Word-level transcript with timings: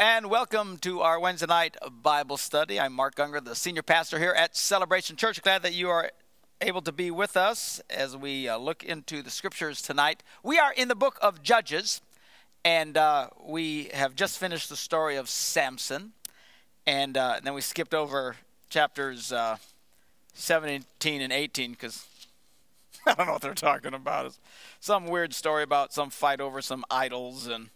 and 0.00 0.30
welcome 0.30 0.78
to 0.78 1.02
our 1.02 1.20
Wednesday 1.20 1.44
night 1.44 1.76
Bible 2.02 2.38
study. 2.38 2.80
I'm 2.80 2.94
Mark 2.94 3.20
Unger, 3.20 3.38
the 3.38 3.54
senior 3.54 3.82
pastor 3.82 4.18
here 4.18 4.30
at 4.30 4.56
Celebration 4.56 5.14
Church. 5.14 5.42
Glad 5.42 5.60
that 5.60 5.74
you 5.74 5.90
are 5.90 6.10
able 6.62 6.80
to 6.80 6.90
be 6.90 7.10
with 7.10 7.36
us 7.36 7.82
as 7.90 8.16
we 8.16 8.48
uh, 8.48 8.56
look 8.56 8.82
into 8.82 9.20
the 9.20 9.28
scriptures 9.28 9.82
tonight. 9.82 10.22
We 10.42 10.58
are 10.58 10.72
in 10.72 10.88
the 10.88 10.94
book 10.94 11.18
of 11.20 11.42
Judges, 11.42 12.00
and 12.64 12.96
uh, 12.96 13.28
we 13.44 13.90
have 13.92 14.14
just 14.14 14.38
finished 14.38 14.70
the 14.70 14.76
story 14.76 15.16
of 15.16 15.28
Samson, 15.28 16.12
and 16.86 17.18
uh, 17.18 17.40
then 17.44 17.52
we 17.52 17.60
skipped 17.60 17.92
over 17.92 18.36
chapters 18.70 19.32
uh, 19.32 19.58
17 20.32 21.20
and 21.20 21.30
18 21.30 21.72
because 21.72 22.06
I 23.06 23.12
don't 23.12 23.26
know 23.26 23.32
what 23.34 23.42
they're 23.42 23.52
talking 23.52 23.92
about. 23.92 24.24
It's 24.24 24.38
some 24.80 25.08
weird 25.08 25.34
story 25.34 25.62
about 25.62 25.92
some 25.92 26.08
fight 26.08 26.40
over 26.40 26.62
some 26.62 26.86
idols 26.90 27.46
and 27.46 27.68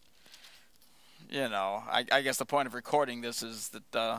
you 1.35 1.49
know, 1.49 1.83
I, 1.91 2.05
I, 2.13 2.23
guess 2.23 2.39
the 2.39 2.45
point 2.45 2.69
of 2.69 2.75
recording 2.75 3.21
this 3.21 3.43
is 3.43 3.71
that 3.71 3.97
uh, 3.97 4.19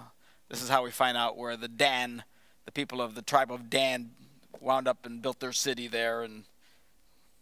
this 0.50 0.62
is 0.62 0.68
how 0.68 0.84
we 0.84 0.92
find 0.92 1.16
out 1.16 1.38
where 1.38 1.56
the 1.56 1.70
Dan, 1.70 2.26
the 2.66 2.74
people 2.74 3.02
of 3.02 3.16
the 3.16 3.22
tribe 3.22 3.54
of 3.54 3.70
Dan, 3.70 4.12
wound 4.60 4.86
up 4.86 5.06
and 5.06 5.22
built 5.22 5.40
their 5.40 5.54
city 5.54 5.88
there. 5.88 6.24
And 6.24 6.44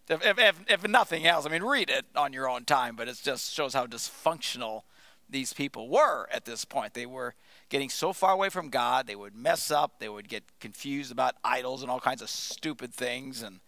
if, 0.08 0.24
if, 0.24 0.38
if, 0.38 0.60
if 0.70 0.88
nothing 0.88 1.26
else, 1.26 1.48
I 1.48 1.50
mean, 1.50 1.64
read 1.64 1.90
it 1.90 2.06
on 2.16 2.34
your 2.34 2.48
own 2.48 2.66
time, 2.66 2.96
but 2.96 3.08
it 3.08 3.20
just 3.24 3.52
shows 3.52 3.74
how 3.74 3.88
dysfunctional 3.88 4.84
these 5.28 5.54
people 5.54 5.90
were 5.90 6.28
at 6.32 6.46
this 6.46 6.66
point. 6.66 6.94
They 6.94 7.08
were 7.08 7.34
getting 7.70 7.90
so 7.90 8.14
far 8.14 8.32
away 8.32 8.50
from 8.50 8.70
God, 8.70 9.08
they 9.08 9.16
would 9.16 9.36
mess 9.36 9.72
up, 9.72 9.98
they 9.98 10.10
would 10.10 10.30
get 10.30 10.44
confused 10.60 11.12
about 11.12 11.34
idols 11.44 11.82
and 11.82 11.90
all 11.90 12.00
kinds 12.00 12.22
of 12.22 12.30
stupid 12.30 12.94
things, 12.94 13.42
and 13.42 13.60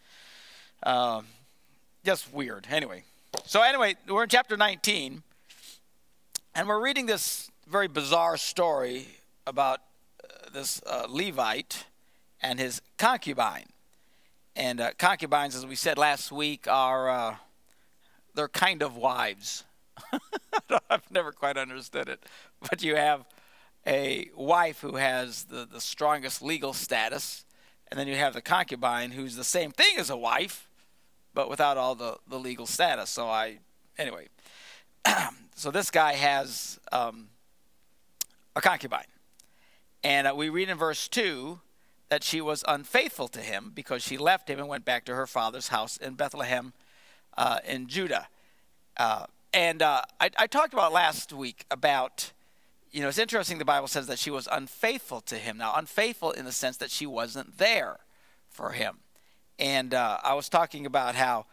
uh, 0.83 1.23
just 2.03 2.31
weird. 2.31 2.67
Anyway, 2.69 3.05
so 3.45 3.63
anyway, 3.63 3.95
we're 4.07 4.21
in 4.21 4.29
chapter 4.29 4.55
19. 4.55 5.23
And 6.57 6.69
we're 6.69 6.81
reading 6.81 7.05
this 7.05 7.51
very 7.67 7.89
bizarre 7.89 8.37
story 8.37 9.07
about 9.45 9.81
uh, 10.23 10.49
this 10.53 10.81
uh, 10.87 11.05
Levite 11.09 11.85
and 12.41 12.61
his 12.61 12.81
concubine. 12.97 13.65
And 14.55 14.79
uh, 14.79 14.91
concubines, 14.97 15.53
as 15.53 15.65
we 15.65 15.75
said 15.75 15.97
last 15.97 16.31
week, 16.31 16.65
are 16.65 17.09
uh, 17.09 17.35
they're 18.35 18.47
kind 18.47 18.81
of 18.81 18.95
wives. 18.95 19.65
I've 20.89 21.11
never 21.11 21.33
quite 21.33 21.57
understood 21.57 22.07
it, 22.07 22.23
but 22.69 22.81
you 22.81 22.95
have 22.95 23.25
a 23.85 24.29
wife 24.33 24.79
who 24.79 24.95
has 24.95 25.43
the, 25.43 25.67
the 25.69 25.81
strongest 25.81 26.41
legal 26.41 26.71
status, 26.71 27.43
and 27.91 27.99
then 27.99 28.07
you 28.07 28.15
have 28.15 28.33
the 28.33 28.41
concubine 28.41 29.11
who's 29.11 29.35
the 29.35 29.43
same 29.43 29.71
thing 29.71 29.97
as 29.97 30.09
a 30.09 30.15
wife, 30.15 30.69
but 31.33 31.49
without 31.49 31.75
all 31.75 31.95
the, 31.95 32.15
the 32.29 32.39
legal 32.39 32.65
status. 32.65 33.09
So 33.09 33.27
I, 33.27 33.57
anyway, 33.97 34.29
so 35.55 35.71
this 35.71 35.89
guy 35.89 36.13
has 36.13 36.79
um, 36.91 37.29
a 38.55 38.61
concubine. 38.61 39.05
And 40.03 40.27
uh, 40.27 40.33
we 40.35 40.49
read 40.49 40.69
in 40.69 40.77
verse 40.77 41.07
2 41.07 41.59
that 42.09 42.23
she 42.23 42.41
was 42.41 42.63
unfaithful 42.67 43.29
to 43.29 43.39
him 43.39 43.71
because 43.73 44.03
she 44.03 44.17
left 44.17 44.49
him 44.49 44.59
and 44.59 44.67
went 44.67 44.83
back 44.83 45.05
to 45.05 45.15
her 45.15 45.25
father's 45.25 45.69
house 45.69 45.95
in 45.97 46.15
Bethlehem 46.15 46.73
uh, 47.37 47.59
in 47.65 47.87
Judah. 47.87 48.27
Uh, 48.97 49.25
and 49.53 49.81
uh, 49.81 50.01
I, 50.19 50.29
I, 50.37 50.47
talked 50.47 50.73
about 50.73 50.91
last 50.91 51.31
week 51.31 51.65
about, 51.71 52.33
you 52.91 53.01
know, 53.01 53.07
it's 53.07 53.17
interesting 53.17 53.57
the 53.57 53.65
Bible 53.65 53.87
says 53.87 54.07
that 54.07 54.19
she 54.19 54.29
was 54.29 54.47
unfaithful 54.51 55.21
to 55.21 55.35
him. 55.35 55.57
Now, 55.57 55.73
unfaithful 55.75 56.31
in 56.31 56.45
the 56.45 56.51
sense 56.51 56.77
that 56.77 56.91
she 56.91 57.05
wasn't 57.05 57.57
there 57.57 57.99
for 58.49 58.71
him. 58.71 58.97
And 59.57 59.93
uh, 59.93 60.19
I 60.21 60.33
was 60.33 60.49
talking 60.49 60.85
about 60.85 61.15
how 61.15 61.45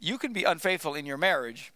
you 0.00 0.16
can 0.16 0.32
be 0.32 0.44
unfaithful 0.44 0.94
in 0.94 1.06
your 1.06 1.18
marriage 1.18 1.72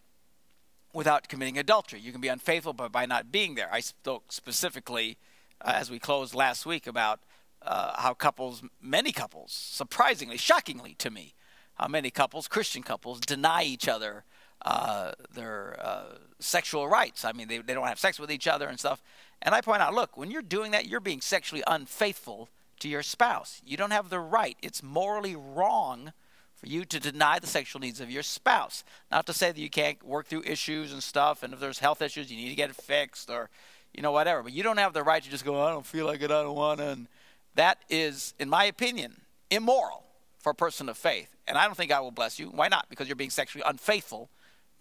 without 0.97 1.27
committing 1.27 1.59
adultery. 1.59 1.99
You 1.99 2.11
can 2.11 2.21
be 2.21 2.27
unfaithful 2.27 2.73
but 2.73 2.91
by 2.91 3.05
not 3.05 3.31
being 3.31 3.53
there. 3.53 3.69
I 3.71 3.81
spoke 3.81 4.31
specifically 4.31 5.17
uh, 5.61 5.73
as 5.75 5.91
we 5.91 5.99
closed 5.99 6.33
last 6.33 6.65
week 6.65 6.87
about 6.87 7.19
uh, 7.61 8.01
how 8.01 8.15
couples, 8.15 8.63
many 8.81 9.11
couples, 9.11 9.51
surprisingly, 9.51 10.37
shockingly 10.37 10.95
to 10.97 11.11
me, 11.11 11.35
how 11.75 11.87
many 11.87 12.09
couples, 12.09 12.47
Christian 12.47 12.81
couples, 12.81 13.19
deny 13.19 13.63
each 13.63 13.87
other 13.87 14.23
uh, 14.65 15.11
their 15.31 15.79
uh, 15.79 16.15
sexual 16.39 16.87
rights. 16.87 17.23
I 17.23 17.31
mean, 17.31 17.47
they, 17.47 17.59
they 17.59 17.75
don't 17.75 17.87
have 17.87 17.99
sex 17.99 18.19
with 18.19 18.31
each 18.31 18.47
other 18.47 18.67
and 18.67 18.79
stuff. 18.79 19.03
And 19.43 19.53
I 19.53 19.61
point 19.61 19.83
out, 19.83 19.93
look, 19.93 20.17
when 20.17 20.31
you're 20.31 20.41
doing 20.41 20.71
that, 20.71 20.87
you're 20.87 20.99
being 20.99 21.21
sexually 21.21 21.63
unfaithful 21.67 22.49
to 22.79 22.89
your 22.89 23.03
spouse. 23.03 23.61
You 23.63 23.77
don't 23.77 23.91
have 23.91 24.09
the 24.09 24.19
right. 24.19 24.57
It's 24.63 24.81
morally 24.81 25.35
wrong 25.35 26.11
for 26.57 26.67
you 26.67 26.83
to 26.85 26.99
deny 26.99 27.39
the 27.39 27.47
sexual 27.47 27.79
needs 27.79 28.01
of 28.01 28.11
your 28.11 28.23
spouse. 28.23 28.83
Not 29.11 29.25
to 29.27 29.33
say 29.33 29.51
that 29.51 29.59
you 29.59 29.69
can't 29.69 30.01
work 30.03 30.27
through 30.27 30.43
issues 30.43 30.91
and 30.91 31.01
stuff, 31.01 31.43
and 31.43 31.53
if 31.53 31.59
there's 31.59 31.79
health 31.79 32.01
issues, 32.01 32.31
you 32.31 32.37
need 32.37 32.49
to 32.49 32.55
get 32.55 32.69
it 32.69 32.75
fixed 32.75 33.29
or, 33.29 33.49
you 33.93 34.01
know, 34.01 34.11
whatever. 34.11 34.43
But 34.43 34.53
you 34.53 34.63
don't 34.63 34.77
have 34.77 34.93
the 34.93 35.03
right 35.03 35.23
to 35.23 35.29
just 35.29 35.45
go, 35.45 35.61
I 35.63 35.69
don't 35.69 35.85
feel 35.85 36.05
like 36.05 36.21
it, 36.21 36.31
I 36.31 36.41
don't 36.41 36.55
want 36.55 36.79
to. 36.79 36.87
And 36.89 37.07
that 37.55 37.79
is, 37.89 38.33
in 38.39 38.49
my 38.49 38.65
opinion, 38.65 39.21
immoral 39.51 40.03
for 40.39 40.51
a 40.51 40.55
person 40.55 40.89
of 40.89 40.97
faith. 40.97 41.35
And 41.47 41.57
I 41.57 41.65
don't 41.65 41.75
think 41.75 41.89
God 41.89 42.01
will 42.01 42.11
bless 42.11 42.39
you. 42.39 42.47
Why 42.47 42.67
not? 42.67 42.89
Because 42.89 43.07
you're 43.07 43.15
being 43.15 43.29
sexually 43.29 43.63
unfaithful 43.65 44.29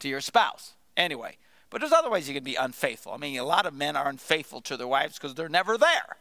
to 0.00 0.08
your 0.08 0.20
spouse. 0.20 0.75
Anyway, 0.97 1.37
but 1.69 1.81
there's 1.81 1.93
other 1.93 2.10
ways 2.10 2.26
you 2.26 2.34
can 2.34 2.44
be 2.44 2.54
unfaithful. 2.54 3.12
I 3.12 3.19
mean, 3.19 3.38
a 3.38 3.44
lot 3.44 3.66
of 3.66 3.75
men 3.75 3.97
are 3.97 4.08
unfaithful 4.08 4.60
to 4.62 4.76
their 4.76 4.87
wives 4.87 5.19
because 5.19 5.34
they're 5.34 5.48
never 5.48 5.76
there. 5.76 6.16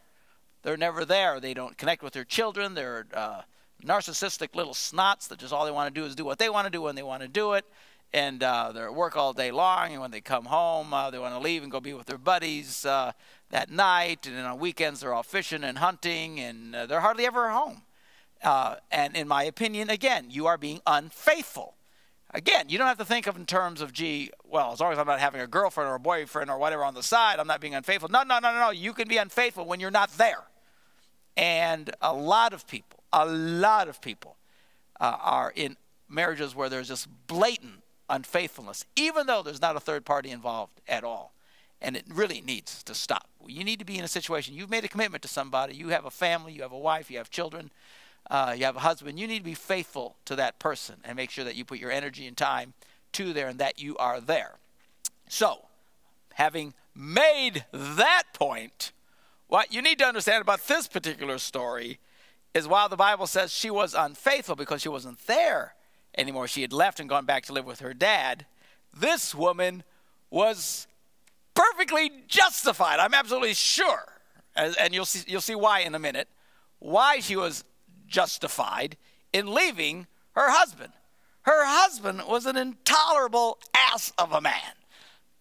They're 0.64 0.78
never 0.78 1.06
there. 1.06 1.40
They 1.40 1.54
don't 1.54 1.78
connect 1.78 2.04
with 2.04 2.14
their 2.14 2.26
children. 2.26 2.74
They're 2.74 3.06
uh, 3.14 3.42
narcissistic 3.86 4.56
little 4.56 4.74
snots 4.74 5.28
that 5.30 5.40
just 5.40 5.54
all 5.54 5.66
they 5.66 5.72
want 5.72 5.94
to 5.94 6.00
do 6.00 6.06
is 6.06 6.16
do 6.16 6.26
what 6.26 6.40
they 6.40 6.50
want 6.50 6.66
to 6.66 6.72
do 6.72 6.82
when 6.82 6.96
they 6.96 7.04
want 7.04 7.22
to 7.22 7.28
do 7.28 7.54
it. 7.54 7.66
And 8.14 8.42
uh, 8.44 8.72
they're 8.72 8.88
at 8.88 8.96
work 8.96 9.18
all 9.18 9.34
day 9.34 9.52
long, 9.52 9.92
and 9.92 10.02
when 10.02 10.12
they 10.12 10.22
come 10.22 10.46
home, 10.46 10.94
uh, 10.94 11.10
they 11.10 11.20
want 11.20 11.34
to 11.34 11.40
leave 11.40 11.64
and 11.64 11.72
go 11.72 11.82
be 11.82 11.94
with 11.94 12.06
their 12.06 12.18
buddies 12.18 12.86
uh, 12.86 13.12
that 13.50 13.70
night. 13.70 14.26
And 14.26 14.38
on 14.40 14.58
weekends, 14.58 15.02
they're 15.02 15.14
all 15.14 15.24
fishing 15.24 15.64
and 15.64 15.80
hunting, 15.80 16.40
and 16.40 16.74
uh, 16.74 16.86
they're 16.86 17.02
hardly 17.02 17.26
ever 17.26 17.50
home. 17.50 17.82
Uh, 18.42 18.76
and 18.92 19.18
in 19.18 19.28
my 19.28 19.44
opinion, 19.44 19.90
again, 19.90 20.28
you 20.30 20.46
are 20.46 20.58
being 20.58 20.80
unfaithful. 20.88 21.74
Again, 22.34 22.70
you 22.70 22.78
don't 22.78 22.88
have 22.88 22.98
to 22.98 23.06
think 23.06 23.28
of 23.28 23.38
in 23.38 23.46
terms 23.46 23.82
of, 23.82 23.92
gee, 23.92 24.30
well, 24.46 24.72
as 24.72 24.80
long 24.80 24.94
as 24.94 25.00
I'm 25.00 25.08
not 25.08 25.20
having 25.20 25.42
a 25.42 25.48
girlfriend 25.48 25.90
or 25.90 25.96
a 25.96 26.00
boyfriend 26.00 26.50
or 26.50 26.58
whatever 26.58 26.84
on 26.84 26.94
the 26.94 27.04
side, 27.04 27.40
I'm 27.40 27.48
not 27.48 27.60
being 27.60 27.76
unfaithful. 27.76 28.10
No, 28.10 28.24
no, 28.24 28.40
no, 28.40 28.52
no, 28.54 28.60
no. 28.60 28.70
You 28.72 28.94
can 28.94 29.08
be 29.08 29.18
unfaithful 29.18 29.66
when 29.66 29.80
you're 29.80 29.92
not 29.92 30.12
there. 30.18 30.44
And 31.36 31.90
a 32.02 32.14
lot 32.14 32.54
of 32.54 32.68
people, 32.68 32.95
a 33.16 33.26
lot 33.26 33.88
of 33.88 34.02
people 34.02 34.36
uh, 35.00 35.18
are 35.22 35.52
in 35.56 35.78
marriages 36.10 36.54
where 36.54 36.70
there's 36.70 36.90
just 36.90 37.08
blatant 37.28 37.82
unfaithfulness, 38.10 38.86
even 38.96 39.26
though 39.26 39.42
there's 39.42 39.62
not 39.62 39.76
a 39.76 39.80
third 39.80 40.06
party 40.06 40.30
involved 40.30 40.82
at 40.88 41.04
all. 41.04 41.34
And 41.82 41.96
it 41.96 42.06
really 42.14 42.42
needs 42.42 42.84
to 42.84 42.94
stop. 42.94 43.28
You 43.48 43.64
need 43.64 43.80
to 43.80 43.86
be 43.86 43.98
in 43.98 44.04
a 44.04 44.10
situation, 44.10 44.54
you've 44.54 44.70
made 44.70 44.84
a 44.84 44.88
commitment 44.88 45.22
to 45.24 45.28
somebody, 45.28 45.76
you 45.76 45.90
have 45.90 46.06
a 46.06 46.12
family, 46.12 46.54
you 46.54 46.62
have 46.62 46.72
a 46.72 46.78
wife, 46.78 47.10
you 47.10 47.18
have 47.18 47.30
children, 47.30 47.72
uh, 48.30 48.54
you 48.58 48.66
have 48.66 48.76
a 48.76 48.80
husband. 48.80 49.20
You 49.20 49.28
need 49.28 49.40
to 49.40 49.46
be 49.46 49.54
faithful 49.54 50.16
to 50.26 50.36
that 50.36 50.60
person 50.60 50.96
and 51.04 51.16
make 51.16 51.30
sure 51.30 51.46
that 51.46 51.56
you 51.56 51.64
put 51.64 51.80
your 51.80 51.92
energy 51.92 52.28
and 52.28 52.36
time 52.36 52.74
to 53.14 53.34
there 53.34 53.48
and 53.48 53.60
that 53.60 53.80
you 53.80 53.96
are 53.98 54.20
there. 54.20 54.56
So, 55.30 55.66
having 56.34 56.74
made 56.96 57.66
that 57.72 58.24
point, 58.34 58.92
what 59.48 59.74
you 59.74 59.82
need 59.82 60.00
to 60.00 60.06
understand 60.06 60.42
about 60.42 60.68
this 60.68 60.88
particular 60.88 61.38
story 61.38 62.00
is 62.56 62.68
while 62.68 62.88
the 62.88 62.96
Bible 62.96 63.28
says 63.28 63.54
she 63.54 63.70
was 63.70 63.94
unfaithful 63.94 64.56
because 64.56 64.82
she 64.82 64.90
wasn't 64.90 65.20
there 65.28 65.76
anymore, 66.18 66.48
she 66.48 66.62
had 66.62 66.72
left 66.72 67.02
and 67.02 67.10
gone 67.10 67.26
back 67.26 67.44
to 67.46 67.54
live 67.54 67.66
with 67.66 67.82
her 67.82 67.94
dad, 67.94 68.46
this 68.98 69.36
woman 69.36 69.84
was 70.30 70.88
perfectly 71.54 72.10
justified. 72.28 73.00
I'm 73.00 73.14
absolutely 73.14 73.54
sure. 73.54 74.06
And 74.56 74.94
you'll 74.94 75.06
see, 75.06 75.30
you'll 75.30 75.42
see 75.42 75.54
why 75.54 75.82
in 75.82 75.94
a 75.94 76.00
minute. 76.00 76.30
Why 76.80 77.20
she 77.20 77.36
was 77.36 77.66
justified 78.08 78.96
in 79.34 79.54
leaving 79.54 80.08
her 80.32 80.50
husband. 80.50 80.94
Her 81.42 81.66
husband 81.66 82.22
was 82.26 82.46
an 82.46 82.56
intolerable 82.56 83.60
ass 83.76 84.14
of 84.18 84.32
a 84.32 84.40
man. 84.40 84.54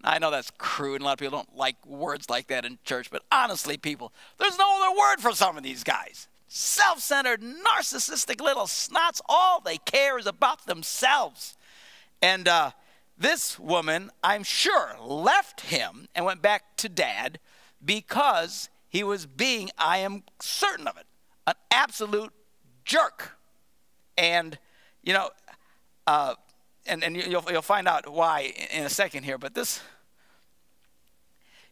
I 0.03 0.19
know 0.19 0.33
that's 0.33 0.51
crude, 0.59 0.97
and 0.97 1.03
a 1.03 1.05
lot 1.07 1.13
of 1.13 1.19
people 1.21 1.39
don't 1.39 1.57
like 1.57 1.77
words 1.87 2.29
like 2.29 2.49
that 2.49 2.65
in 2.65 2.79
church, 2.85 3.11
but 3.11 3.23
honestly, 3.31 3.77
people, 3.77 4.13
there's 4.39 4.59
no 4.59 4.83
other 4.83 4.99
word 4.99 5.21
for 5.21 5.33
some 5.33 5.57
of 5.57 5.63
these 5.63 5.85
guys 5.85 6.29
self 6.55 7.01
centered, 7.01 7.43
narcissistic 7.43 8.41
little 8.41 8.67
snots. 8.67 9.21
All 9.29 9.61
they 9.61 9.79
care 9.79 10.19
is 10.19 10.27
about 10.27 10.67
themselves. 10.67 11.57
And 12.23 12.47
uh, 12.47 12.71
this 13.19 13.59
woman, 13.59 14.11
I'm 14.23 14.45
sure, 14.45 14.97
left 15.01 15.63
him 15.63 16.07
and 16.15 16.25
went 16.25 16.43
back 16.43 16.77
to 16.77 16.89
dad 16.89 17.41
because 17.85 18.69
he 18.89 19.03
was 19.03 19.27
being, 19.27 19.71
I 19.77 19.99
am 19.99 20.23
certain 20.41 20.87
of 20.87 20.97
it, 20.97 21.07
an 21.49 21.55
absolute 21.73 22.33
jerk. 22.85 23.37
And, 24.17 24.57
you 25.03 25.13
know, 25.13 25.31
uh, 26.07 26.35
and, 26.87 27.03
and 27.03 27.17
you'll, 27.17 27.45
you'll 27.51 27.63
find 27.63 27.89
out 27.89 28.11
why 28.11 28.53
in 28.71 28.85
a 28.85 28.91
second 28.91 29.25
here, 29.25 29.39
but 29.39 29.55
this 29.55 29.81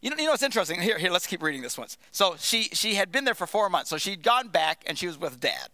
you 0.03 0.11
know, 0.11 0.17
you 0.17 0.25
know 0.25 0.33
what's 0.33 0.43
interesting? 0.43 0.81
Here, 0.81 0.99
here, 0.99 1.11
let's 1.11 1.29
keep 1.29 1.43
reading 1.43 1.63
this 1.63 1.79
one. 1.79 1.87
So 2.11 2.35
she, 2.37 2.65
she 2.65 2.97
had 2.97 3.13
been 3.13 3.25
there 3.25 3.35
for 3.35 3.47
four 3.47 3.71
months. 3.71 3.89
So 3.89 3.99
she'd 3.99 4.23
gone 4.23 4.49
back 4.49 4.83
and 4.87 4.99
she 4.99 5.07
was 5.07 5.19
with 5.19 5.41
dad. 5.41 5.69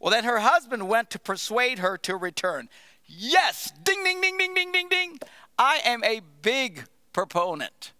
Well, 0.00 0.10
then 0.10 0.24
her 0.24 0.40
husband 0.40 0.88
went 0.88 1.10
to 1.10 1.18
persuade 1.18 1.78
her 1.78 1.96
to 1.98 2.16
return. 2.16 2.68
Yes, 3.06 3.72
ding, 3.84 4.02
ding, 4.02 4.20
ding, 4.20 4.36
ding, 4.36 4.52
ding, 4.52 4.72
ding, 4.72 4.88
ding. 4.88 5.18
I 5.58 5.80
am 5.84 6.02
a 6.02 6.20
big 6.42 6.84
proponent 7.12 7.92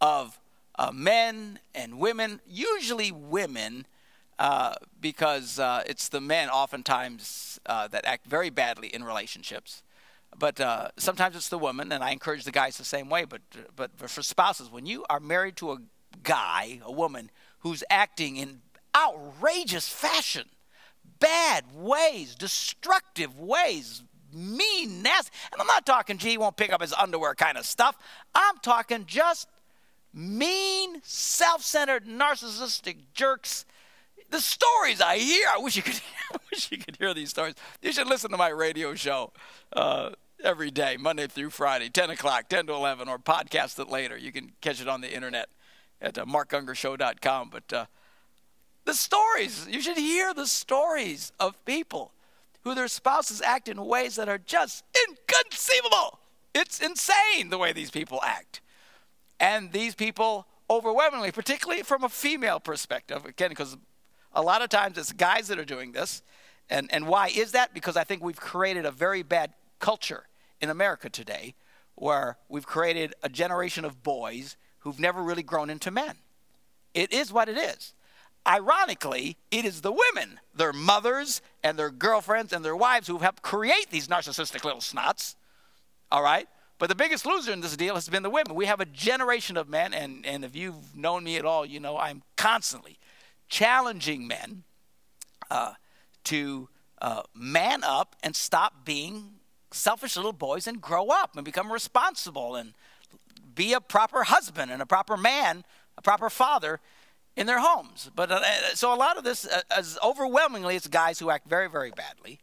of 0.00 0.38
uh, 0.78 0.92
men 0.92 1.58
and 1.74 1.98
women, 1.98 2.40
usually 2.46 3.10
women, 3.10 3.86
uh, 4.38 4.74
because 5.00 5.58
uh, 5.58 5.82
it's 5.86 6.08
the 6.08 6.20
men 6.20 6.50
oftentimes 6.50 7.58
uh, 7.66 7.88
that 7.88 8.04
act 8.04 8.26
very 8.26 8.50
badly 8.50 8.88
in 8.88 9.02
relationships. 9.02 9.82
But 10.38 10.60
uh, 10.60 10.88
sometimes 10.96 11.36
it's 11.36 11.48
the 11.48 11.58
woman, 11.58 11.92
and 11.92 12.02
I 12.02 12.10
encourage 12.10 12.44
the 12.44 12.52
guys 12.52 12.78
the 12.78 12.84
same 12.84 13.10
way. 13.10 13.24
But 13.24 13.42
but 13.76 13.90
for 13.96 14.22
spouses, 14.22 14.70
when 14.70 14.86
you 14.86 15.04
are 15.10 15.20
married 15.20 15.56
to 15.56 15.72
a 15.72 15.78
guy, 16.22 16.80
a 16.82 16.92
woman 16.92 17.30
who's 17.60 17.84
acting 17.90 18.36
in 18.36 18.62
outrageous 18.94 19.88
fashion, 19.88 20.48
bad 21.18 21.64
ways, 21.74 22.34
destructive 22.34 23.38
ways, 23.38 24.02
mean, 24.32 25.02
nasty. 25.02 25.32
And 25.52 25.60
I'm 25.60 25.66
not 25.66 25.86
talking, 25.86 26.18
gee, 26.18 26.30
he 26.30 26.38
won't 26.38 26.56
pick 26.56 26.72
up 26.72 26.80
his 26.80 26.92
underwear 26.92 27.34
kind 27.34 27.58
of 27.58 27.66
stuff. 27.66 27.96
I'm 28.34 28.58
talking 28.58 29.04
just 29.06 29.48
mean, 30.12 31.00
self 31.02 31.62
centered, 31.62 32.06
narcissistic 32.06 32.96
jerks. 33.14 33.64
The 34.30 34.40
stories 34.40 35.00
I 35.00 35.18
hear, 35.18 35.46
I 35.52 35.58
wish 35.58 35.76
you 35.76 35.82
could, 35.82 36.00
I 36.32 36.36
wish 36.50 36.70
you 36.70 36.78
could 36.78 36.96
hear 36.96 37.12
these 37.12 37.30
stories. 37.30 37.54
You 37.82 37.92
should 37.92 38.06
listen 38.06 38.30
to 38.30 38.36
my 38.36 38.48
radio 38.48 38.94
show 38.94 39.32
uh, 39.72 40.10
every 40.42 40.70
day, 40.70 40.96
Monday 40.96 41.26
through 41.26 41.50
Friday, 41.50 41.88
10 41.88 42.10
o'clock, 42.10 42.48
10 42.48 42.66
to 42.66 42.72
11, 42.72 43.08
or 43.08 43.18
podcast 43.18 43.78
it 43.80 43.88
later. 43.88 44.16
You 44.16 44.30
can 44.30 44.52
catch 44.60 44.80
it 44.80 44.88
on 44.88 45.00
the 45.00 45.12
internet 45.12 45.48
at 46.00 46.16
uh, 46.16 46.24
markungershow.com. 46.24 47.50
But 47.50 47.72
uh, 47.72 47.86
the 48.84 48.94
stories, 48.94 49.66
you 49.68 49.80
should 49.82 49.98
hear 49.98 50.32
the 50.32 50.46
stories 50.46 51.32
of 51.40 51.62
people 51.64 52.12
who 52.62 52.74
their 52.74 52.88
spouses 52.88 53.42
act 53.42 53.68
in 53.68 53.84
ways 53.84 54.16
that 54.16 54.28
are 54.28 54.38
just 54.38 54.84
inconceivable. 55.08 56.20
It's 56.54 56.80
insane 56.80 57.50
the 57.50 57.58
way 57.58 57.72
these 57.72 57.90
people 57.90 58.20
act. 58.22 58.60
And 59.38 59.72
these 59.72 59.94
people, 59.94 60.46
overwhelmingly, 60.68 61.32
particularly 61.32 61.82
from 61.82 62.04
a 62.04 62.08
female 62.08 62.60
perspective, 62.60 63.24
again, 63.24 63.48
because 63.48 63.76
a 64.32 64.42
lot 64.42 64.62
of 64.62 64.68
times 64.68 64.98
it's 64.98 65.12
guys 65.12 65.48
that 65.48 65.58
are 65.58 65.64
doing 65.64 65.92
this. 65.92 66.22
And, 66.68 66.88
and 66.92 67.06
why 67.08 67.28
is 67.34 67.52
that? 67.52 67.74
Because 67.74 67.96
I 67.96 68.04
think 68.04 68.22
we've 68.22 68.40
created 68.40 68.86
a 68.86 68.90
very 68.90 69.22
bad 69.22 69.52
culture 69.80 70.24
in 70.60 70.70
America 70.70 71.10
today 71.10 71.54
where 71.96 72.38
we've 72.48 72.66
created 72.66 73.14
a 73.22 73.28
generation 73.28 73.84
of 73.84 74.02
boys 74.02 74.56
who've 74.80 75.00
never 75.00 75.22
really 75.22 75.42
grown 75.42 75.68
into 75.68 75.90
men. 75.90 76.16
It 76.94 77.12
is 77.12 77.32
what 77.32 77.48
it 77.48 77.58
is. 77.58 77.92
Ironically, 78.46 79.36
it 79.50 79.64
is 79.64 79.82
the 79.82 79.92
women, 79.92 80.40
their 80.54 80.72
mothers 80.72 81.42
and 81.62 81.78
their 81.78 81.90
girlfriends 81.90 82.52
and 82.52 82.64
their 82.64 82.76
wives 82.76 83.06
who've 83.06 83.20
helped 83.20 83.42
create 83.42 83.90
these 83.90 84.08
narcissistic 84.08 84.64
little 84.64 84.80
snots. 84.80 85.34
All 86.10 86.22
right? 86.22 86.48
But 86.78 86.88
the 86.88 86.94
biggest 86.94 87.26
loser 87.26 87.52
in 87.52 87.60
this 87.60 87.76
deal 87.76 87.94
has 87.96 88.08
been 88.08 88.22
the 88.22 88.30
women. 88.30 88.54
We 88.54 88.64
have 88.64 88.80
a 88.80 88.86
generation 88.86 89.58
of 89.58 89.68
men, 89.68 89.92
and, 89.92 90.24
and 90.24 90.46
if 90.46 90.56
you've 90.56 90.96
known 90.96 91.24
me 91.24 91.36
at 91.36 91.44
all, 91.44 91.66
you 91.66 91.78
know 91.78 91.98
I'm 91.98 92.22
constantly 92.36 92.98
challenging 93.50 94.26
men 94.26 94.62
uh, 95.50 95.74
to 96.24 96.68
uh, 97.02 97.22
man 97.34 97.82
up 97.84 98.16
and 98.22 98.34
stop 98.34 98.84
being 98.84 99.32
selfish 99.72 100.16
little 100.16 100.32
boys 100.32 100.66
and 100.66 100.80
grow 100.80 101.08
up 101.08 101.36
and 101.36 101.44
become 101.44 101.70
responsible 101.72 102.56
and 102.56 102.72
be 103.54 103.72
a 103.72 103.80
proper 103.80 104.22
husband 104.24 104.70
and 104.70 104.80
a 104.80 104.86
proper 104.86 105.16
man, 105.16 105.64
a 105.98 106.02
proper 106.02 106.30
father 106.30 106.80
in 107.36 107.46
their 107.46 107.60
homes. 107.60 108.10
But 108.14 108.30
uh, 108.30 108.40
so 108.74 108.94
a 108.94 108.96
lot 108.96 109.18
of 109.18 109.24
this, 109.24 109.46
uh, 109.46 109.82
overwhelmingly, 110.02 110.76
it's 110.76 110.86
guys 110.86 111.18
who 111.18 111.30
act 111.30 111.48
very, 111.48 111.68
very 111.68 111.90
badly, 111.90 112.40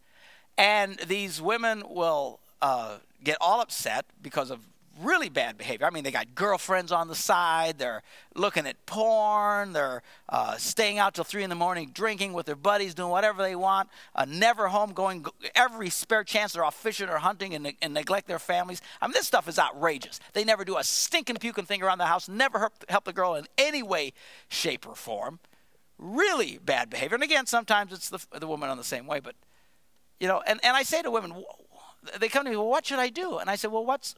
and 0.57 0.98
these 1.07 1.42
women 1.42 1.83
will 1.89 2.39
uh, 2.62 2.98
get 3.24 3.38
all 3.39 3.62
upset 3.62 4.06
because 4.21 4.51
of 4.51 4.60
really 5.01 5.29
bad 5.29 5.57
behavior. 5.57 5.85
I 5.85 5.89
mean, 5.89 6.03
they 6.03 6.11
got 6.11 6.35
girlfriends 6.35 6.91
on 6.91 7.07
the 7.07 7.15
side. 7.15 7.77
They're 7.77 8.03
looking 8.35 8.65
at 8.65 8.85
porn. 8.85 9.73
They're 9.73 10.01
uh, 10.29 10.57
staying 10.57 10.97
out 10.97 11.13
till 11.13 11.23
three 11.23 11.44
in 11.44 11.49
the 11.49 11.55
morning, 11.55 11.91
drinking 11.94 12.33
with 12.33 12.45
their 12.45 12.55
buddies, 12.55 12.94
doing 12.94 13.09
whatever 13.09 13.41
they 13.41 13.55
want. 13.55 13.89
Uh, 14.15 14.25
never 14.27 14.67
home, 14.67 14.94
going 14.94 15.25
every 15.55 15.89
spare 15.89 16.23
chance 16.23 16.53
they're 16.53 16.63
off 16.63 16.75
fishing 16.75 17.09
or 17.09 17.17
hunting 17.17 17.53
and, 17.53 17.73
and, 17.81 17.94
neglect 17.94 18.27
their 18.27 18.39
families. 18.39 18.81
I 19.01 19.07
mean, 19.07 19.13
this 19.13 19.27
stuff 19.27 19.47
is 19.47 19.57
outrageous. 19.57 20.19
They 20.33 20.44
never 20.44 20.63
do 20.63 20.77
a 20.77 20.83
stinking 20.83 21.38
puking 21.38 21.65
thing 21.65 21.81
around 21.81 21.97
the 21.97 22.05
house. 22.05 22.29
Never 22.29 22.59
help, 22.59 22.73
help 22.89 23.05
the 23.05 23.13
girl 23.13 23.35
in 23.35 23.47
any 23.57 23.83
way, 23.83 24.13
shape, 24.50 24.88
or 24.88 24.95
form. 24.95 25.39
Really 25.97 26.59
bad 26.63 26.89
behavior. 26.89 27.15
And 27.15 27.23
again, 27.23 27.45
sometimes 27.45 27.91
it's 27.91 28.09
the, 28.09 28.19
the 28.39 28.47
woman 28.47 28.69
on 28.69 28.77
the 28.77 28.83
same 28.83 29.07
way, 29.07 29.19
but 29.19 29.35
you 30.19 30.27
know. 30.27 30.41
And, 30.45 30.59
and 30.63 30.77
I 30.77 30.83
say 30.83 31.01
to 31.01 31.09
women, 31.09 31.43
they 32.19 32.29
come 32.29 32.45
to 32.45 32.50
me, 32.50 32.55
well, 32.55 32.67
what 32.67 32.85
should 32.85 33.00
I 33.00 33.09
do? 33.09 33.38
And 33.38 33.50
I 33.50 33.55
say, 33.55 33.67
well, 33.67 33.85
what's, 33.85 34.15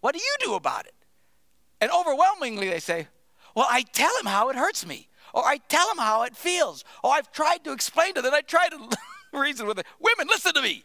what 0.00 0.14
do 0.14 0.20
you 0.20 0.36
do 0.40 0.54
about 0.54 0.86
it? 0.86 0.94
And 1.80 1.90
overwhelmingly, 1.90 2.68
they 2.68 2.80
say, 2.80 3.08
well, 3.54 3.66
I 3.68 3.82
tell 3.82 4.16
him 4.18 4.26
how 4.26 4.48
it 4.50 4.56
hurts 4.56 4.86
me, 4.86 5.08
or 5.32 5.44
I 5.44 5.58
tell 5.68 5.90
him 5.90 5.98
how 5.98 6.22
it 6.24 6.36
feels, 6.36 6.84
or 7.02 7.12
I've 7.12 7.32
tried 7.32 7.64
to 7.64 7.72
explain 7.72 8.14
to 8.14 8.22
them, 8.22 8.34
I 8.34 8.42
try 8.42 8.68
to 8.68 8.96
reason 9.38 9.66
with 9.66 9.78
it. 9.78 9.86
Women, 9.98 10.28
listen 10.28 10.54
to 10.54 10.62
me. 10.62 10.84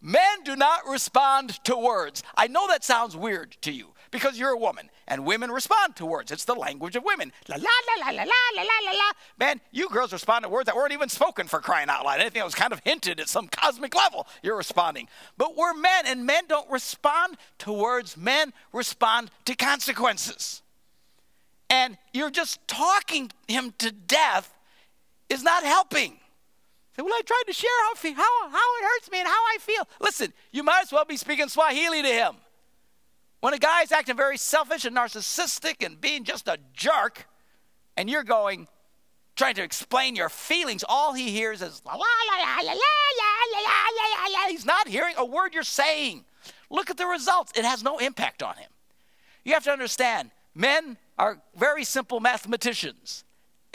Men 0.00 0.42
do 0.44 0.54
not 0.54 0.86
respond 0.86 1.64
to 1.64 1.76
words. 1.76 2.22
I 2.36 2.46
know 2.46 2.68
that 2.68 2.84
sounds 2.84 3.16
weird 3.16 3.56
to 3.62 3.72
you 3.72 3.93
because 4.14 4.38
you're 4.38 4.50
a 4.50 4.56
woman 4.56 4.90
and 5.08 5.26
women 5.26 5.50
respond 5.50 5.96
to 5.96 6.06
words. 6.06 6.30
It's 6.30 6.44
the 6.44 6.54
language 6.54 6.94
of 6.94 7.02
women. 7.02 7.32
La 7.48 7.56
la 7.56 7.64
la 7.98 8.06
la 8.06 8.12
la 8.12 8.22
la 8.22 8.62
la 8.62 8.62
la 8.62 8.92
la. 8.92 9.10
Man, 9.40 9.60
you 9.72 9.88
girls 9.88 10.12
respond 10.12 10.44
to 10.44 10.48
words 10.48 10.66
that 10.66 10.76
weren't 10.76 10.92
even 10.92 11.08
spoken 11.08 11.48
for 11.48 11.58
crying 11.58 11.88
out 11.88 12.04
loud. 12.04 12.20
Anything 12.20 12.38
that 12.38 12.44
was 12.44 12.54
kind 12.54 12.72
of 12.72 12.80
hinted 12.84 13.18
at 13.18 13.28
some 13.28 13.48
cosmic 13.48 13.92
level, 13.96 14.28
you're 14.40 14.56
responding. 14.56 15.08
But 15.36 15.56
we're 15.56 15.74
men 15.74 16.06
and 16.06 16.24
men 16.24 16.44
don't 16.46 16.70
respond 16.70 17.38
to 17.58 17.72
words. 17.72 18.16
Men 18.16 18.52
respond 18.72 19.32
to 19.46 19.56
consequences. 19.56 20.62
And 21.68 21.98
you're 22.12 22.30
just 22.30 22.66
talking 22.68 23.32
him 23.48 23.74
to 23.78 23.90
death 23.90 24.54
is 25.28 25.42
not 25.42 25.64
helping. 25.64 26.20
Well, 26.96 27.08
I 27.08 27.22
tried 27.26 27.42
to 27.48 27.52
share 27.52 27.70
how, 27.82 28.12
how, 28.14 28.48
how 28.48 28.76
it 28.78 28.84
hurts 28.84 29.10
me 29.10 29.18
and 29.18 29.26
how 29.26 29.34
I 29.34 29.56
feel. 29.58 29.88
Listen, 30.00 30.32
you 30.52 30.62
might 30.62 30.82
as 30.82 30.92
well 30.92 31.04
be 31.04 31.16
speaking 31.16 31.48
Swahili 31.48 32.02
to 32.02 32.08
him. 32.08 32.36
When 33.44 33.52
a 33.52 33.58
guy's 33.58 33.92
acting 33.92 34.16
very 34.16 34.38
selfish 34.38 34.86
and 34.86 34.96
narcissistic 34.96 35.84
and 35.84 36.00
being 36.00 36.24
just 36.24 36.48
a 36.48 36.56
jerk, 36.72 37.26
and 37.94 38.08
you're 38.08 38.24
going, 38.24 38.68
trying 39.36 39.54
to 39.56 39.62
explain 39.62 40.16
your 40.16 40.30
feelings, 40.30 40.82
all 40.88 41.12
he 41.12 41.28
hears 41.28 41.60
is 41.60 41.82
la 41.84 41.92
la 41.92 41.98
la 41.98 42.36
la 42.40 42.62
la 42.62 42.72
la 42.72 42.72
la 42.72 44.00
la 44.00 44.26
la. 44.32 44.48
He's 44.48 44.64
not 44.64 44.88
hearing 44.88 45.14
a 45.18 45.26
word 45.26 45.52
you're 45.52 45.62
saying. 45.62 46.24
Look 46.70 46.88
at 46.88 46.96
the 46.96 47.04
results. 47.04 47.52
It 47.54 47.66
has 47.66 47.82
no 47.82 47.98
impact 47.98 48.42
on 48.42 48.56
him. 48.56 48.70
You 49.44 49.52
have 49.52 49.64
to 49.64 49.72
understand, 49.72 50.30
men 50.54 50.96
are 51.18 51.38
very 51.54 51.84
simple 51.84 52.20
mathematicians. 52.20 53.24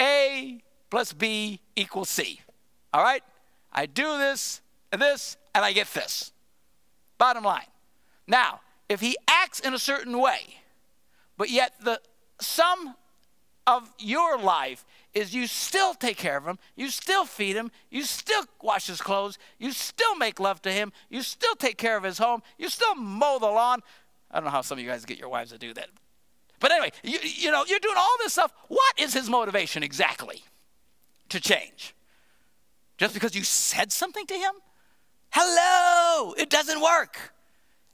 A 0.01 0.63
plus 0.89 1.13
B 1.13 1.60
equals 1.75 2.10
C. 2.10 2.41
All 2.91 3.03
right? 3.03 3.22
I 3.72 3.86
do 3.86 4.17
this 4.17 4.62
this, 4.91 5.38
and 5.53 5.63
I 5.63 5.74
get 5.74 5.94
this. 5.94 6.32
Bottom 7.20 7.44
line. 7.44 7.67
Now, 8.25 8.62
if 8.89 9.01
he 9.01 9.15
acts 9.50 9.60
in 9.60 9.74
a 9.74 9.79
certain 9.79 10.20
way, 10.20 10.62
but 11.38 11.50
yet 11.50 11.74
the 11.82 12.00
sum 12.39 12.96
of 13.65 13.91
your 13.98 14.38
life 14.38 14.86
is 15.13 15.34
you 15.34 15.48
still 15.48 15.96
take 15.96 16.18
care 16.18 16.38
of 16.38 16.46
him, 16.46 16.60
you 16.75 16.89
still 16.89 17.25
feed 17.25 17.56
him, 17.56 17.72
you 17.89 18.03
still 18.03 18.44
wash 18.62 18.86
his 18.88 19.01
clothes, 19.01 19.39
you 19.58 19.72
still 19.72 20.15
make 20.15 20.39
love 20.39 20.62
to 20.62 20.72
him, 20.72 20.91
you 21.10 21.24
still 21.24 21.56
take 21.56 21.77
care 21.77 21.98
of 21.98 22.03
his 22.03 22.20
home, 22.20 22.44
you 22.60 22.70
still 22.70 22.94
mow 22.94 23.39
the 23.39 23.48
lawn. 23.48 23.82
I 24.32 24.38
don't 24.38 24.46
know 24.46 24.51
how 24.51 24.62
some 24.62 24.77
of 24.77 24.84
you 24.84 24.89
guys 24.89 25.06
get 25.06 25.18
your 25.18 25.29
wives 25.29 25.51
to 25.51 25.58
do 25.58 25.74
that. 25.74 25.89
But 26.60 26.72
anyway, 26.72 26.91
you, 27.03 27.18
you 27.24 27.51
know, 27.51 27.65
you're 27.68 27.79
doing 27.79 27.98
all 27.98 28.15
this 28.20 28.34
stuff. 28.34 28.53
What 28.68 29.00
is 29.00 29.13
his 29.13 29.29
motivation 29.29 29.82
exactly 29.82 30.44
to 31.29 31.39
change? 31.39 31.96
Just 32.98 33.15
because 33.15 33.34
you 33.34 33.44
said 33.44 33.91
something 33.91 34.27
to 34.27 34.34
him? 34.36 34.53
Hello, 35.32 36.34
it 36.34 36.50
doesn't 36.50 36.82
work. 36.82 37.34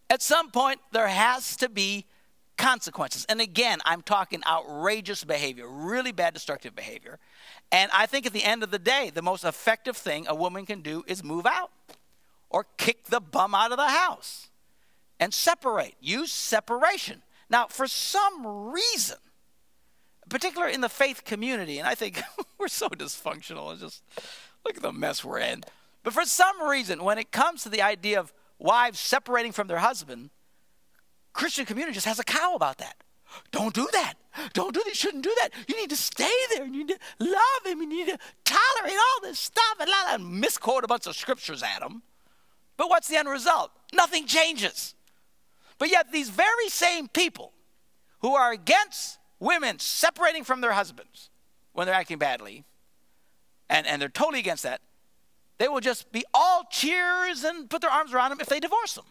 At 0.10 0.22
some 0.22 0.52
point, 0.52 0.80
there 0.92 1.08
has 1.08 1.56
to 1.58 1.70
be 1.70 2.06
consequences. 2.58 3.26
And 3.28 3.42
again, 3.42 3.80
I'm 3.86 4.02
talking 4.02 4.42
outrageous 4.46 5.24
behavior, 5.24 5.68
really 5.68 6.12
bad 6.12 6.34
destructive 6.34 6.76
behavior. 6.76 7.20
And 7.72 7.92
I 7.94 8.06
think 8.06 8.26
at 8.26 8.34
the 8.34 8.44
end 8.44 8.64
of 8.64 8.72
the 8.72 8.80
day, 8.80 9.12
the 9.14 9.22
most 9.22 9.44
effective 9.44 9.98
thing 9.98 10.26
a 10.28 10.36
woman 10.36 10.66
can 10.66 10.82
do 10.82 11.04
is 11.08 11.24
move 11.24 11.46
out 11.46 11.72
or 12.50 12.66
kick 12.78 13.06
the 13.06 13.20
bum 13.20 13.54
out 13.54 13.72
of 13.72 13.78
the 13.78 13.90
house 13.90 14.50
and 15.20 15.34
separate. 15.34 15.96
Use 16.00 16.32
separation. 16.32 17.24
Now, 17.50 17.68
for 17.68 17.88
some 17.88 18.72
reason, 18.72 19.18
particularly 20.30 20.74
in 20.74 20.82
the 20.82 20.90
faith 20.90 21.26
community, 21.26 21.78
and 21.80 21.88
I 21.88 21.96
think 21.96 22.22
we're 22.58 22.68
so 22.68 22.88
dysfunctional, 22.90 23.74
it's 23.74 23.82
just 23.82 24.04
Look 24.66 24.78
at 24.78 24.82
the 24.82 24.92
mess 24.92 25.24
we're 25.24 25.40
in. 25.40 25.64
But 26.04 26.14
for 26.14 26.26
some 26.26 26.68
reason, 26.68 27.04
when 27.04 27.18
it 27.18 27.32
comes 27.32 27.64
to 27.64 27.70
the 27.70 27.82
idea 27.82 28.20
of 28.20 28.34
wives 28.60 29.00
separating 29.00 29.52
from 29.52 29.68
their 29.68 29.80
husband, 29.80 30.30
Christian 31.34 31.66
community 31.66 31.94
just 31.94 32.08
has 32.08 32.20
a 32.20 32.24
cow 32.24 32.56
about 32.56 32.78
that. 32.78 32.96
Don't 33.52 33.74
do 33.74 33.88
that. 33.92 34.14
Don't 34.54 34.74
do 34.74 34.80
that. 34.80 34.88
You 34.88 34.96
shouldn't 34.96 35.24
do 35.24 35.36
that. 35.42 35.50
You 35.68 35.76
need 35.76 35.90
to 35.90 35.96
stay 35.96 36.32
there. 36.54 36.64
and 36.64 36.74
You 36.74 36.86
need 36.86 36.94
to 36.94 37.00
love 37.26 37.66
him. 37.66 37.82
You 37.82 37.88
need 37.88 38.08
to 38.08 38.18
tolerate 38.44 38.98
all 38.98 39.22
this 39.22 39.40
stuff 39.40 39.78
and, 39.80 39.90
and 40.10 40.40
misquote 40.40 40.84
a 40.84 40.88
bunch 40.88 41.08
of 41.08 41.16
scriptures 41.16 41.64
at 41.64 41.82
him. 41.82 42.04
But 42.78 42.90
what's 42.90 43.08
the 43.08 43.18
end 43.18 43.30
result? 43.30 43.72
Nothing 43.94 44.28
changes. 44.28 44.96
But 45.78 45.90
yet, 45.90 46.12
these 46.12 46.30
very 46.30 46.70
same 46.70 47.08
people 47.08 47.52
who 48.20 48.34
are 48.36 48.52
against 48.52 49.20
women 49.40 49.80
separating 49.80 50.44
from 50.44 50.62
their 50.62 50.72
husbands 50.72 51.30
when 51.74 51.86
they're 51.86 51.96
acting 51.96 52.18
badly, 52.18 52.64
and, 53.70 53.86
and 53.86 54.02
they're 54.02 54.10
totally 54.10 54.40
against 54.40 54.64
that, 54.64 54.82
they 55.58 55.68
will 55.68 55.80
just 55.80 56.12
be 56.12 56.24
all 56.34 56.64
cheers 56.70 57.44
and 57.44 57.70
put 57.70 57.82
their 57.82 57.90
arms 57.90 58.14
around 58.14 58.32
them 58.32 58.40
if 58.42 58.48
they 58.48 58.60
divorce 58.60 58.96
them. 58.96 59.06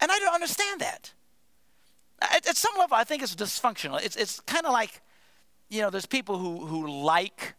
And 0.00 0.10
I 0.10 0.18
don't 0.18 0.34
understand 0.34 0.80
that. 0.80 1.12
At, 2.20 2.48
at 2.48 2.56
some 2.56 2.72
level, 2.78 2.96
I 2.96 3.04
think 3.04 3.22
it's 3.22 3.34
dysfunctional. 3.34 4.02
It's, 4.02 4.16
it's 4.16 4.40
kind 4.40 4.66
of 4.66 4.72
like, 4.72 5.00
you 5.68 5.82
know, 5.82 5.90
there's 5.90 6.06
people 6.06 6.38
who, 6.38 6.66
who 6.66 6.88
like 7.04 7.54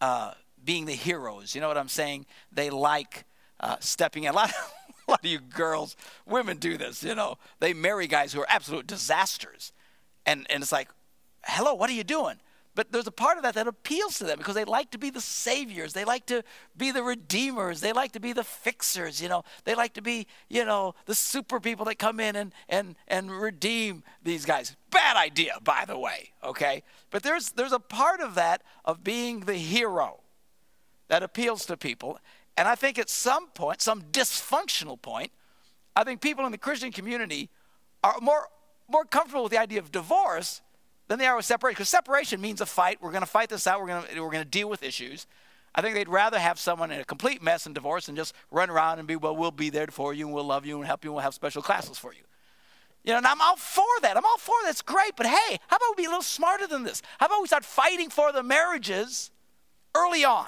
uh, 0.00 0.32
being 0.64 0.84
the 0.84 0.92
heroes. 0.92 1.54
You 1.54 1.60
know 1.60 1.68
what 1.68 1.78
I'm 1.78 1.88
saying? 1.88 2.26
They 2.52 2.70
like 2.70 3.24
uh, 3.60 3.76
stepping 3.80 4.24
in. 4.24 4.30
A 4.34 4.36
lot, 4.36 4.50
of, 4.50 4.56
a 5.08 5.10
lot 5.10 5.20
of 5.24 5.30
you 5.30 5.40
girls, 5.40 5.96
women 6.26 6.58
do 6.58 6.76
this, 6.76 7.02
you 7.02 7.14
know. 7.14 7.36
They 7.58 7.72
marry 7.72 8.06
guys 8.06 8.32
who 8.32 8.40
are 8.40 8.46
absolute 8.48 8.86
disasters. 8.86 9.72
And, 10.26 10.46
and 10.50 10.62
it's 10.62 10.72
like, 10.72 10.88
hello, 11.44 11.74
what 11.74 11.90
are 11.90 11.94
you 11.94 12.04
doing? 12.04 12.36
But 12.74 12.92
there's 12.92 13.08
a 13.08 13.12
part 13.12 13.36
of 13.36 13.42
that 13.42 13.54
that 13.56 13.66
appeals 13.66 14.18
to 14.18 14.24
them 14.24 14.38
because 14.38 14.54
they 14.54 14.64
like 14.64 14.92
to 14.92 14.98
be 14.98 15.10
the 15.10 15.20
saviors. 15.20 15.92
They 15.92 16.04
like 16.04 16.26
to 16.26 16.44
be 16.76 16.92
the 16.92 17.02
redeemers. 17.02 17.80
They 17.80 17.92
like 17.92 18.12
to 18.12 18.20
be 18.20 18.32
the 18.32 18.44
fixers, 18.44 19.20
you 19.20 19.28
know. 19.28 19.42
They 19.64 19.74
like 19.74 19.94
to 19.94 20.02
be, 20.02 20.28
you 20.48 20.64
know, 20.64 20.94
the 21.06 21.14
super 21.14 21.58
people 21.58 21.84
that 21.86 21.98
come 21.98 22.20
in 22.20 22.36
and, 22.36 22.52
and, 22.68 22.94
and 23.08 23.30
redeem 23.30 24.04
these 24.22 24.44
guys. 24.44 24.76
Bad 24.90 25.16
idea, 25.16 25.58
by 25.64 25.84
the 25.84 25.98
way, 25.98 26.30
okay? 26.44 26.84
But 27.10 27.24
there's, 27.24 27.50
there's 27.52 27.72
a 27.72 27.80
part 27.80 28.20
of 28.20 28.36
that 28.36 28.62
of 28.84 29.02
being 29.02 29.40
the 29.40 29.54
hero 29.54 30.20
that 31.08 31.24
appeals 31.24 31.66
to 31.66 31.76
people. 31.76 32.20
And 32.56 32.68
I 32.68 32.76
think 32.76 33.00
at 33.00 33.10
some 33.10 33.48
point, 33.48 33.82
some 33.82 34.02
dysfunctional 34.02 35.00
point, 35.00 35.32
I 35.96 36.04
think 36.04 36.20
people 36.20 36.46
in 36.46 36.52
the 36.52 36.58
Christian 36.58 36.92
community 36.92 37.50
are 38.04 38.14
more, 38.22 38.48
more 38.88 39.04
comfortable 39.04 39.42
with 39.42 39.52
the 39.52 39.58
idea 39.58 39.80
of 39.80 39.90
divorce 39.90 40.60
than 41.10 41.18
they 41.18 41.26
are 41.26 41.34
with 41.34 41.44
separation. 41.44 41.74
Because 41.74 41.88
separation 41.88 42.40
means 42.40 42.60
a 42.60 42.66
fight. 42.66 42.98
We're 43.00 43.10
going 43.10 43.22
to 43.22 43.26
fight 43.26 43.48
this 43.48 43.66
out. 43.66 43.80
We're 43.80 43.88
going 43.88 44.04
to, 44.04 44.20
we're 44.22 44.30
to 44.30 44.44
deal 44.44 44.68
with 44.68 44.84
issues. 44.84 45.26
I 45.74 45.82
think 45.82 45.96
they'd 45.96 46.08
rather 46.08 46.38
have 46.38 46.56
someone 46.56 46.92
in 46.92 47.00
a 47.00 47.04
complete 47.04 47.42
mess 47.42 47.66
and 47.66 47.74
divorce 47.74 48.06
and 48.06 48.16
just 48.16 48.32
run 48.52 48.70
around 48.70 49.00
and 49.00 49.08
be, 49.08 49.16
well, 49.16 49.34
we'll 49.34 49.50
be 49.50 49.70
there 49.70 49.88
for 49.88 50.14
you 50.14 50.26
and 50.26 50.34
we'll 50.34 50.44
love 50.44 50.64
you 50.64 50.78
and 50.78 50.86
help 50.86 51.04
you 51.04 51.10
and 51.10 51.16
we'll 51.16 51.24
have 51.24 51.34
special 51.34 51.62
classes 51.62 51.98
for 51.98 52.14
you. 52.14 52.20
You 53.02 53.12
know, 53.12 53.18
and 53.18 53.26
I'm 53.26 53.40
all 53.40 53.56
for 53.56 53.84
that. 54.02 54.16
I'm 54.16 54.24
all 54.24 54.38
for 54.38 54.54
that. 54.62 54.70
It's 54.70 54.82
great. 54.82 55.16
But 55.16 55.26
hey, 55.26 55.58
how 55.66 55.76
about 55.76 55.96
we 55.96 56.02
be 56.02 56.06
a 56.06 56.10
little 56.10 56.22
smarter 56.22 56.68
than 56.68 56.84
this? 56.84 57.02
How 57.18 57.26
about 57.26 57.40
we 57.40 57.48
start 57.48 57.64
fighting 57.64 58.08
for 58.08 58.30
the 58.30 58.44
marriages 58.44 59.32
early 59.96 60.24
on 60.24 60.46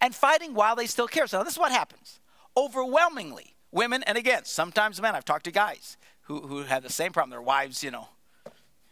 and 0.00 0.14
fighting 0.14 0.54
while 0.54 0.76
they 0.76 0.86
still 0.86 1.08
care? 1.08 1.26
So 1.26 1.44
this 1.44 1.54
is 1.54 1.58
what 1.58 1.72
happens. 1.72 2.20
Overwhelmingly, 2.56 3.54
women, 3.70 4.02
and 4.04 4.16
again, 4.16 4.46
sometimes 4.46 5.00
men, 5.02 5.14
I've 5.14 5.26
talked 5.26 5.44
to 5.44 5.50
guys 5.50 5.98
who, 6.22 6.40
who 6.40 6.62
have 6.62 6.82
the 6.82 6.90
same 6.90 7.12
problem. 7.12 7.30
Their 7.30 7.42
wives, 7.42 7.84
you 7.84 7.90
know, 7.90 8.08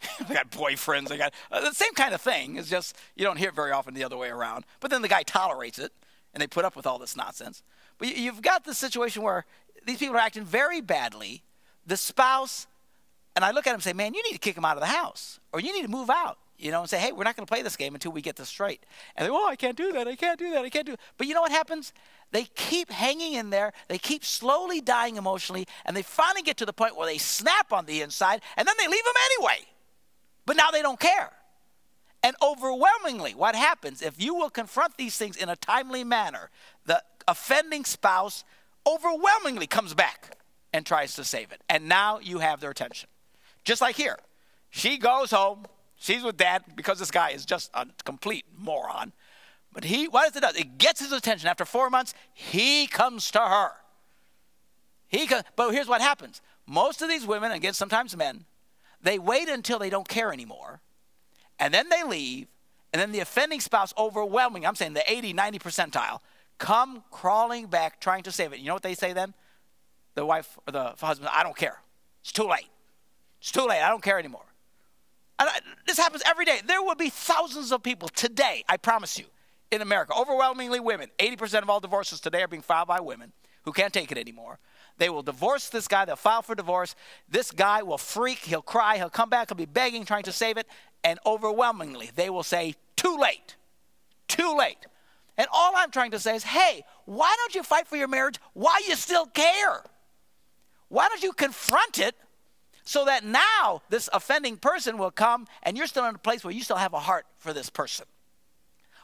they 0.29 0.35
got 0.35 0.51
boyfriends. 0.51 1.09
They 1.09 1.19
got 1.19 1.35
uh, 1.51 1.61
the 1.61 1.75
same 1.75 1.95
kind 1.95 2.15
of 2.15 2.21
thing. 2.21 2.57
It's 2.57 2.71
just 2.71 2.97
you 3.17 3.25
don't 3.25 3.37
hear 3.37 3.49
it 3.49 3.55
very 3.55 3.73
often 3.73 3.95
the 3.95 4.05
other 4.05 4.17
way 4.17 4.29
around. 4.29 4.65
But 4.81 4.91
then 4.91 5.03
the 5.03 5.09
guy 5.09 5.23
tolerates 5.23 5.79
it, 5.79 5.93
and 6.33 6.41
they 6.41 6.47
put 6.47 6.65
up 6.65 6.77
with 6.77 6.87
all 6.87 6.99
this 6.99 7.17
nonsense. 7.17 7.63
But 7.99 8.09
you, 8.09 8.25
you've 8.25 8.43
got 8.43 8.65
the 8.65 8.75
situation 8.75 9.23
where 9.23 9.45
these 9.87 9.99
people 9.99 10.17
are 10.17 10.21
acting 10.21 10.45
very 10.45 10.81
badly. 10.81 11.43
The 11.87 11.97
spouse, 11.97 12.67
and 13.35 13.45
I 13.45 13.51
look 13.51 13.67
at 13.67 13.71
him 13.71 13.75
and 13.75 13.83
say, 13.83 13.93
"Man, 13.93 14.15
you 14.15 14.23
need 14.23 14.33
to 14.33 14.39
kick 14.39 14.57
him 14.57 14.65
out 14.65 14.77
of 14.77 14.81
the 14.81 14.87
house, 14.87 15.41
or 15.53 15.61
you 15.61 15.73
need 15.73 15.83
to 15.83 15.91
move 15.91 16.11
out." 16.11 16.39
You 16.59 16.71
know, 16.71 16.81
and 16.81 16.91
say, 16.91 16.99
"Hey, 16.99 17.13
we're 17.13 17.25
not 17.25 17.37
going 17.37 17.47
to 17.47 17.51
play 17.51 17.63
this 17.63 17.77
game 17.77 17.95
until 17.95 18.13
we 18.13 18.21
get 18.21 18.37
this 18.37 18.49
straight." 18.49 18.85
And 19.17 19.27
they, 19.27 19.31
"Oh, 19.31 19.49
I 19.49 19.57
can't 19.57 19.77
do 19.77 19.93
that. 19.93 20.07
I 20.07 20.17
can't 20.17 20.39
do 20.39 20.51
that. 20.51 20.65
I 20.65 20.69
can't 20.71 20.87
do." 20.87 20.93
It. 20.93 21.01
But 21.17 21.27
you 21.27 21.35
know 21.35 21.41
what 21.41 21.53
happens? 21.53 21.93
They 22.33 22.45
keep 22.55 22.91
hanging 22.91 23.33
in 23.35 23.51
there. 23.51 23.73
They 23.89 23.99
keep 23.99 24.25
slowly 24.25 24.81
dying 24.81 25.17
emotionally, 25.17 25.67
and 25.85 25.97
they 25.97 26.03
finally 26.03 26.43
get 26.43 26.57
to 26.59 26.67
the 26.67 26.73
point 26.73 26.97
where 26.97 27.07
they 27.07 27.19
snap 27.19 27.73
on 27.73 27.87
the 27.87 28.03
inside, 28.03 28.43
and 28.57 28.69
then 28.69 28.75
they 28.79 28.87
leave 28.87 29.05
them 29.05 29.15
anyway. 29.37 29.67
But 30.51 30.57
now 30.57 30.73
they 30.73 30.83
don't 30.83 30.99
care. 30.99 31.31
And 32.25 32.35
overwhelmingly, 32.43 33.37
what 33.37 33.55
happens 33.55 34.03
if 34.03 34.21
you 34.21 34.35
will 34.35 34.51
confront 34.51 34.97
these 34.97 35.17
things 35.17 35.37
in 35.37 35.49
a 35.49 35.55
timely 35.55 36.03
manner, 36.03 36.51
the 36.87 37.01
offending 37.29 37.85
spouse 37.85 38.43
overwhelmingly 38.85 39.69
comes 39.69 39.95
back 39.95 40.37
and 40.73 40.85
tries 40.85 41.15
to 41.15 41.23
save 41.23 41.53
it. 41.53 41.63
And 41.69 41.89
now 41.89 42.19
you 42.19 42.41
have 42.41 42.59
their 42.59 42.71
attention. 42.73 43.09
Just 43.63 43.81
like 43.81 43.95
here, 43.95 44.19
she 44.71 44.99
goes 44.99 45.31
home, 45.31 45.67
she's 45.95 46.25
with 46.25 46.37
dad 46.37 46.65
because 46.75 46.99
this 46.99 47.13
guy 47.13 47.31
is 47.31 47.45
just 47.45 47.71
a 47.73 47.87
complete 48.05 48.45
moron. 48.59 49.13
But 49.73 49.85
he, 49.85 50.09
what 50.09 50.33
does 50.33 50.43
it 50.43 50.53
do? 50.53 50.61
It 50.61 50.79
gets 50.79 50.99
his 50.99 51.13
attention. 51.13 51.49
After 51.49 51.65
four 51.65 51.91
months, 51.91 52.13
he 52.35 52.89
comes 52.89 53.31
to 53.31 53.39
her. 53.39 53.71
He, 55.07 55.31
but 55.55 55.71
here's 55.71 55.87
what 55.87 56.01
happens: 56.01 56.43
most 56.67 57.03
of 57.03 57.09
these 57.09 57.25
women, 57.25 57.53
again, 57.53 57.73
sometimes 57.73 58.17
men, 58.17 58.47
they 59.03 59.19
wait 59.19 59.49
until 59.49 59.79
they 59.79 59.91
don't 59.91 60.09
care 60.09 60.33
anymore, 60.33 60.81
and 61.59 61.73
then 61.73 61.89
they 61.89 62.03
leave, 62.03 62.49
and 62.93 63.01
then 63.01 63.13
the 63.13 63.21
offending 63.21 63.61
spouse, 63.61 63.95
overwhelming, 63.97 64.67
I'm 64.67 64.75
saying 64.75 64.95
the 64.95 65.11
80, 65.11 65.33
90 65.33 65.59
percentile, 65.59 66.21
come 66.59 67.03
crawling 67.11 67.67
back 67.67 68.01
trying 68.01 68.23
to 68.25 68.33
save 68.33 68.53
it. 68.53 68.61
You 68.61 68.67
know 68.67 68.75
what 68.75 68.83
they 68.83 68.95
say 68.95 69.13
then? 69.13 69.35
The 70.15 70.27
wife 70.27 70.59
or 70.67 70.73
the 70.73 70.95
husband, 71.01 71.31
I 71.33 71.43
don't 71.43 71.57
care. 71.57 71.79
It's 72.23 72.33
too 72.33 72.49
late. 72.49 72.69
It's 73.41 73.53
too 73.53 73.67
late. 73.67 73.81
I 73.81 73.89
don't 73.89 74.03
care 74.03 74.19
anymore. 74.19 74.45
I, 75.39 75.61
this 75.87 75.99
happens 75.99 76.23
every 76.27 76.45
day. 76.45 76.61
There 76.67 76.83
will 76.83 76.95
be 76.95 77.09
thousands 77.09 77.73
of 77.73 77.83
people 77.83 78.09
today, 78.09 78.65
I 78.69 78.77
promise 78.77 79.19
you, 79.19 79.25
in 79.71 79.81
America, 79.81 80.13
overwhelmingly 80.15 80.81
women. 80.81 81.09
80% 81.19 81.63
of 81.63 81.71
all 81.71 81.81
divorces 81.81 82.21
today 82.21 82.43
are 82.43 82.49
being 82.49 82.63
filed 82.63 82.89
by 82.89 83.01
women 83.01 83.33
who 83.63 83.73
can't 83.73 83.93
take 83.93 84.13
it 84.13 84.19
anymore. 84.19 84.59
They 85.01 85.09
will 85.09 85.23
divorce 85.23 85.71
this 85.71 85.89
guy. 85.89 86.05
They'll 86.05 86.15
file 86.15 86.43
for 86.43 86.55
divorce. 86.55 86.95
This 87.27 87.51
guy 87.51 87.83
will 87.83 87.97
freak. 87.97 88.41
He'll 88.41 88.61
cry. 88.61 88.99
He'll 88.99 89.09
come 89.09 89.31
back. 89.31 89.49
He'll 89.49 89.57
be 89.57 89.65
begging, 89.65 90.05
trying 90.05 90.25
to 90.25 90.33
save 90.33 90.59
it. 90.59 90.67
And 91.03 91.19
overwhelmingly, 91.25 92.11
they 92.15 92.29
will 92.29 92.43
say, 92.43 92.75
too 92.97 93.17
late. 93.17 93.57
Too 94.29 94.55
late. 94.55 94.77
And 95.39 95.49
all 95.51 95.73
I'm 95.75 95.91
trying 95.91 96.11
to 96.11 96.19
say 96.19 96.37
is, 96.37 96.45
hey, 96.45 96.85
why 97.07 97.35
don't 97.39 97.55
you 97.55 97.63
fight 97.63 97.89
for 97.89 97.97
your 97.97 98.09
marriage 98.09 98.37
while 98.53 98.87
you 98.87 98.95
still 98.95 99.25
care? 99.25 99.83
Why 100.89 101.09
don't 101.09 101.23
you 101.23 101.33
confront 101.33 101.99
it 101.99 102.15
so 102.85 103.07
that 103.07 103.25
now 103.25 103.81
this 103.89 104.11
offending 104.13 104.59
person 104.59 104.99
will 104.99 105.11
come 105.11 105.47
and 105.63 105.79
you're 105.79 105.87
still 105.87 106.05
in 106.05 106.15
a 106.15 106.19
place 106.19 106.45
where 106.45 106.53
you 106.53 106.63
still 106.63 106.77
have 106.77 106.93
a 106.93 106.99
heart 107.01 107.25
for 107.39 107.55
this 107.55 107.71
person? 107.71 108.05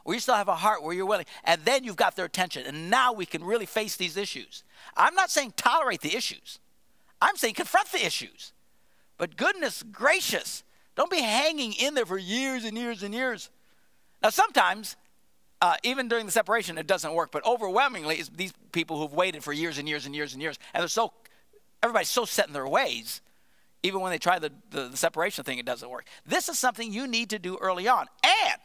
Where 0.07 0.15
you 0.15 0.21
still 0.21 0.37
have 0.37 0.47
a 0.47 0.55
heart 0.55 0.85
where 0.85 0.95
you're 0.95 1.05
willing, 1.05 1.27
and 1.43 1.65
then 1.65 1.83
you've 1.83 1.97
got 1.97 2.15
their 2.15 2.27
attention. 2.27 2.65
And 2.65 2.89
now 2.89 3.13
we 3.13 3.27
can 3.27 3.43
really 3.43 3.67
face 3.67 3.97
these 3.97 4.17
issues. 4.17 4.63
I'm 4.97 5.17
not 5.17 5.31
saying 5.31 5.55
tolerate 5.57 6.01
the 6.01 6.15
issues, 6.15 6.61
I'm 7.21 7.37
saying 7.37 7.55
confront 7.55 7.91
the 7.91 8.07
issues. 8.07 8.53
But 9.19 9.37
goodness 9.37 9.83
gracious, 9.83 10.63
don't 10.95 11.11
be 11.11 11.23
hanging 11.23 11.73
in 11.73 11.95
there 11.95 12.07
for 12.07 12.19
years 12.19 12.65
and 12.65 12.79
years 12.79 13.03
and 13.03 13.13
years. 13.13 13.51
Now, 14.23 14.29
sometimes, 14.29 14.95
uh, 15.61 15.75
even 15.83 16.07
during 16.07 16.27
the 16.27 16.33
separation, 16.33 16.79
it 16.79 16.87
doesn't 16.87 17.13
work, 17.13 17.33
but 17.33 17.45
overwhelmingly, 17.45 18.17
it's 18.17 18.29
these 18.29 18.53
people 18.71 18.99
who've 18.99 19.13
waited 19.15 19.43
for 19.43 19.53
years 19.53 19.79
and 19.79 19.89
years 19.89 20.07
and 20.07 20.15
years 20.15 20.35
and 20.35 20.43
years, 20.43 20.57
and 20.73 20.83
they're 20.83 20.89
so, 20.89 21.13
everybody's 21.83 22.11
so 22.11 22.25
set 22.25 22.47
in 22.47 22.53
their 22.53 22.69
ways. 22.69 23.23
Even 23.83 24.03
when 24.03 24.13
they 24.13 24.19
try 24.19 24.39
the, 24.39 24.53
the, 24.71 24.89
the 24.89 24.97
separation 24.97 25.43
thing, 25.43 25.59
it 25.59 25.67
doesn't 25.67 25.91
work. 25.91 26.07
This 26.25 26.49
is 26.49 26.59
something 26.59 26.93
you 26.93 27.09
need 27.09 27.31
to 27.31 27.39
do 27.39 27.57
early 27.61 27.89
on. 27.89 28.07
And 28.23 28.61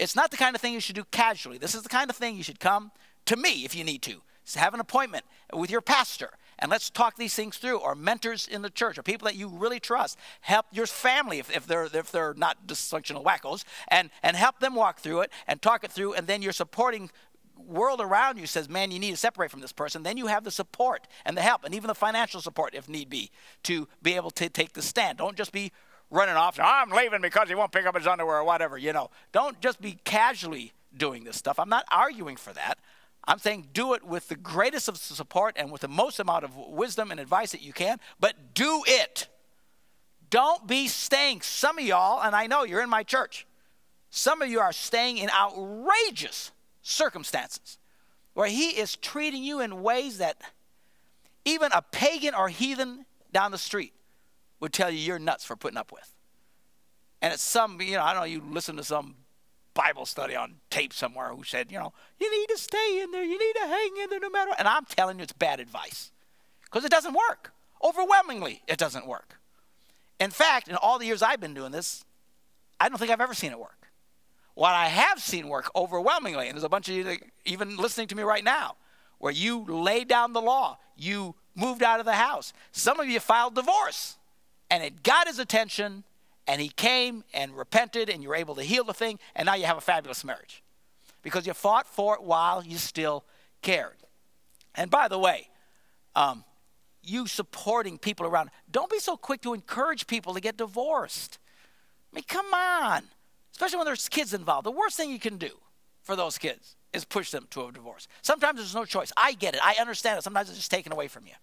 it's 0.00 0.16
not 0.16 0.30
the 0.30 0.36
kind 0.36 0.56
of 0.56 0.62
thing 0.62 0.72
you 0.72 0.80
should 0.80 0.96
do 0.96 1.04
casually. 1.10 1.58
This 1.58 1.74
is 1.74 1.82
the 1.82 1.88
kind 1.88 2.08
of 2.08 2.16
thing 2.16 2.34
you 2.34 2.42
should 2.42 2.58
come 2.58 2.90
to 3.26 3.36
me 3.36 3.64
if 3.64 3.74
you 3.74 3.84
need 3.84 4.02
to. 4.02 4.22
So 4.44 4.58
have 4.58 4.74
an 4.74 4.80
appointment 4.80 5.24
with 5.52 5.70
your 5.70 5.82
pastor 5.82 6.30
and 6.58 6.70
let's 6.70 6.90
talk 6.90 7.16
these 7.16 7.34
things 7.34 7.56
through 7.58 7.78
or 7.78 7.94
mentors 7.94 8.48
in 8.48 8.62
the 8.62 8.70
church 8.70 8.98
or 8.98 9.02
people 9.02 9.26
that 9.26 9.36
you 9.36 9.48
really 9.48 9.78
trust 9.78 10.18
help 10.40 10.66
your 10.72 10.86
family 10.86 11.38
if, 11.38 11.54
if 11.54 11.66
they're 11.66 11.88
if 11.92 12.10
they're 12.10 12.34
not 12.34 12.66
dysfunctional 12.66 13.22
wackos 13.22 13.64
and 13.88 14.10
and 14.22 14.36
help 14.36 14.58
them 14.58 14.74
walk 14.74 14.98
through 14.98 15.20
it 15.20 15.30
and 15.46 15.62
talk 15.62 15.84
it 15.84 15.92
through 15.92 16.14
and 16.14 16.26
then 16.26 16.42
you're 16.42 16.52
supporting 16.52 17.10
world 17.56 18.00
around 18.00 18.38
you 18.38 18.46
says 18.46 18.68
man 18.68 18.90
you 18.90 18.98
need 18.98 19.10
to 19.10 19.16
separate 19.16 19.50
from 19.50 19.60
this 19.60 19.72
person 19.72 20.02
then 20.02 20.16
you 20.16 20.26
have 20.26 20.44
the 20.44 20.50
support 20.50 21.06
and 21.24 21.36
the 21.36 21.42
help 21.42 21.62
and 21.62 21.74
even 21.74 21.88
the 21.88 21.94
financial 21.94 22.40
support 22.40 22.74
if 22.74 22.88
need 22.88 23.08
be 23.08 23.30
to 23.62 23.86
be 24.02 24.14
able 24.16 24.30
to 24.30 24.48
take 24.48 24.72
the 24.72 24.82
stand 24.82 25.18
don't 25.18 25.36
just 25.36 25.52
be 25.52 25.70
running 26.10 26.34
off. 26.34 26.58
I'm 26.60 26.90
leaving 26.90 27.20
because 27.20 27.48
he 27.48 27.54
won't 27.54 27.72
pick 27.72 27.86
up 27.86 27.96
his 27.96 28.06
underwear 28.06 28.38
or 28.38 28.44
whatever. 28.44 28.76
You 28.76 28.92
know, 28.92 29.10
don't 29.32 29.60
just 29.60 29.80
be 29.80 29.98
casually 30.04 30.72
doing 30.96 31.24
this 31.24 31.36
stuff. 31.36 31.58
I'm 31.58 31.68
not 31.68 31.84
arguing 31.90 32.36
for 32.36 32.52
that. 32.52 32.78
I'm 33.24 33.38
saying 33.38 33.68
do 33.72 33.94
it 33.94 34.02
with 34.02 34.28
the 34.28 34.34
greatest 34.36 34.88
of 34.88 34.96
support 34.96 35.54
and 35.56 35.70
with 35.70 35.82
the 35.82 35.88
most 35.88 36.18
amount 36.18 36.44
of 36.44 36.56
wisdom 36.56 37.10
and 37.10 37.20
advice 37.20 37.52
that 37.52 37.62
you 37.62 37.72
can, 37.72 37.98
but 38.18 38.54
do 38.54 38.82
it. 38.86 39.28
Don't 40.30 40.66
be 40.66 40.88
staying. 40.88 41.42
Some 41.42 41.78
of 41.78 41.84
y'all, 41.84 42.22
and 42.22 42.34
I 42.34 42.46
know 42.46 42.64
you're 42.64 42.82
in 42.82 42.90
my 42.90 43.02
church, 43.02 43.46
some 44.10 44.42
of 44.42 44.48
you 44.48 44.60
are 44.60 44.72
staying 44.72 45.18
in 45.18 45.30
outrageous 45.30 46.50
circumstances 46.82 47.78
where 48.34 48.48
he 48.48 48.70
is 48.70 48.96
treating 48.96 49.42
you 49.42 49.60
in 49.60 49.82
ways 49.82 50.18
that 50.18 50.40
even 51.44 51.70
a 51.72 51.82
pagan 51.82 52.34
or 52.34 52.48
heathen 52.48 53.04
down 53.32 53.50
the 53.50 53.58
street 53.58 53.92
would 54.60 54.72
tell 54.72 54.90
you 54.90 54.98
you're 54.98 55.18
nuts 55.18 55.44
for 55.44 55.56
putting 55.56 55.78
up 55.78 55.92
with. 55.92 56.14
And 57.22 57.32
it's 57.32 57.42
some, 57.42 57.80
you 57.80 57.96
know, 57.96 58.02
I 58.02 58.12
don't 58.12 58.22
know, 58.22 58.26
you 58.26 58.42
listen 58.48 58.76
to 58.76 58.84
some 58.84 59.16
Bible 59.74 60.06
study 60.06 60.36
on 60.36 60.56
tape 60.70 60.92
somewhere 60.92 61.28
who 61.34 61.44
said, 61.44 61.70
you 61.70 61.78
know, 61.78 61.92
you 62.18 62.30
need 62.30 62.46
to 62.48 62.58
stay 62.58 63.00
in 63.02 63.10
there, 63.10 63.22
you 63.22 63.38
need 63.38 63.60
to 63.60 63.66
hang 63.66 63.90
in 64.02 64.10
there 64.10 64.20
no 64.20 64.30
matter. 64.30 64.50
what. 64.50 64.58
And 64.58 64.68
I'm 64.68 64.84
telling 64.84 65.18
you, 65.18 65.22
it's 65.22 65.32
bad 65.32 65.60
advice 65.60 66.10
because 66.64 66.84
it 66.84 66.90
doesn't 66.90 67.14
work. 67.14 67.52
Overwhelmingly, 67.82 68.62
it 68.66 68.78
doesn't 68.78 69.06
work. 69.06 69.38
In 70.18 70.30
fact, 70.30 70.68
in 70.68 70.76
all 70.76 70.98
the 70.98 71.06
years 71.06 71.22
I've 71.22 71.40
been 71.40 71.54
doing 71.54 71.72
this, 71.72 72.04
I 72.78 72.88
don't 72.88 72.98
think 72.98 73.10
I've 73.10 73.20
ever 73.20 73.34
seen 73.34 73.52
it 73.52 73.58
work. 73.58 73.88
What 74.54 74.74
I 74.74 74.88
have 74.88 75.20
seen 75.20 75.48
work 75.48 75.70
overwhelmingly, 75.74 76.48
and 76.48 76.56
there's 76.56 76.64
a 76.64 76.68
bunch 76.68 76.88
of 76.88 76.94
you 76.94 77.04
that, 77.04 77.18
even 77.46 77.76
listening 77.76 78.08
to 78.08 78.14
me 78.14 78.22
right 78.22 78.44
now, 78.44 78.76
where 79.18 79.32
you 79.32 79.64
laid 79.64 80.08
down 80.08 80.32
the 80.32 80.40
law, 80.40 80.78
you 80.96 81.34
moved 81.54 81.82
out 81.82 82.00
of 82.00 82.06
the 82.06 82.14
house. 82.14 82.52
Some 82.72 83.00
of 83.00 83.08
you 83.08 83.20
filed 83.20 83.54
divorce, 83.54 84.16
and 84.70 84.82
it 84.82 85.02
got 85.02 85.26
his 85.26 85.38
attention, 85.38 86.04
and 86.46 86.60
he 86.60 86.68
came 86.68 87.24
and 87.34 87.56
repented, 87.56 88.08
and 88.08 88.22
you're 88.22 88.34
able 88.34 88.54
to 88.54 88.62
heal 88.62 88.84
the 88.84 88.94
thing, 88.94 89.18
and 89.34 89.46
now 89.46 89.54
you 89.54 89.64
have 89.64 89.76
a 89.76 89.82
fabulous 89.82 90.24
marriage 90.24 90.62
because 91.22 91.46
you 91.46 91.52
fought 91.52 91.86
for 91.86 92.14
it 92.14 92.22
while 92.22 92.64
you 92.64 92.78
still 92.78 93.24
cared. 93.62 93.96
And 94.74 94.90
by 94.90 95.08
the 95.08 95.18
way, 95.18 95.48
um, 96.14 96.44
you 97.02 97.26
supporting 97.26 97.98
people 97.98 98.26
around, 98.26 98.50
don't 98.70 98.90
be 98.90 98.98
so 98.98 99.16
quick 99.16 99.42
to 99.42 99.54
encourage 99.54 100.06
people 100.06 100.34
to 100.34 100.40
get 100.40 100.56
divorced. 100.56 101.38
I 102.12 102.16
mean, 102.16 102.24
come 102.26 102.52
on. 102.54 103.02
Especially 103.52 103.78
when 103.78 103.86
there's 103.86 104.08
kids 104.08 104.32
involved. 104.32 104.66
The 104.66 104.70
worst 104.70 104.96
thing 104.96 105.10
you 105.10 105.18
can 105.18 105.36
do 105.36 105.50
for 106.02 106.16
those 106.16 106.38
kids 106.38 106.76
is 106.92 107.04
push 107.04 107.30
them 107.30 107.46
to 107.50 107.66
a 107.66 107.72
divorce. 107.72 108.08
Sometimes 108.22 108.58
there's 108.58 108.74
no 108.74 108.84
choice. 108.84 109.12
I 109.16 109.32
get 109.32 109.54
it. 109.54 109.60
I 109.62 109.76
understand 109.80 110.18
it. 110.18 110.22
Sometimes 110.22 110.48
it's 110.48 110.58
just 110.58 110.70
taken 110.70 110.92
away 110.92 111.08
from 111.08 111.26
you. 111.26 111.34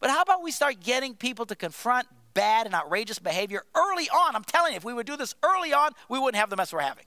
But 0.00 0.10
how 0.10 0.22
about 0.22 0.42
we 0.42 0.50
start 0.50 0.80
getting 0.80 1.14
people 1.14 1.46
to 1.46 1.54
confront 1.54 2.08
bad 2.36 2.66
and 2.66 2.74
outrageous 2.74 3.18
behavior 3.18 3.62
early 3.74 4.08
on? 4.10 4.36
I'm 4.36 4.44
telling 4.44 4.74
you, 4.74 4.76
if 4.76 4.84
we 4.84 4.92
would 4.92 5.06
do 5.06 5.16
this 5.16 5.34
early 5.42 5.72
on, 5.72 5.90
we 6.08 6.18
wouldn't 6.18 6.38
have 6.38 6.50
the 6.50 6.56
mess 6.56 6.72
we're 6.72 6.80
having. 6.80 7.06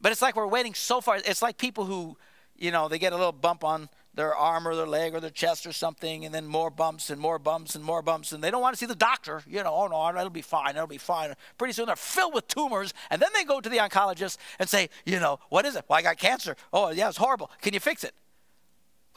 But 0.00 0.12
it's 0.12 0.20
like 0.20 0.34
we're 0.36 0.46
waiting 0.46 0.74
so 0.74 1.00
far. 1.00 1.16
It's 1.16 1.40
like 1.40 1.56
people 1.56 1.84
who, 1.84 2.16
you 2.56 2.72
know, 2.72 2.88
they 2.88 2.98
get 2.98 3.12
a 3.12 3.16
little 3.16 3.32
bump 3.32 3.62
on 3.64 3.88
their 4.12 4.34
arm 4.34 4.66
or 4.66 4.74
their 4.74 4.86
leg 4.86 5.14
or 5.14 5.20
their 5.20 5.30
chest 5.30 5.64
or 5.66 5.72
something, 5.72 6.24
and 6.24 6.34
then 6.34 6.44
more 6.44 6.68
bumps 6.68 7.10
and 7.10 7.20
more 7.20 7.38
bumps 7.38 7.76
and 7.76 7.84
more 7.84 8.02
bumps, 8.02 8.32
and 8.32 8.42
they 8.42 8.50
don't 8.50 8.60
want 8.60 8.74
to 8.74 8.78
see 8.78 8.86
the 8.86 8.94
doctor. 8.94 9.42
You 9.46 9.62
know, 9.62 9.72
oh 9.72 9.86
no, 9.86 10.18
it'll 10.18 10.30
be 10.30 10.42
fine, 10.42 10.74
it'll 10.74 10.88
be 10.88 10.98
fine. 10.98 11.32
Pretty 11.56 11.72
soon 11.72 11.86
they're 11.86 11.94
filled 11.94 12.34
with 12.34 12.48
tumors, 12.48 12.92
and 13.10 13.22
then 13.22 13.30
they 13.32 13.44
go 13.44 13.60
to 13.60 13.68
the 13.68 13.78
oncologist 13.78 14.36
and 14.58 14.68
say, 14.68 14.90
you 15.06 15.20
know, 15.20 15.38
what 15.48 15.64
is 15.64 15.76
it? 15.76 15.84
Well, 15.88 15.98
I 15.98 16.02
got 16.02 16.18
cancer. 16.18 16.56
Oh, 16.72 16.90
yeah, 16.90 17.08
it's 17.08 17.18
horrible. 17.18 17.50
Can 17.62 17.72
you 17.72 17.80
fix 17.80 18.02
it? 18.02 18.14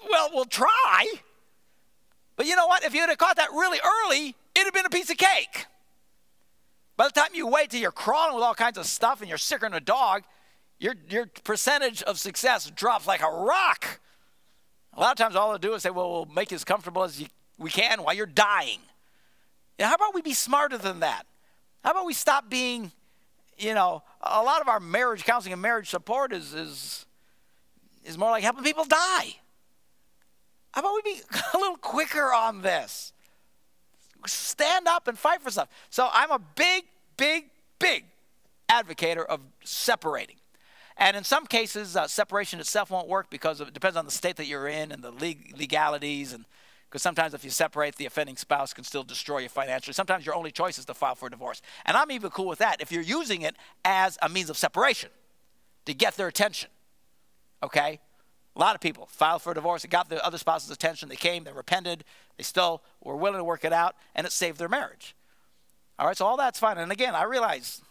Well, 0.08 0.30
we'll 0.32 0.46
try. 0.46 1.06
But 2.36 2.46
you 2.46 2.56
know 2.56 2.68
what? 2.68 2.84
If 2.84 2.94
you 2.94 3.02
had 3.02 3.18
caught 3.18 3.38
that 3.38 3.52
really 3.52 3.80
early, 3.84 4.36
it'd 4.64 4.76
have 4.76 4.84
been 4.84 4.86
a 4.86 5.02
piece 5.02 5.10
of 5.10 5.18
cake. 5.18 5.66
By 6.96 7.08
the 7.08 7.14
time 7.14 7.30
you 7.34 7.48
wait 7.48 7.70
till 7.70 7.82
you're 7.82 7.92
crawling 7.92 8.36
with 8.36 8.44
all 8.44 8.54
kinds 8.56 8.78
of 8.78 8.86
stuff 8.86 9.20
and 9.20 9.30
you're 9.30 9.38
sicker 9.38 9.66
than 9.66 9.74
a 9.74 9.80
dog, 9.80 10.24
your, 10.80 10.96
your 11.10 11.26
percentage 11.44 12.02
of 12.04 12.20
success 12.20 12.70
drops 12.70 13.08
like 13.08 13.22
a 13.22 13.30
rock. 13.30 14.00
A 14.94 15.00
lot 15.00 15.12
of 15.12 15.18
times, 15.18 15.36
all 15.36 15.50
they'll 15.50 15.58
do 15.58 15.74
is 15.74 15.84
say, 15.84 15.90
Well, 15.90 16.12
we'll 16.12 16.26
make 16.26 16.52
you 16.52 16.56
as 16.56 16.64
comfortable 16.64 17.04
as 17.04 17.20
you, 17.20 17.28
we 17.58 17.70
can 17.70 18.04
while 18.04 18.14
you're 18.14 18.26
dying. 18.26 18.80
How 19.80 19.96
about 19.96 20.14
we 20.14 20.22
be 20.22 20.34
smarter 20.34 20.78
than 20.78 21.00
that? 21.00 21.26
How 21.84 21.92
about 21.92 22.06
we 22.06 22.14
stop 22.14 22.50
being, 22.50 22.92
you 23.58 23.74
know, 23.74 24.04
a 24.22 24.44
lot 24.44 24.62
of 24.62 24.68
our 24.68 24.80
marriage 24.80 25.24
counseling 25.24 25.54
and 25.54 25.62
marriage 25.62 25.90
support 25.90 26.32
is, 26.32 26.54
is, 26.54 27.06
is 28.06 28.18
more 28.18 28.30
like 28.30 28.44
helping 28.44 28.64
people 28.64 28.86
die. 28.86 29.36
How 30.74 30.82
about 30.82 30.94
we 31.04 31.14
be 31.14 31.22
a 31.54 31.58
little 31.58 31.78
quicker 31.78 32.34
on 32.34 32.62
this? 32.62 33.13
Stand 34.28 34.88
up 34.88 35.08
and 35.08 35.18
fight 35.18 35.42
for 35.42 35.52
stuff. 35.52 35.70
So 35.90 36.10
I'm 36.12 36.32
a 36.32 36.40
big, 36.40 36.86
big, 37.18 37.46
big 37.80 38.06
advocator 38.70 39.26
of 39.26 39.42
separating. 39.64 40.38
And 40.98 41.18
in 41.18 41.24
some 41.24 41.46
cases, 41.48 41.96
uh, 41.96 42.08
separation 42.08 42.60
itself 42.60 42.92
won't 42.92 43.08
work 43.08 43.30
because 43.30 43.60
it 43.62 43.74
depends 43.74 43.98
on 43.98 44.06
the 44.06 44.12
state 44.12 44.36
that 44.36 44.46
you're 44.46 44.68
in 44.68 44.92
and 44.92 45.04
the 45.04 45.12
legalities. 45.12 46.34
And 46.34 46.46
because 46.90 47.02
sometimes 47.02 47.34
if 47.34 47.44
you 47.44 47.50
separate, 47.50 47.96
the 47.96 48.06
offending 48.06 48.38
spouse 48.38 48.74
can 48.74 48.84
still 48.84 49.04
destroy 49.04 49.40
you 49.40 49.50
financially. 49.50 49.94
Sometimes 49.94 50.26
your 50.26 50.36
only 50.36 50.52
choice 50.52 50.78
is 50.78 50.86
to 50.86 50.94
file 50.94 51.16
for 51.16 51.30
divorce. 51.30 51.62
And 51.86 51.98
I'm 51.98 52.12
even 52.12 52.30
cool 52.30 52.48
with 52.48 52.60
that 52.60 52.82
if 52.82 52.92
you're 52.92 53.02
using 53.02 53.42
it 53.42 53.56
as 53.84 54.18
a 54.22 54.30
means 54.30 54.50
of 54.50 54.58
separation 54.58 55.10
to 55.86 55.94
get 55.94 56.16
their 56.16 56.28
attention. 56.28 56.70
Okay? 57.64 58.00
A 58.56 58.60
lot 58.60 58.76
of 58.76 58.82
people 58.82 59.08
filed 59.08 59.42
for 59.42 59.54
divorce. 59.54 59.84
It 59.84 59.90
got 59.90 60.10
the 60.10 60.24
other 60.24 60.38
spouse's 60.38 60.70
attention. 60.70 61.10
They 61.10 61.16
came, 61.16 61.44
they 61.44 61.52
repented, 61.52 62.04
they 62.38 62.44
still 62.44 62.84
were 63.02 63.16
willing 63.16 63.40
to 63.40 63.44
work 63.44 63.66
it 63.66 63.74
out, 63.74 63.96
and 64.16 64.28
it 64.28 64.32
saved 64.32 64.60
their 64.60 64.70
marriage. 64.70 65.16
All 65.98 66.08
right, 66.08 66.16
so 66.16 66.26
all 66.26 66.38
that's 66.38 66.60
fine. 66.60 66.78
And 66.78 66.92
again, 66.92 67.16
I 67.16 67.24
realize 67.24 67.82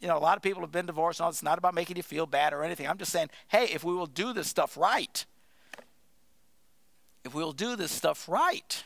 you 0.00 0.08
know, 0.08 0.16
a 0.16 0.20
lot 0.20 0.36
of 0.36 0.42
people 0.42 0.60
have 0.62 0.72
been 0.72 0.86
divorced. 0.86 1.20
And. 1.20 1.28
It's 1.28 1.42
not 1.42 1.58
about 1.58 1.74
making 1.74 1.96
you 1.96 2.02
feel 2.02 2.26
bad 2.26 2.52
or 2.52 2.62
anything. 2.62 2.86
I'm 2.86 2.98
just 2.98 3.12
saying, 3.12 3.30
hey, 3.48 3.64
if 3.72 3.84
we 3.84 3.94
will 3.94 4.06
do 4.06 4.32
this 4.32 4.48
stuff 4.48 4.76
right, 4.76 5.24
if 7.24 7.34
we 7.34 7.42
will 7.42 7.52
do 7.52 7.76
this 7.76 7.90
stuff 7.90 8.28
right, 8.28 8.84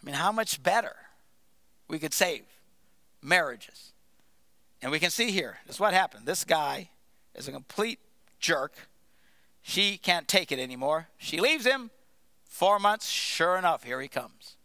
I 0.00 0.06
mean, 0.06 0.14
how 0.14 0.30
much 0.30 0.62
better 0.62 0.94
we 1.88 1.98
could 1.98 2.14
save 2.14 2.42
marriages. 3.22 3.92
And 4.80 4.92
we 4.92 5.00
can 5.00 5.10
see 5.10 5.30
here, 5.32 5.58
this 5.66 5.76
is 5.76 5.80
what 5.80 5.92
happened. 5.92 6.26
This 6.26 6.44
guy 6.44 6.90
is 7.34 7.48
a 7.48 7.52
complete 7.52 7.98
jerk. 8.38 8.74
She 9.62 9.98
can't 9.98 10.28
take 10.28 10.50
it 10.52 10.58
anymore. 10.58 11.08
She 11.18 11.40
leaves 11.40 11.66
him. 11.66 11.90
Four 12.44 12.78
months, 12.78 13.08
sure 13.08 13.56
enough, 13.56 13.84
here 13.84 14.00
he 14.00 14.08
comes. 14.08 14.56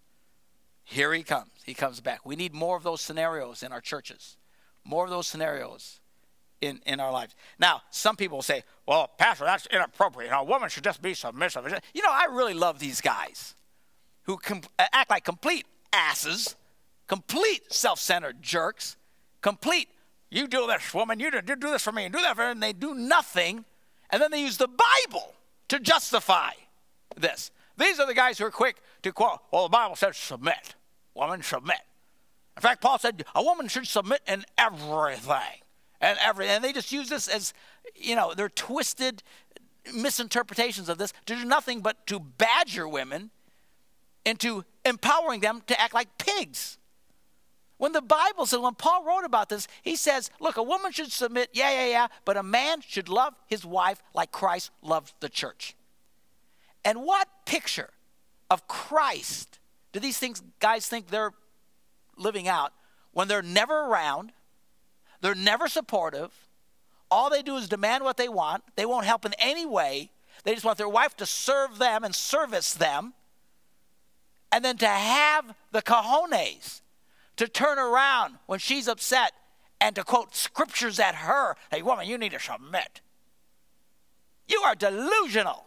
Here 0.83 1.13
he 1.13 1.23
comes. 1.23 1.51
He 1.65 1.73
comes 1.73 1.99
back. 2.01 2.25
We 2.25 2.35
need 2.35 2.53
more 2.53 2.77
of 2.77 2.83
those 2.83 3.01
scenarios 3.01 3.61
in 3.63 3.71
our 3.71 3.81
churches 3.81 4.37
more 4.85 5.05
of 5.05 5.09
those 5.09 5.27
scenarios 5.27 5.99
in, 6.61 6.81
in 6.85 6.99
our 6.99 7.11
lives. 7.11 7.35
Now, 7.59 7.81
some 7.89 8.15
people 8.15 8.41
say, 8.41 8.63
well, 8.87 9.09
Pastor, 9.17 9.45
that's 9.45 9.65
inappropriate. 9.67 10.31
A 10.33 10.43
woman 10.43 10.69
should 10.69 10.83
just 10.83 11.01
be 11.01 11.13
submissive. 11.13 11.65
You 11.93 12.01
know, 12.01 12.11
I 12.11 12.25
really 12.31 12.53
love 12.53 12.79
these 12.79 13.01
guys 13.01 13.55
who 14.23 14.37
com- 14.37 14.61
uh, 14.79 14.85
act 14.93 15.09
like 15.09 15.23
complete 15.23 15.65
asses, 15.91 16.55
complete 17.07 17.71
self 17.71 17.99
centered 17.99 18.41
jerks, 18.41 18.97
complete, 19.41 19.89
you 20.29 20.47
do 20.47 20.65
this, 20.67 20.93
woman, 20.93 21.19
you 21.19 21.31
do, 21.31 21.41
do 21.41 21.55
this 21.55 21.83
for 21.83 21.91
me, 21.91 22.05
and 22.05 22.13
do 22.13 22.21
that 22.21 22.35
for 22.35 22.45
me, 22.45 22.51
and 22.51 22.63
they 22.63 22.73
do 22.73 22.93
nothing. 22.95 23.65
And 24.13 24.21
then 24.21 24.29
they 24.29 24.41
use 24.41 24.57
the 24.57 24.67
Bible 24.67 25.33
to 25.69 25.79
justify 25.79 26.51
this. 27.17 27.49
These 27.79 27.99
are 27.99 28.05
the 28.05 28.13
guys 28.13 28.37
who 28.37 28.45
are 28.45 28.51
quick 28.51 28.77
to 29.01 29.11
quote, 29.11 29.39
well, 29.51 29.63
the 29.63 29.69
Bible 29.69 29.95
says 29.95 30.15
submit. 30.15 30.75
Woman, 31.15 31.41
submit. 31.41 31.79
In 32.55 32.61
fact, 32.61 32.79
Paul 32.79 32.99
said 32.99 33.25
a 33.33 33.41
woman 33.41 33.67
should 33.67 33.87
submit 33.87 34.21
in 34.27 34.45
everything. 34.55 35.61
And 35.99 36.19
everything. 36.21 36.53
And 36.53 36.63
they 36.63 36.73
just 36.73 36.91
use 36.91 37.09
this 37.09 37.27
as, 37.27 37.55
you 37.95 38.15
know, 38.15 38.35
they're 38.35 38.49
twisted 38.49 39.23
misinterpretations 39.91 40.89
of 40.89 40.99
this 40.99 41.11
to 41.25 41.35
do 41.35 41.43
nothing 41.43 41.81
but 41.81 42.05
to 42.05 42.19
badger 42.19 42.87
women 42.87 43.31
into 44.25 44.63
empowering 44.85 45.39
them 45.39 45.63
to 45.65 45.81
act 45.81 45.95
like 45.95 46.19
pigs. 46.19 46.77
When 47.77 47.91
the 47.91 48.01
Bible 48.01 48.45
says, 48.45 48.59
when 48.59 48.75
Paul 48.75 49.03
wrote 49.03 49.25
about 49.25 49.49
this, 49.49 49.67
he 49.81 49.95
says, 49.95 50.29
look, 50.39 50.57
a 50.57 50.63
woman 50.63 50.91
should 50.91 51.11
submit, 51.11 51.49
yeah, 51.53 51.71
yeah, 51.71 51.87
yeah, 51.87 52.07
but 52.23 52.37
a 52.37 52.43
man 52.43 52.81
should 52.81 53.09
love 53.09 53.33
his 53.47 53.65
wife 53.65 54.01
like 54.13 54.31
Christ 54.31 54.71
loved 54.81 55.13
the 55.19 55.29
church. 55.29 55.75
And 56.85 57.03
what 57.03 57.27
picture 57.45 57.89
of 58.49 58.67
Christ 58.67 59.59
do 59.91 59.99
these 59.99 60.17
things 60.17 60.41
guys 60.59 60.87
think 60.87 61.07
they're 61.07 61.33
living 62.17 62.47
out 62.47 62.73
when 63.11 63.27
they're 63.27 63.41
never 63.41 63.85
around, 63.85 64.31
they're 65.21 65.35
never 65.35 65.67
supportive. 65.67 66.31
All 67.09 67.29
they 67.29 67.41
do 67.41 67.55
is 67.55 67.69
demand 67.69 68.03
what 68.03 68.17
they 68.17 68.27
want. 68.27 68.63
They 68.75 68.85
won't 68.85 69.05
help 69.05 69.25
in 69.25 69.33
any 69.37 69.65
way. 69.65 70.09
They 70.43 70.53
just 70.53 70.65
want 70.65 70.77
their 70.77 70.89
wife 70.89 71.15
to 71.17 71.25
serve 71.25 71.77
them 71.77 72.03
and 72.03 72.13
service 72.13 72.73
them. 72.73 73.13
And 74.51 74.65
then 74.65 74.77
to 74.77 74.87
have 74.87 75.55
the 75.71 75.81
cojones 75.81 76.81
to 77.37 77.47
turn 77.47 77.79
around 77.79 78.35
when 78.45 78.59
she's 78.59 78.87
upset 78.87 79.33
and 79.81 79.95
to 79.95 80.03
quote 80.03 80.35
scriptures 80.35 80.99
at 80.99 81.15
her 81.15 81.55
hey, 81.71 81.81
woman, 81.81 82.07
you 82.07 82.17
need 82.17 82.31
to 82.31 82.39
submit. 82.39 83.01
You 84.47 84.61
are 84.65 84.75
delusional. 84.75 85.65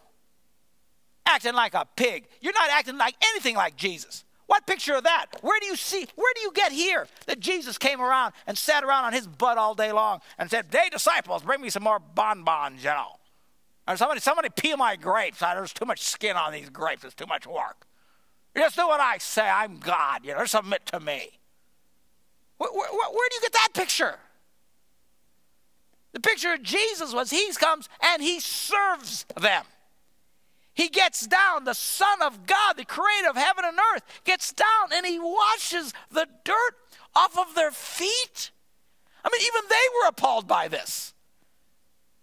Acting 1.25 1.53
like 1.53 1.73
a 1.73 1.85
pig. 1.95 2.27
You're 2.41 2.53
not 2.53 2.69
acting 2.69 2.97
like 2.97 3.15
anything 3.31 3.55
like 3.55 3.75
Jesus. 3.75 4.23
What 4.45 4.65
picture 4.65 4.95
of 4.95 5.03
that? 5.03 5.25
Where 5.41 5.59
do 5.59 5.65
you 5.65 5.75
see, 5.75 6.07
where 6.15 6.33
do 6.33 6.41
you 6.41 6.53
get 6.53 6.71
here 6.71 7.05
that 7.25 7.41
Jesus 7.41 7.77
came 7.77 7.99
around 7.99 8.33
and 8.47 8.57
sat 8.57 8.83
around 8.83 9.03
on 9.03 9.13
his 9.13 9.27
butt 9.27 9.57
all 9.57 9.75
day 9.75 9.91
long 9.91 10.21
and 10.37 10.49
said, 10.49 10.67
Hey, 10.71 10.89
disciples, 10.89 11.43
bring 11.43 11.61
me 11.61 11.69
some 11.69 11.83
more 11.83 11.99
bonbons, 11.99 12.83
you 12.83 12.89
know. 12.89 13.17
And 13.87 13.99
somebody, 13.99 14.21
somebody 14.21 14.49
peel 14.49 14.77
my 14.77 14.95
grapes. 14.95 15.41
Ah, 15.41 15.53
there's 15.53 15.73
too 15.73 15.85
much 15.85 16.01
skin 16.01 16.35
on 16.35 16.53
these 16.53 16.69
grapes. 16.69 17.03
It's 17.03 17.13
too 17.13 17.25
much 17.25 17.45
work. 17.45 17.85
Just 18.55 18.75
do 18.75 18.87
what 18.87 18.99
I 18.99 19.17
say. 19.17 19.47
I'm 19.47 19.77
God. 19.77 20.25
You 20.25 20.33
know, 20.33 20.45
submit 20.45 20.85
to 20.87 20.99
me. 20.99 21.36
Where, 22.57 22.71
where, 22.71 22.89
where 22.89 23.29
do 23.29 23.35
you 23.35 23.41
get 23.41 23.53
that 23.53 23.69
picture? 23.73 24.17
The 26.13 26.19
picture 26.19 26.53
of 26.53 26.63
Jesus 26.63 27.13
was 27.13 27.29
he 27.29 27.51
comes 27.53 27.89
and 28.01 28.21
he 28.21 28.39
serves 28.39 29.25
them. 29.39 29.63
He 30.73 30.89
gets 30.89 31.25
down, 31.25 31.63
the 31.63 31.73
Son 31.73 32.21
of 32.21 32.45
God, 32.45 32.77
the 32.77 32.85
creator 32.85 33.29
of 33.29 33.35
heaven 33.35 33.65
and 33.65 33.77
earth, 33.95 34.03
gets 34.23 34.53
down 34.53 34.93
and 34.93 35.05
he 35.05 35.19
washes 35.19 35.93
the 36.11 36.27
dirt 36.43 36.75
off 37.15 37.37
of 37.37 37.55
their 37.55 37.71
feet. 37.71 38.51
I 39.25 39.29
mean, 39.31 39.41
even 39.41 39.69
they 39.69 39.75
were 39.95 40.09
appalled 40.09 40.47
by 40.47 40.67
this. 40.67 41.13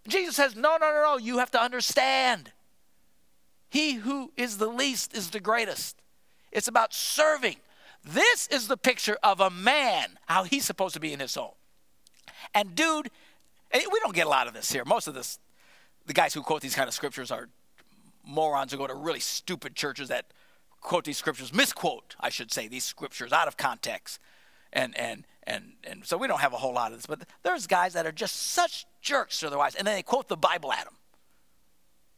Jesus 0.07 0.35
says, 0.35 0.55
No, 0.55 0.77
no, 0.79 0.91
no, 0.91 1.03
no, 1.03 1.17
you 1.17 1.39
have 1.39 1.51
to 1.51 1.61
understand. 1.61 2.51
He 3.69 3.95
who 3.95 4.31
is 4.37 4.57
the 4.57 4.67
least 4.67 5.15
is 5.15 5.31
the 5.31 5.39
greatest. 5.39 6.01
It's 6.51 6.69
about 6.69 6.93
serving. 6.93 7.57
This 8.05 8.47
is 8.47 8.67
the 8.67 8.77
picture 8.77 9.17
of 9.23 9.39
a 9.39 9.49
man, 9.49 10.19
how 10.27 10.43
he's 10.43 10.63
supposed 10.63 10.93
to 10.93 10.99
be 10.99 11.11
in 11.11 11.19
his 11.19 11.33
home. 11.33 11.55
And 12.53 12.75
dude, 12.75 13.09
eh, 13.71 13.81
we 13.91 13.99
don't 13.99 14.13
get 14.13 14.27
a 14.27 14.29
lot 14.29 14.47
of 14.47 14.53
this 14.53 14.71
here. 14.71 14.85
Most 14.85 15.07
of 15.07 15.15
this, 15.15 15.39
the 16.05 16.13
guys 16.13 16.33
who 16.33 16.41
quote 16.41 16.61
these 16.61 16.75
kind 16.75 16.87
of 16.87 16.93
scriptures 16.93 17.31
are 17.31 17.49
morons 18.23 18.71
who 18.71 18.77
go 18.77 18.85
to 18.85 18.93
really 18.93 19.19
stupid 19.19 19.75
churches 19.75 20.09
that 20.09 20.27
quote 20.81 21.03
these 21.03 21.17
scriptures, 21.17 21.51
misquote, 21.51 22.15
I 22.19 22.29
should 22.29 22.51
say, 22.51 22.67
these 22.67 22.83
scriptures 22.83 23.33
out 23.33 23.47
of 23.47 23.57
context. 23.57 24.19
And, 24.71 24.95
and, 24.97 25.25
and, 25.43 25.73
and 25.83 26.05
so 26.05 26.15
we 26.17 26.27
don't 26.27 26.41
have 26.41 26.53
a 26.53 26.57
whole 26.57 26.73
lot 26.73 26.91
of 26.91 26.99
this. 26.99 27.07
But 27.07 27.27
there's 27.41 27.65
guys 27.65 27.93
that 27.93 28.05
are 28.05 28.11
just 28.11 28.35
such 28.35 28.85
jerks 29.01 29.39
to 29.39 29.49
their 29.49 29.57
wives, 29.57 29.73
and 29.73 29.87
then 29.87 29.95
they 29.95 30.03
quote 30.03 30.27
the 30.27 30.37
Bible 30.37 30.71
at 30.71 30.83
them. 30.83 30.95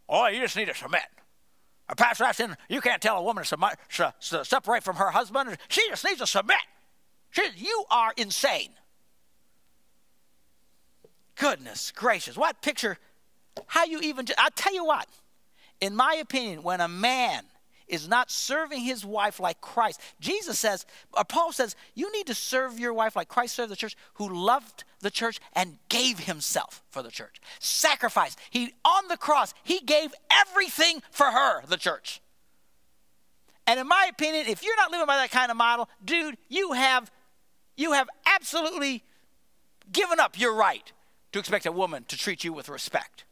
Oh, 0.10 0.28
you 0.28 0.41
just 0.41 0.58
need 0.58 0.65
to 0.65 0.76
submit. 0.76 1.04
A 1.89 1.95
pastor 1.95 2.26
asked 2.26 2.39
him, 2.39 2.56
you 2.67 2.82
can't 2.82 3.02
tell 3.02 3.17
a 3.17 3.23
woman 3.23 3.43
to, 3.43 3.47
submit, 3.47 3.78
to 3.89 4.13
separate 4.43 4.84
from 4.84 4.97
her 4.97 5.10
husband. 5.10 5.58
She 5.69 5.88
just 5.89 6.04
needs 6.04 6.19
to 6.19 6.28
submit. 6.28 6.58
She, 7.32 7.43
you 7.56 7.86
are 7.89 8.13
insane. 8.17 8.69
Goodness 11.36 11.91
gracious. 11.91 12.36
What 12.38 12.62
picture? 12.62 12.97
How 13.67 13.86
you 13.86 14.00
even, 14.02 14.26
I'll 14.38 14.50
tell 14.52 14.73
you 14.73 14.86
what. 14.86 15.08
In 15.80 15.95
my 15.95 16.15
opinion, 16.15 16.63
when 16.63 16.82
a 16.82 16.88
man 16.88 17.43
is 17.88 18.08
not 18.08 18.32
serving 18.32 18.82
his 18.82 19.06
wife 19.06 19.39
like 19.39 19.62
Christ. 19.62 20.02
Jesus 20.19 20.60
says, 20.60 20.86
or 21.13 21.23
Paul 21.23 21.52
says, 21.52 21.76
you 21.93 22.12
need 22.12 22.28
to 22.28 22.36
serve 22.36 22.80
your 22.80 22.93
wife 22.93 23.15
like 23.15 23.28
Christ 23.28 23.56
served 23.56 23.71
the 23.71 23.76
church, 23.76 23.95
who 24.15 24.28
loved 24.28 24.84
the 25.00 25.12
church 25.12 25.39
and 25.54 25.78
gave 25.89 26.19
himself 26.19 26.84
for 26.89 27.02
the 27.02 27.12
church. 27.12 27.39
Sacrifice. 27.60 28.36
He 28.50 28.73
on 28.84 29.08
the 29.08 29.17
cross, 29.17 29.54
he 29.63 29.80
gave 29.80 30.13
everything 30.32 31.02
for 31.12 31.28
her, 31.28 31.65
the 31.65 31.78
church. 31.78 32.21
And 33.65 33.80
in 33.80 33.88
my 33.88 34.08
opinion, 34.10 34.45
if 34.47 34.63
you're 34.63 34.78
not 34.78 34.91
living 34.91 35.08
by 35.08 35.17
that 35.17 35.32
kind 35.32 35.52
of 35.52 35.58
model, 35.58 35.89
dude, 36.04 36.38
you 36.47 36.71
have 36.71 37.12
you 37.76 37.91
have 37.91 38.10
absolutely 38.26 39.04
given 39.91 40.19
up 40.19 40.39
your 40.39 40.54
right 40.56 40.91
to 41.32 41.39
expect 41.39 41.65
a 41.65 41.71
woman 41.71 42.06
to 42.08 42.17
treat 42.17 42.43
you 42.43 42.54
with 42.54 42.69
respect. 42.69 43.26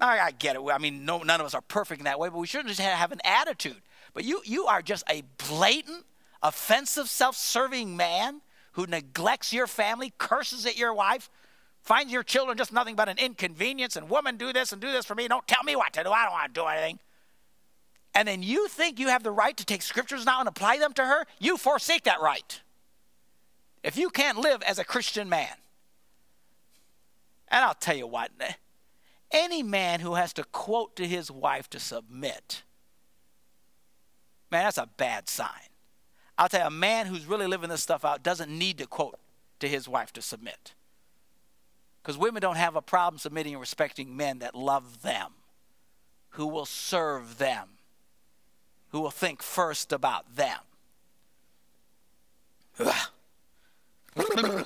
I, 0.00 0.18
I 0.18 0.30
get 0.30 0.56
it. 0.56 0.62
I 0.72 0.78
mean, 0.78 1.04
no, 1.04 1.18
none 1.18 1.40
of 1.40 1.46
us 1.46 1.54
are 1.54 1.60
perfect 1.60 2.00
in 2.00 2.04
that 2.04 2.18
way, 2.18 2.28
but 2.28 2.38
we 2.38 2.46
shouldn't 2.46 2.68
just 2.68 2.80
have 2.80 3.12
an 3.12 3.20
attitude. 3.24 3.82
But 4.14 4.24
you, 4.24 4.40
you 4.44 4.66
are 4.66 4.82
just 4.82 5.04
a 5.08 5.22
blatant, 5.48 6.04
offensive, 6.42 7.08
self 7.08 7.36
serving 7.36 7.96
man 7.96 8.40
who 8.72 8.86
neglects 8.86 9.52
your 9.52 9.66
family, 9.66 10.12
curses 10.18 10.64
at 10.64 10.78
your 10.78 10.94
wife, 10.94 11.28
finds 11.82 12.12
your 12.12 12.22
children 12.22 12.56
just 12.56 12.72
nothing 12.72 12.94
but 12.94 13.08
an 13.08 13.18
inconvenience, 13.18 13.96
and 13.96 14.08
woman, 14.08 14.36
do 14.36 14.52
this 14.52 14.72
and 14.72 14.80
do 14.80 14.90
this 14.90 15.04
for 15.04 15.14
me. 15.14 15.28
Don't 15.28 15.46
tell 15.46 15.62
me 15.64 15.76
what 15.76 15.92
to 15.94 16.04
do. 16.04 16.10
I 16.10 16.24
don't 16.24 16.32
want 16.32 16.54
to 16.54 16.60
do 16.60 16.66
anything. 16.66 16.98
And 18.14 18.26
then 18.26 18.42
you 18.42 18.68
think 18.68 18.98
you 18.98 19.08
have 19.08 19.22
the 19.22 19.30
right 19.30 19.56
to 19.56 19.64
take 19.64 19.82
scriptures 19.82 20.24
now 20.24 20.40
and 20.40 20.48
apply 20.48 20.78
them 20.78 20.92
to 20.94 21.04
her? 21.04 21.26
You 21.38 21.56
forsake 21.56 22.04
that 22.04 22.20
right. 22.20 22.60
If 23.82 23.96
you 23.96 24.10
can't 24.10 24.38
live 24.38 24.62
as 24.62 24.78
a 24.78 24.84
Christian 24.84 25.28
man, 25.28 25.54
and 27.48 27.64
I'll 27.64 27.74
tell 27.74 27.96
you 27.96 28.06
what, 28.06 28.30
any 29.32 29.62
man 29.62 30.00
who 30.00 30.14
has 30.14 30.32
to 30.34 30.44
quote 30.44 30.96
to 30.96 31.06
his 31.06 31.30
wife 31.30 31.68
to 31.70 31.78
submit, 31.78 32.62
man, 34.50 34.64
that's 34.64 34.78
a 34.78 34.88
bad 34.96 35.28
sign. 35.28 35.48
I'll 36.36 36.48
tell 36.48 36.60
you, 36.60 36.66
a 36.66 36.70
man 36.70 37.06
who's 37.06 37.26
really 37.26 37.46
living 37.46 37.68
this 37.68 37.82
stuff 37.82 38.04
out 38.04 38.22
doesn't 38.22 38.50
need 38.50 38.78
to 38.78 38.86
quote 38.86 39.18
to 39.60 39.68
his 39.68 39.88
wife 39.88 40.12
to 40.14 40.22
submit. 40.22 40.74
Because 42.02 42.16
women 42.16 42.40
don't 42.40 42.56
have 42.56 42.76
a 42.76 42.82
problem 42.82 43.18
submitting 43.18 43.52
and 43.52 43.60
respecting 43.60 44.16
men 44.16 44.38
that 44.38 44.54
love 44.54 45.02
them, 45.02 45.32
who 46.30 46.46
will 46.46 46.64
serve 46.64 47.36
them, 47.38 47.68
who 48.88 49.00
will 49.00 49.10
think 49.10 49.42
first 49.42 49.92
about 49.92 50.34
them. 50.34 50.60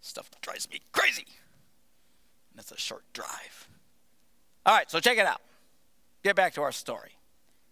Stuff 0.00 0.28
drives 0.42 0.68
me 0.68 0.80
crazy. 0.92 1.26
And 2.54 2.60
it's 2.60 2.70
a 2.70 2.78
short 2.78 3.02
drive. 3.12 3.68
All 4.64 4.74
right, 4.74 4.90
so 4.90 5.00
check 5.00 5.18
it 5.18 5.26
out. 5.26 5.42
Get 6.22 6.36
back 6.36 6.54
to 6.54 6.62
our 6.62 6.72
story. 6.72 7.10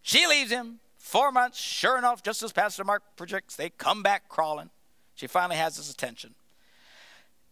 She 0.02 0.26
leaves 0.26 0.50
him. 0.50 0.80
Four 0.98 1.32
months, 1.32 1.58
sure 1.60 1.98
enough, 1.98 2.22
just 2.22 2.42
as 2.42 2.52
Pastor 2.52 2.84
Mark 2.84 3.02
predicts, 3.16 3.56
they 3.56 3.70
come 3.70 4.02
back 4.02 4.28
crawling. 4.28 4.70
She 5.14 5.26
finally 5.26 5.56
has 5.56 5.76
his 5.76 5.90
attention. 5.90 6.34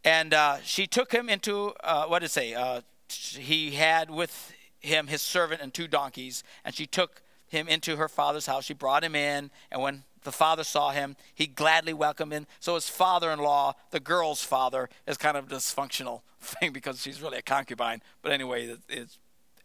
And 0.04 0.32
uh, 0.34 0.58
she 0.62 0.86
took 0.86 1.12
him 1.12 1.28
into, 1.28 1.72
uh, 1.82 2.06
what 2.06 2.20
did 2.20 2.26
it 2.26 2.30
say? 2.30 2.54
Uh, 2.54 2.82
he 3.08 3.72
had 3.72 4.10
with 4.10 4.52
him 4.80 5.08
his 5.08 5.20
servant 5.22 5.60
and 5.60 5.74
two 5.74 5.88
donkeys, 5.88 6.42
and 6.64 6.74
she 6.74 6.86
took 6.86 7.22
him 7.48 7.68
into 7.68 7.96
her 7.96 8.08
father's 8.08 8.46
house. 8.46 8.64
She 8.64 8.74
brought 8.74 9.04
him 9.04 9.14
in, 9.14 9.50
and 9.70 9.82
when 9.82 10.04
the 10.22 10.32
father 10.32 10.64
saw 10.64 10.90
him, 10.90 11.16
he 11.34 11.46
gladly 11.46 11.92
welcomed 11.92 12.32
him. 12.32 12.46
So 12.60 12.74
his 12.74 12.88
father 12.88 13.30
in 13.30 13.40
law, 13.40 13.74
the 13.90 14.00
girl's 14.00 14.42
father, 14.42 14.88
is 15.06 15.16
kind 15.16 15.36
of 15.36 15.48
dysfunctional 15.48 16.22
thing 16.60 16.72
because 16.72 17.00
she's 17.00 17.22
really 17.22 17.38
a 17.38 17.42
concubine. 17.42 18.02
But 18.22 18.32
anyway, 18.32 18.76
it's 18.88 19.18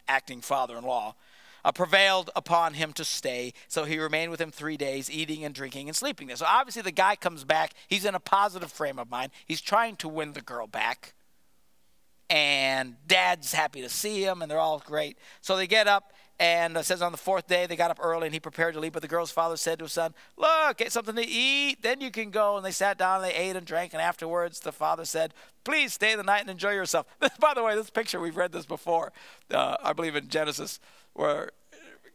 acting 0.08 0.40
father 0.40 0.76
in 0.76 0.84
law. 0.84 1.14
Uh, 1.64 1.72
prevailed 1.72 2.30
upon 2.36 2.74
him 2.74 2.92
to 2.92 3.04
stay. 3.04 3.52
So 3.66 3.84
he 3.84 3.98
remained 3.98 4.30
with 4.30 4.40
him 4.40 4.52
three 4.52 4.76
days, 4.76 5.10
eating 5.10 5.44
and 5.44 5.52
drinking 5.52 5.88
and 5.88 5.96
sleeping 5.96 6.28
there. 6.28 6.36
So 6.36 6.46
obviously, 6.48 6.82
the 6.82 6.92
guy 6.92 7.16
comes 7.16 7.42
back. 7.42 7.72
He's 7.88 8.04
in 8.04 8.14
a 8.14 8.20
positive 8.20 8.70
frame 8.70 9.00
of 9.00 9.10
mind. 9.10 9.32
He's 9.46 9.60
trying 9.60 9.96
to 9.96 10.08
win 10.08 10.32
the 10.32 10.42
girl 10.42 10.68
back. 10.68 11.14
And 12.30 12.96
dad's 13.08 13.52
happy 13.52 13.82
to 13.82 13.88
see 13.88 14.22
him, 14.22 14.42
and 14.42 14.50
they're 14.50 14.60
all 14.60 14.80
great. 14.84 15.18
So 15.40 15.56
they 15.56 15.66
get 15.66 15.88
up 15.88 16.12
and 16.38 16.76
it 16.76 16.84
says 16.84 17.00
on 17.00 17.12
the 17.12 17.18
fourth 17.18 17.46
day 17.46 17.66
they 17.66 17.76
got 17.76 17.90
up 17.90 17.98
early 18.00 18.26
and 18.26 18.34
he 18.34 18.40
prepared 18.40 18.74
to 18.74 18.80
leave. 18.80 18.92
But 18.92 19.02
the 19.02 19.08
girl's 19.08 19.30
father 19.30 19.56
said 19.56 19.78
to 19.78 19.86
his 19.86 19.92
son, 19.92 20.14
Look, 20.36 20.78
get 20.78 20.92
something 20.92 21.16
to 21.16 21.26
eat, 21.26 21.82
then 21.82 22.00
you 22.00 22.10
can 22.10 22.30
go. 22.30 22.56
And 22.56 22.64
they 22.64 22.72
sat 22.72 22.98
down 22.98 23.22
and 23.22 23.24
they 23.24 23.34
ate 23.34 23.56
and 23.56 23.66
drank. 23.66 23.92
And 23.94 24.02
afterwards 24.02 24.60
the 24.60 24.72
father 24.72 25.04
said, 25.04 25.32
Please 25.64 25.94
stay 25.94 26.14
the 26.14 26.22
night 26.22 26.42
and 26.42 26.50
enjoy 26.50 26.72
yourself. 26.72 27.06
By 27.40 27.54
the 27.54 27.62
way, 27.62 27.74
this 27.74 27.90
picture, 27.90 28.20
we've 28.20 28.36
read 28.36 28.52
this 28.52 28.66
before, 28.66 29.12
uh, 29.50 29.76
I 29.82 29.92
believe 29.92 30.14
in 30.14 30.28
Genesis, 30.28 30.78
where 31.14 31.50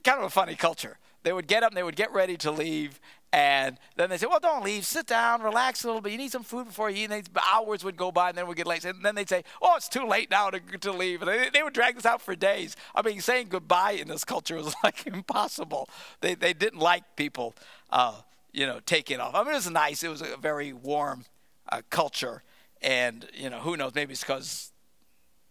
kind 0.03 0.19
of 0.19 0.25
a 0.25 0.29
funny 0.29 0.55
culture. 0.55 0.97
They 1.23 1.33
would 1.33 1.47
get 1.47 1.63
up 1.63 1.71
and 1.71 1.77
they 1.77 1.83
would 1.83 1.95
get 1.95 2.11
ready 2.11 2.37
to 2.37 2.51
leave, 2.51 2.99
and 3.33 3.77
then 3.95 4.09
they 4.09 4.17
say, 4.17 4.27
well, 4.27 4.41
don't 4.41 4.63
leave. 4.63 4.85
Sit 4.85 5.07
down, 5.07 5.41
relax 5.41 5.83
a 5.83 5.87
little 5.87 6.01
bit. 6.01 6.11
You 6.11 6.17
need 6.17 6.31
some 6.31 6.43
food 6.43 6.67
before 6.67 6.89
you 6.89 7.05
eat. 7.05 7.11
And 7.11 7.29
hours 7.49 7.81
would 7.83 7.95
go 7.95 8.11
by, 8.11 8.29
and 8.29 8.37
then 8.37 8.45
we'd 8.45 8.57
get 8.57 8.67
late. 8.67 8.83
And 8.83 9.05
then 9.05 9.15
they'd 9.15 9.29
say, 9.29 9.43
oh, 9.61 9.75
it's 9.77 9.87
too 9.87 10.05
late 10.05 10.29
now 10.29 10.49
to, 10.49 10.59
to 10.59 10.91
leave. 10.91 11.21
And 11.21 11.29
they, 11.29 11.49
they 11.49 11.63
would 11.63 11.73
drag 11.73 11.95
this 11.95 12.05
out 12.05 12.21
for 12.21 12.35
days. 12.35 12.75
I 12.93 13.01
mean, 13.01 13.21
saying 13.21 13.47
goodbye 13.49 13.91
in 13.91 14.09
this 14.09 14.25
culture 14.25 14.57
was 14.57 14.75
like 14.83 15.07
impossible. 15.07 15.87
They, 16.19 16.35
they 16.35 16.53
didn't 16.53 16.79
like 16.79 17.15
people, 17.15 17.55
uh, 17.89 18.21
you 18.51 18.65
know, 18.65 18.81
taking 18.85 19.21
off. 19.21 19.33
I 19.33 19.43
mean, 19.43 19.53
it 19.53 19.55
was 19.55 19.69
nice. 19.69 20.03
It 20.03 20.09
was 20.09 20.21
a 20.21 20.35
very 20.35 20.73
warm 20.73 21.23
uh, 21.71 21.83
culture. 21.89 22.43
And, 22.81 23.27
you 23.33 23.49
know, 23.49 23.59
who 23.59 23.77
knows, 23.77 23.95
maybe 23.95 24.11
it's 24.11 24.21
because 24.21 24.70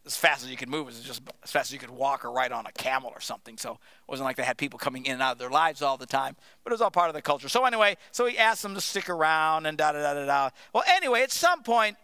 as 0.07 0.17
fast 0.17 0.43
as 0.45 0.51
you 0.51 0.57
could 0.57 0.69
move 0.69 0.89
is 0.89 1.01
just 1.01 1.23
as 1.43 1.51
fast 1.51 1.69
as 1.69 1.73
you 1.73 1.79
could 1.79 1.91
walk 1.91 2.25
or 2.25 2.33
ride 2.33 2.53
on 2.53 2.67
a 2.67 2.73
camel 2.73 3.11
or 3.15 3.21
something. 3.21 3.59
So 3.59 3.73
it 3.73 3.79
wasn't 4.09 4.25
like 4.25 4.37
they 4.37 4.43
had 4.43 4.57
people 4.57 4.79
coming 4.79 5.05
in 5.05 5.13
and 5.13 5.23
out 5.23 5.33
of 5.33 5.39
their 5.39 5.51
lives 5.51 5.83
all 5.83 5.97
the 5.97 6.07
time, 6.07 6.37
but 6.65 6.73
it 6.73 6.75
was 6.75 6.81
all 6.81 6.91
part 6.91 7.09
of 7.09 7.15
the 7.15 7.23
culture. 7.23 7.49
So 7.49 7.65
anyway, 7.65 7.97
so 8.11 8.27
he 8.27 8.39
asked 8.39 8.63
them 8.63 8.75
to 8.75 8.81
stick 8.81 9.11
around 9.11 9.67
and 9.67 9.77
da 9.77 9.93
da 9.93 10.01
da 10.01 10.15
da 10.15 10.27
da. 10.27 10.51
Well, 10.73 10.85
anyway, 10.89 11.23
at 11.23 11.31
some 11.31 11.63
point, 11.63 11.97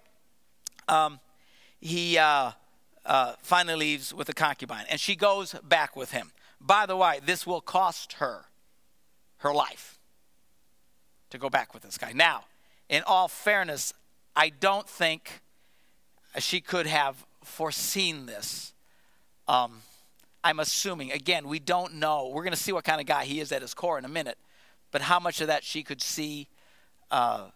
um, 0.89 1.21
he 1.81 2.19
uh, 2.19 2.53
uh, 3.05 3.35
finally 3.41 3.77
leaves 3.77 4.13
with 4.13 4.27
the 4.27 4.35
concubine, 4.35 4.85
and 4.91 5.01
she 5.01 5.17
goes 5.17 5.55
back 5.63 5.97
with 5.97 6.13
him. 6.13 6.33
By 6.61 6.87
the 6.87 6.97
way, 6.97 7.21
this 7.25 7.47
will 7.47 7.61
cost 7.61 8.15
her 8.15 8.47
her 9.39 9.53
life 9.53 9.99
to 11.31 11.39
go 11.39 11.51
back 11.51 11.75
with 11.75 11.83
this 11.83 11.99
guy. 11.99 12.13
Now, 12.13 12.45
in 12.89 13.03
all 13.07 13.29
fairness, 13.29 13.93
I 14.35 14.49
don't 14.49 14.89
think 14.89 15.43
she 16.39 16.61
could 16.61 16.87
have 16.87 17.26
foreseen 17.47 18.27
this. 18.27 18.73
Um, 19.49 19.83
I'm 20.45 20.61
assuming, 20.61 21.13
again, 21.13 21.49
we 21.49 21.59
don't 21.59 21.95
know. 21.95 22.31
We're 22.33 22.43
going 22.43 22.53
to 22.53 22.59
see 22.59 22.73
what 22.73 22.85
kind 22.85 23.01
of 23.01 23.07
guy 23.07 23.25
he 23.25 23.41
is 23.41 23.53
at 23.53 23.63
his 23.63 23.75
core 23.75 23.99
in 23.99 24.05
a 24.05 24.09
minute, 24.09 24.39
but 24.93 25.03
how 25.03 25.19
much 25.19 25.41
of 25.41 25.49
that 25.49 25.65
she 25.65 25.83
could 25.83 26.01
see. 26.01 26.49
Uh, 27.11 27.47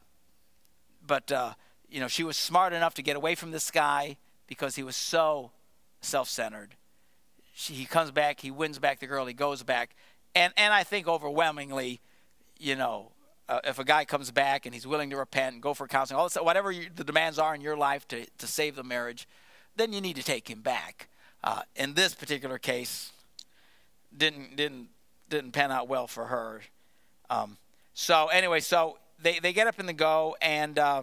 but, 1.07 1.31
uh, 1.31 1.53
you 1.89 2.01
know, 2.01 2.09
she 2.09 2.25
was 2.25 2.37
smart 2.37 2.73
enough 2.73 2.95
to 2.95 3.03
get 3.03 3.17
away 3.17 3.35
from 3.35 3.51
this 3.51 3.71
guy 3.71 4.17
because 4.47 4.77
he 4.77 4.83
was 4.83 4.97
so 4.97 5.51
self 6.01 6.29
centered. 6.29 6.75
He 7.53 7.85
comes 7.85 8.11
back, 8.11 8.41
he 8.41 8.51
wins 8.51 8.79
back 8.79 9.01
the 9.01 9.07
girl, 9.07 9.27
he 9.27 9.35
goes 9.35 9.63
back. 9.63 9.95
And, 10.35 10.53
and 10.57 10.73
I 10.73 10.83
think 10.83 11.07
overwhelmingly, 11.09 12.01
you 12.59 12.77
know, 12.77 13.13
uh, 13.49 13.61
if 13.65 13.79
a 13.79 13.85
guy 13.85 14.05
comes 14.05 14.31
back 14.31 14.65
and 14.65 14.75
he's 14.75 14.87
willing 14.87 15.11
to 15.11 15.17
repent 15.17 15.55
and 15.55 15.63
go 15.63 15.75
for 15.75 15.87
counseling, 15.89 16.19
all 16.19 16.29
this, 16.29 16.37
whatever 16.37 16.71
you, 16.71 16.89
the 16.95 17.05
demands 17.05 17.39
are 17.39 17.55
in 17.55 17.61
your 17.61 17.77
life 17.77 18.07
to, 18.09 18.25
to 18.39 18.47
save 18.47 18.77
the 18.77 18.85
marriage, 18.85 19.27
then 19.77 19.93
you 19.93 20.01
need 20.01 20.17
to 20.17 20.23
take 20.23 20.49
him 20.49 20.61
back. 20.61 21.09
Uh, 21.43 21.63
in 21.75 21.95
this 21.95 22.15
particular 22.15 22.59
case, 22.59 23.13
didn't 24.17 24.57
didn't 24.57 24.89
didn't 25.29 25.53
pan 25.53 25.73
out 25.73 25.89
well 25.89 26.07
for 26.07 26.27
her. 26.27 26.61
Um, 27.31 27.57
so 27.95 28.27
anyway, 28.29 28.61
so 28.61 28.99
they, 29.23 29.39
they 29.39 29.53
get 29.53 29.67
up 29.67 29.79
in 29.79 29.87
the 29.87 29.93
go, 29.93 30.37
and 30.43 30.79
uh, 30.79 31.03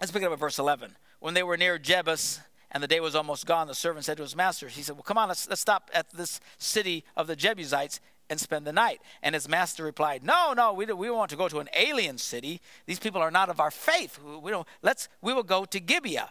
let's 0.00 0.12
pick 0.12 0.22
it 0.22 0.26
up 0.26 0.32
at 0.32 0.38
verse 0.38 0.58
11. 0.58 0.96
When 1.20 1.34
they 1.34 1.42
were 1.42 1.56
near 1.56 1.78
Jebus, 1.78 2.40
and 2.70 2.82
the 2.82 2.88
day 2.88 3.00
was 3.00 3.14
almost 3.14 3.46
gone, 3.46 3.66
the 3.66 3.74
servant 3.74 4.04
said 4.04 4.16
to 4.18 4.22
his 4.22 4.36
master, 4.36 4.68
he 4.68 4.82
said, 4.82 4.96
well, 4.96 5.02
come 5.02 5.18
on, 5.18 5.28
let's, 5.28 5.48
let's 5.48 5.60
stop 5.60 5.90
at 5.94 6.10
this 6.10 6.40
city 6.58 7.04
of 7.16 7.26
the 7.26 7.36
Jebusites 7.36 8.00
and 8.30 8.40
spend 8.40 8.66
the 8.66 8.72
night. 8.72 9.00
And 9.22 9.34
his 9.34 9.48
master 9.48 9.84
replied, 9.84 10.24
No, 10.24 10.54
no, 10.54 10.72
we, 10.72 10.86
do, 10.86 10.96
we 10.96 11.10
want 11.10 11.30
to 11.30 11.36
go 11.36 11.48
to 11.48 11.60
an 11.60 11.68
alien 11.76 12.18
city. 12.18 12.60
These 12.86 12.98
people 12.98 13.20
are 13.20 13.30
not 13.30 13.48
of 13.48 13.60
our 13.60 13.70
faith. 13.70 14.18
We, 14.22 14.50
don't, 14.50 14.66
let's, 14.82 15.08
we 15.20 15.32
will 15.32 15.42
go 15.42 15.64
to 15.66 15.80
Gibeah. 15.80 16.30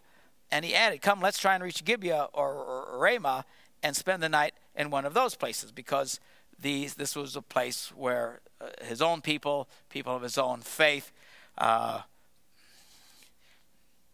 And 0.54 0.64
he 0.64 0.76
added, 0.76 1.02
Come, 1.02 1.20
let's 1.20 1.40
try 1.40 1.56
and 1.56 1.64
reach 1.64 1.84
Gibeah 1.84 2.28
or, 2.32 3.00
Ramah 3.00 3.44
and 3.82 3.96
spend 3.96 4.22
the 4.22 4.30
night 4.30 4.54
in 4.76 4.92
one 4.92 5.04
of 5.04 5.16
those 5.16 5.34
places 5.34 5.72
because 5.72 6.20
these, 6.62 6.94
this 6.94 7.16
was 7.16 7.36
a 7.36 7.42
place 7.42 7.92
where 7.96 8.40
uh, 8.62 8.68
his 8.84 9.02
own 9.02 9.22
people, 9.22 9.68
people 9.90 10.16
of 10.16 10.22
his 10.22 10.38
own 10.38 10.62
faith, 10.62 11.12
uh, 11.58 12.02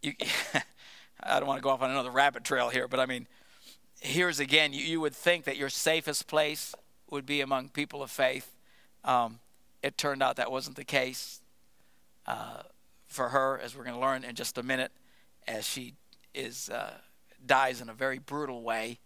you, 0.01 0.13
I 1.23 1.39
don't 1.39 1.47
want 1.47 1.57
to 1.57 1.61
go 1.61 1.71
off 1.71 1.81
on 1.81 1.91
another 1.91 2.09
rabbit 2.09 2.45
trail 2.45 2.69
here, 2.69 2.87
but 2.87 3.01
I 3.01 3.05
mean, 3.05 3.27
here's 3.99 4.39
again, 4.39 4.71
you, 4.71 4.85
you 4.85 5.01
would 5.01 5.13
think 5.13 5.43
that 5.43 5.57
your 5.57 5.69
safest 5.69 6.27
place 6.27 6.73
would 7.11 7.25
be 7.25 7.41
among 7.41 7.67
people 7.67 8.01
of 8.01 8.11
faith. 8.11 8.55
Um, 9.03 9.39
it 9.83 9.97
turned 9.97 10.23
out 10.23 10.37
that 10.37 10.53
wasn't 10.53 10.77
the 10.77 10.85
case 10.85 11.41
uh, 12.25 12.61
for 13.07 13.27
her, 13.27 13.59
as 13.61 13.75
we're 13.75 13.83
going 13.83 13.95
to 13.95 14.01
learn 14.01 14.23
in 14.23 14.35
just 14.35 14.57
a 14.57 14.63
minute, 14.63 14.93
as 15.45 15.67
she 15.67 15.95
is 16.33 16.69
uh, 16.69 16.93
dies 17.45 17.81
in 17.81 17.89
a 17.89 17.93
very 17.93 18.19
brutal 18.19 18.61
way. 18.61 18.99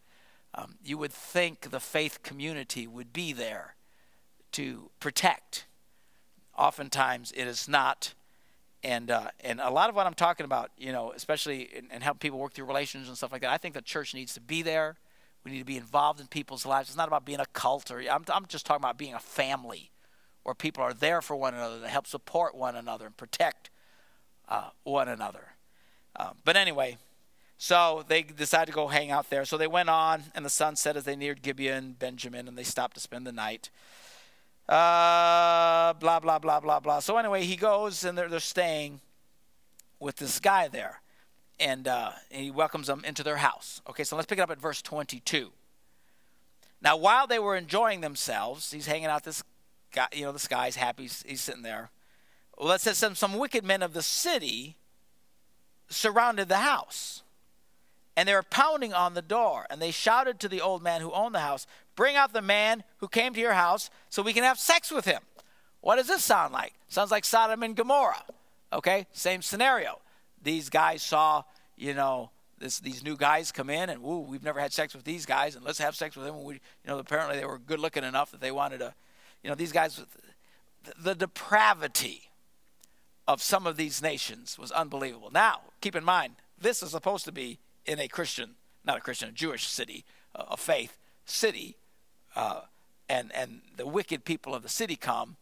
Um, 0.56 0.76
you 0.84 0.98
would 0.98 1.12
think 1.12 1.72
the 1.72 1.80
faith 1.80 2.22
community 2.24 2.86
would 2.86 3.12
be 3.12 3.34
there 3.34 3.76
to 4.52 4.92
protect. 5.00 5.66
Oftentimes, 6.58 7.32
it 7.36 7.48
is 7.48 7.68
not. 7.68 8.14
And 8.84 9.10
uh, 9.10 9.30
and 9.40 9.62
a 9.62 9.70
lot 9.70 9.90
of 9.90 9.96
what 9.96 10.06
I'm 10.06 10.14
talking 10.14 10.46
about, 10.46 10.72
you 10.78 10.92
know, 10.92 11.14
especially 11.16 11.70
in 11.92 12.02
helping 12.02 12.20
people 12.20 12.40
work 12.40 12.54
through 12.54 12.66
relations 12.66 13.08
and 13.08 13.18
stuff 13.18 13.32
like 13.32 13.42
that, 13.42 13.52
I 13.52 13.58
think 13.58 13.74
the 13.76 13.82
church 13.82 14.14
needs 14.14 14.34
to 14.34 14.42
be 14.42 14.62
there. 14.62 14.98
We 15.44 15.52
need 15.52 15.60
to 15.60 15.66
be 15.66 15.78
involved 15.78 16.20
in 16.20 16.28
people's 16.28 16.66
lives. 16.66 16.90
It's 16.90 16.98
not 16.98 17.08
about 17.08 17.26
being 17.26 17.40
a 17.40 17.46
cult 17.48 17.92
or 17.92 18.00
I'm, 18.00 18.24
I'm 18.32 18.46
just 18.46 18.66
talking 18.66 18.82
about 18.82 18.98
being 18.98 19.14
a 19.14 19.20
family 19.20 19.92
where 20.44 20.56
people 20.56 20.84
are 20.84 20.94
there 20.94 21.22
for 21.22 21.36
one 21.36 21.54
another 21.54 21.80
to 21.80 21.88
help 21.88 22.08
support 22.08 22.56
one 22.56 22.76
another 22.76 23.06
and 23.06 23.18
protect 23.18 23.70
uh, 24.50 24.70
one 24.84 25.08
another. 25.08 25.56
Uh, 26.16 26.32
but 26.44 26.56
anyway, 26.56 26.98
so 27.58 28.04
they 28.08 28.24
decided 28.24 28.68
to 28.68 28.76
go 28.76 28.88
hang 28.88 29.12
out 29.12 29.30
there. 29.30 29.46
So 29.46 29.58
they 29.58 29.68
went 29.68 29.90
on, 29.90 30.24
and 30.36 30.46
the 30.46 30.50
sun 30.50 30.76
set 30.76 30.98
as 30.98 31.04
they 31.04 31.16
neared 31.16 31.42
Gibeah 31.42 31.78
and 31.78 31.98
Benjamin, 31.98 32.48
and 32.48 32.58
they 32.58 32.64
stopped 32.64 32.96
to 32.96 33.00
spend 33.00 33.26
the 33.26 33.32
night. 33.32 33.70
Uh, 34.68 35.94
blah, 35.94 36.20
blah, 36.20 36.40
blah, 36.40 36.60
blah, 36.60 36.80
blah. 36.80 37.00
So 37.00 37.18
anyway, 37.18 37.44
he 37.44 37.56
goes, 37.56 38.04
and 38.04 38.18
they're, 38.18 38.30
they're 38.30 38.40
staying 38.40 39.02
with 40.00 40.18
this 40.18 40.40
guy 40.40 40.68
there 40.68 41.02
and, 41.60 41.88
uh, 41.88 42.12
he 42.30 42.52
welcomes 42.52 42.88
them 42.88 43.04
into 43.06 43.24
their 43.24 43.38
house. 43.38 43.82
Okay, 43.90 44.04
so 44.04 44.16
let's 44.16 44.26
pick 44.26 44.40
it 44.40 44.42
up 44.42 44.52
at 44.52 44.60
verse 44.60 44.82
22. 44.82 45.52
Now, 46.82 46.98
while 46.98 47.28
they 47.28 47.40
were 47.40 47.56
enjoying 47.56 48.02
themselves, 48.02 48.72
he's 48.72 48.88
hanging 48.88 49.06
out. 49.06 49.24
This 49.24 49.44
guy, 49.94 50.08
you 50.14 50.26
know, 50.26 50.32
this 50.32 50.48
guy's 50.48 50.76
happy. 50.76 51.04
He's, 51.04 51.24
he's 51.26 51.42
sitting 51.42 51.62
there. 51.62 51.90
Well, 52.58 52.68
let's 52.68 52.84
say 52.84 52.94
some, 52.94 53.16
some 53.16 53.38
wicked 53.38 53.64
men 53.64 53.82
of 53.82 53.94
the 53.94 54.02
city 54.02 54.76
surrounded 55.90 56.50
the 56.50 56.58
house, 56.58 57.23
and 58.16 58.28
they 58.28 58.34
were 58.34 58.44
pounding 58.44 58.94
on 58.94 59.14
the 59.14 59.22
door. 59.22 59.66
And 59.70 59.82
they 59.82 59.92
shouted 59.92 60.40
to 60.40 60.50
the 60.50 60.62
old 60.62 60.84
man 60.84 61.02
who 61.02 61.12
owned 61.12 61.36
the 61.36 61.40
house, 61.40 61.66
"Bring 61.96 62.16
out 62.16 62.34
the 62.34 62.42
man 62.42 62.84
who 62.98 63.08
came 63.08 63.34
to 63.34 63.40
your 63.40 63.54
house, 63.54 63.90
so 64.10 64.22
we 64.22 64.34
can 64.34 64.44
have 64.44 64.60
sex 64.60 64.92
with 64.92 65.06
him." 65.06 65.22
What 65.82 65.98
does 65.98 66.08
this 66.08 66.24
sound 66.24 66.54
like? 66.54 66.74
Sounds 66.88 67.12
like 67.12 67.26
Sodom 67.26 67.64
and 67.64 67.76
Gomorrah. 67.76 68.24
Okay, 68.72 69.08
same 69.12 69.42
scenario 69.42 70.00
these 70.44 70.70
guys 70.70 71.02
saw, 71.02 71.44
you 71.76 71.94
know, 71.94 72.30
this, 72.60 72.80
these 72.80 73.04
new 73.04 73.18
guys 73.18 73.52
come 73.52 73.70
in 73.70 73.90
and, 73.90 74.02
woo, 74.02 74.20
we've 74.20 74.44
never 74.44 74.60
had 74.60 74.72
sex 74.72 74.94
with 74.94 75.04
these 75.04 75.26
guys, 75.26 75.56
and 75.56 75.66
let's 75.66 75.80
have 75.80 75.96
sex 75.96 76.16
with 76.16 76.26
them. 76.26 76.36
And 76.36 76.46
we, 76.46 76.54
you 76.56 76.60
know, 76.88 77.00
apparently 77.00 77.38
they 77.38 77.46
were 77.46 77.58
good 77.58 77.80
looking 77.80 78.04
enough 78.04 78.32
that 78.32 78.42
they 78.42 78.52
wanted 78.52 78.80
to, 78.80 78.94
you 79.42 79.50
know, 79.50 79.56
these 79.56 79.72
guys, 79.72 80.02
the 80.98 81.16
depravity 81.16 82.30
of 83.28 83.42
some 83.42 83.66
of 83.66 83.78
these 83.78 84.02
nations 84.02 84.58
was 84.60 84.72
unbelievable. 84.72 85.32
Now, 85.32 85.62
keep 85.82 85.96
in 85.96 86.04
mind, 86.04 86.36
this 86.58 86.84
is 86.84 86.92
supposed 86.92 87.26
to 87.26 87.32
be 87.32 87.60
in 87.86 88.00
a 88.00 88.08
Christian, 88.08 88.52
not 88.86 88.98
a 88.98 89.02
Christian, 89.02 89.30
a 89.30 89.32
Jewish 89.32 89.68
city, 89.68 90.06
a 90.36 90.58
faith 90.58 90.98
city, 91.26 91.76
uh, 92.36 92.62
and 93.10 93.32
and 93.36 93.62
the 93.78 93.88
wicked 93.88 94.26
people 94.26 94.56
of 94.56 94.64
the 94.64 94.70
city 94.70 94.96
come, 94.96 95.36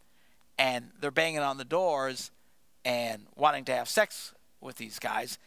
and 0.58 0.90
they're 1.00 1.10
banging 1.10 1.40
on 1.40 1.58
the 1.58 1.64
doors 1.64 2.30
and 2.84 3.26
wanting 3.36 3.64
to 3.64 3.74
have 3.74 3.88
sex 3.88 4.34
with 4.60 4.76
these 4.76 4.98
guys. 4.98 5.38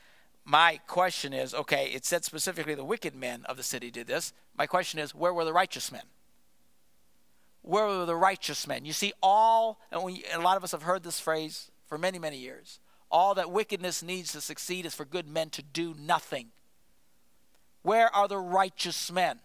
My 0.43 0.79
question 0.87 1.33
is 1.33 1.53
okay, 1.53 1.91
it 1.93 2.05
said 2.05 2.23
specifically 2.23 2.75
the 2.75 2.85
wicked 2.85 3.15
men 3.15 3.43
of 3.45 3.57
the 3.57 3.63
city 3.63 3.91
did 3.91 4.07
this. 4.07 4.33
My 4.57 4.67
question 4.67 4.99
is, 4.99 5.13
where 5.13 5.33
were 5.33 5.45
the 5.45 5.53
righteous 5.53 5.91
men? 5.91 6.03
Where 7.61 7.85
were 7.87 8.05
the 8.05 8.15
righteous 8.15 8.67
men? 8.67 8.85
You 8.85 8.93
see, 8.93 9.11
all, 9.23 9.79
and 9.91 10.03
we, 10.03 10.23
a 10.31 10.39
lot 10.39 10.55
of 10.55 10.63
us 10.63 10.71
have 10.71 10.83
heard 10.83 11.01
this 11.01 11.19
phrase 11.19 11.71
for 11.87 11.97
many, 11.97 12.19
many 12.19 12.37
years 12.37 12.79
all 13.11 13.35
that 13.35 13.51
wickedness 13.51 14.03
needs 14.03 14.31
to 14.33 14.41
succeed 14.41 14.85
is 14.85 14.93
for 14.93 15.05
good 15.05 15.27
men 15.27 15.49
to 15.51 15.61
do 15.61 15.95
nothing. 15.97 16.47
Where 17.85 18.13
are 18.15 18.27
the 18.27 18.39
righteous 18.39 19.11
men 19.11 19.37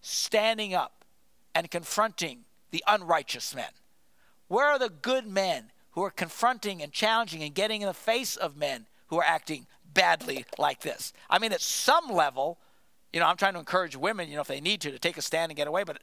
standing 0.00 0.74
up 0.74 1.04
and 1.54 1.70
confronting 1.70 2.40
the 2.72 2.82
unrighteous 2.88 3.54
men? 3.54 3.70
Where 4.48 4.66
are 4.66 4.80
the 4.80 4.88
good 4.88 5.28
men 5.28 5.70
who 5.92 6.02
are 6.02 6.10
confronting 6.10 6.82
and 6.82 6.90
challenging 6.90 7.40
and 7.40 7.54
getting 7.54 7.82
in 7.82 7.86
the 7.86 7.94
face 7.94 8.34
of 8.34 8.56
men 8.56 8.86
who 9.06 9.18
are 9.18 9.24
acting 9.24 9.68
badly 9.94 10.44
like 10.58 10.80
this. 10.80 11.12
I 11.30 11.38
mean, 11.38 11.52
at 11.52 11.60
some 11.60 12.08
level, 12.08 12.58
you 13.12 13.20
know, 13.20 13.26
I'm 13.26 13.36
trying 13.36 13.52
to 13.52 13.58
encourage 13.58 13.94
women, 13.94 14.28
you 14.28 14.34
know, 14.34 14.40
if 14.40 14.48
they 14.48 14.60
need 14.60 14.80
to, 14.80 14.90
to 14.90 14.98
take 14.98 15.16
a 15.16 15.22
stand 15.22 15.50
and 15.50 15.56
get 15.56 15.68
away, 15.68 15.84
but 15.84 15.98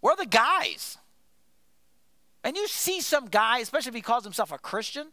we're 0.00 0.16
the 0.16 0.24
guys. 0.24 0.96
And 2.44 2.56
you 2.56 2.68
see 2.68 3.00
some 3.00 3.26
guy, 3.26 3.58
especially 3.58 3.90
if 3.90 3.94
he 3.96 4.00
calls 4.00 4.24
himself 4.24 4.52
a 4.52 4.58
Christian, 4.58 5.08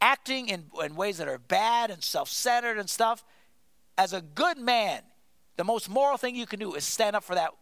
acting 0.00 0.48
in, 0.48 0.64
in 0.82 0.96
ways 0.96 1.18
that 1.18 1.28
are 1.28 1.38
bad 1.38 1.90
and 1.90 2.02
self 2.02 2.28
centered 2.28 2.78
and 2.78 2.88
stuff. 2.88 3.22
As 4.02 4.12
a 4.12 4.20
good 4.20 4.58
man, 4.58 5.00
the 5.56 5.62
most 5.62 5.88
moral 5.88 6.16
thing 6.16 6.34
you 6.34 6.44
can 6.44 6.58
do 6.58 6.74
is 6.74 6.82
stand 6.82 7.14
up 7.14 7.22
for 7.22 7.36
that 7.36 7.52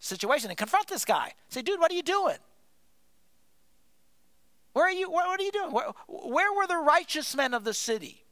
situation 0.00 0.50
and 0.50 0.58
confront 0.58 0.88
this 0.88 1.04
guy. 1.04 1.34
Say, 1.50 1.62
dude, 1.62 1.78
what 1.78 1.92
are 1.92 1.94
you 1.94 2.02
doing? 2.02 2.38
Where 4.72 4.86
are 4.86 4.90
you? 4.90 5.08
What, 5.08 5.24
are 5.28 5.40
you 5.40 5.52
doing? 5.52 5.70
Where, 5.70 5.86
where 6.08 6.52
were 6.52 6.66
the 6.66 6.78
righteous 6.78 7.36
men 7.36 7.54
of 7.54 7.62
the 7.62 7.72
city 7.72 8.24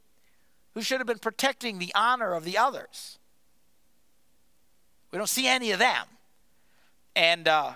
who 0.73 0.81
should 0.81 0.99
have 0.99 1.07
been 1.07 1.19
protecting 1.19 1.79
the 1.79 1.93
honor 1.95 2.33
of 2.33 2.43
the 2.43 2.57
others? 2.57 3.17
We 5.11 5.17
don't 5.17 5.29
see 5.29 5.47
any 5.47 5.71
of 5.71 5.79
them. 5.79 6.05
And 7.15 7.47
uh, 7.47 7.71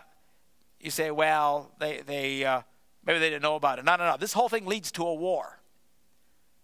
you 0.82 0.92
say, 0.92 1.12
well, 1.12 1.72
they, 1.80 2.02
they 2.06 2.44
uh, 2.44 2.64
maybe 3.06 3.20
they 3.20 3.30
didn't 3.30 3.44
know 3.44 3.56
about 3.56 3.80
it. 3.80 3.86
No, 3.86 3.96
no, 3.96 4.04
no. 4.04 4.18
This 4.18 4.34
whole 4.34 4.50
thing 4.50 4.66
leads 4.66 4.92
to 4.92 5.06
a 5.06 5.14
war. 5.14 5.60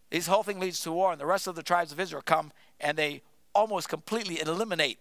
This 0.10 0.28
whole 0.28 0.44
thing 0.44 0.60
leads 0.60 0.82
to 0.82 0.92
war, 0.92 1.14
and 1.14 1.22
the 1.22 1.26
rest 1.26 1.48
of 1.48 1.56
the 1.56 1.64
tribes 1.64 1.94
of 1.94 2.02
Israel 2.02 2.22
come 2.22 2.52
and 2.84 2.98
they 2.98 3.22
almost 3.56 3.90
completely 3.90 4.42
eliminate 4.42 5.00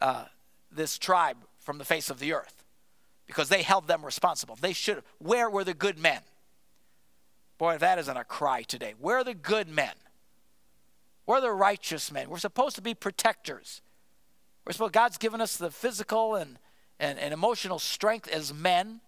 uh, 0.00 0.24
this 0.70 0.98
tribe 0.98 1.36
from 1.58 1.78
the 1.78 1.84
face 1.84 2.08
of 2.08 2.18
the 2.18 2.32
earth 2.32 2.64
because 3.26 3.48
they 3.48 3.62
held 3.62 3.88
them 3.88 4.04
responsible. 4.04 4.56
They 4.58 4.72
should. 4.72 5.02
Where 5.18 5.50
were 5.50 5.64
the 5.64 5.74
good 5.74 5.98
men? 5.98 6.20
Boy, 7.58 7.76
that 7.76 7.98
isn't 7.98 8.16
a 8.16 8.24
cry 8.24 8.62
today. 8.62 8.94
Where 8.98 9.18
are 9.18 9.24
the 9.24 9.34
good 9.34 9.68
men? 9.68 9.92
Where 11.24 11.38
are 11.38 11.42
the 11.42 11.52
righteous 11.52 12.10
men? 12.10 12.30
We're 12.30 12.38
supposed 12.38 12.76
to 12.76 12.82
be 12.82 12.94
protectors. 12.94 13.82
We're 14.64 14.72
supposed, 14.72 14.92
God's 14.92 15.18
given 15.18 15.40
us 15.40 15.56
the 15.56 15.70
physical 15.70 16.36
and, 16.36 16.58
and, 17.00 17.18
and 17.18 17.34
emotional 17.34 17.78
strength 17.78 18.28
as 18.28 18.54
men. 18.54 19.00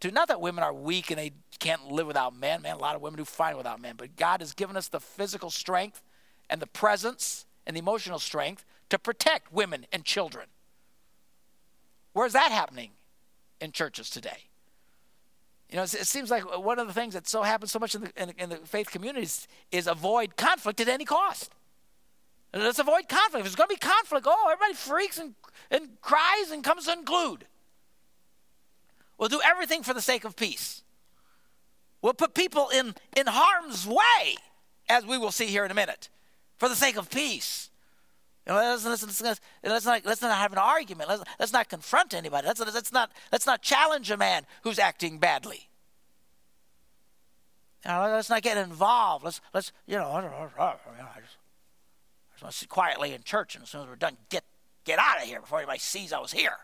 To 0.00 0.10
not 0.10 0.28
that 0.28 0.40
women 0.40 0.62
are 0.62 0.72
weak 0.72 1.10
and 1.10 1.18
they 1.18 1.32
can't 1.58 1.90
live 1.90 2.06
without 2.06 2.34
men. 2.36 2.62
Man, 2.62 2.76
a 2.76 2.78
lot 2.78 2.94
of 2.94 3.02
women 3.02 3.18
do 3.18 3.24
fine 3.24 3.56
without 3.56 3.80
men. 3.80 3.94
But 3.96 4.16
God 4.16 4.40
has 4.40 4.52
given 4.52 4.76
us 4.76 4.88
the 4.88 5.00
physical 5.00 5.50
strength 5.50 6.02
and 6.48 6.60
the 6.60 6.66
presence 6.66 7.46
and 7.66 7.76
the 7.76 7.80
emotional 7.80 8.18
strength 8.18 8.64
to 8.90 8.98
protect 8.98 9.52
women 9.52 9.86
and 9.92 10.04
children. 10.04 10.46
Where's 12.12 12.32
that 12.32 12.52
happening 12.52 12.90
in 13.60 13.72
churches 13.72 14.10
today? 14.10 14.48
You 15.70 15.76
know, 15.76 15.82
it 15.82 16.06
seems 16.06 16.30
like 16.30 16.44
one 16.58 16.78
of 16.78 16.86
the 16.86 16.92
things 16.92 17.14
that 17.14 17.26
so 17.26 17.42
happens 17.42 17.72
so 17.72 17.78
much 17.78 17.94
in 17.94 18.02
the, 18.02 18.12
in, 18.16 18.30
in 18.38 18.50
the 18.50 18.56
faith 18.58 18.90
communities 18.90 19.48
is 19.72 19.86
avoid 19.86 20.36
conflict 20.36 20.80
at 20.80 20.88
any 20.88 21.04
cost. 21.04 21.50
Let's 22.52 22.78
avoid 22.78 23.08
conflict. 23.08 23.38
If 23.38 23.42
there's 23.44 23.56
going 23.56 23.68
to 23.70 23.74
be 23.74 23.80
conflict, 23.80 24.26
oh, 24.28 24.48
everybody 24.52 24.74
freaks 24.74 25.18
and, 25.18 25.34
and 25.70 26.00
cries 26.00 26.52
and 26.52 26.62
comes 26.62 26.86
unglued. 26.86 27.46
We'll 29.18 29.28
do 29.28 29.40
everything 29.44 29.82
for 29.82 29.94
the 29.94 30.00
sake 30.00 30.24
of 30.24 30.36
peace. 30.36 30.82
We'll 32.00 32.14
put 32.14 32.34
people 32.34 32.68
in, 32.68 32.94
in 33.16 33.26
harm's 33.26 33.86
way, 33.86 34.36
as 34.88 35.04
we 35.04 35.18
will 35.18 35.32
see 35.32 35.46
here 35.46 35.64
in 35.64 35.70
a 35.70 35.74
minute, 35.74 36.08
for 36.64 36.70
the 36.70 36.76
sake 36.76 36.96
of 36.96 37.10
peace. 37.10 37.68
You 38.46 38.52
know, 38.54 38.58
let's, 38.58 38.86
let's, 38.86 39.22
let's, 39.22 39.40
let's, 39.62 39.84
not, 39.84 40.06
let's 40.06 40.22
not 40.22 40.38
have 40.38 40.50
an 40.50 40.58
argument. 40.58 41.10
Let's, 41.10 41.22
let's 41.38 41.52
not 41.52 41.68
confront 41.68 42.14
anybody. 42.14 42.46
Let's, 42.46 42.58
let's, 42.58 42.90
not, 42.90 43.12
let's 43.30 43.44
not 43.44 43.60
challenge 43.60 44.10
a 44.10 44.16
man 44.16 44.46
who's 44.62 44.78
acting 44.78 45.18
badly. 45.18 45.68
You 47.84 47.90
know, 47.90 48.08
let's 48.12 48.30
not 48.30 48.40
get 48.40 48.56
involved. 48.56 49.26
Let's, 49.26 49.42
let's 49.52 49.72
you 49.86 49.96
know, 49.96 50.10
I, 50.10 50.22
just, 50.22 50.58
I 50.58 50.74
just 52.32 52.42
want 52.42 52.52
to 52.52 52.58
sit 52.58 52.70
quietly 52.70 53.12
in 53.12 53.22
church, 53.24 53.56
and 53.56 53.64
as 53.64 53.68
soon 53.68 53.82
as 53.82 53.88
we're 53.88 53.96
done, 53.96 54.16
get, 54.30 54.44
get 54.84 54.98
out 54.98 55.18
of 55.18 55.24
here 55.24 55.42
before 55.42 55.58
anybody 55.58 55.80
sees 55.80 56.14
I 56.14 56.18
was 56.18 56.32
here. 56.32 56.56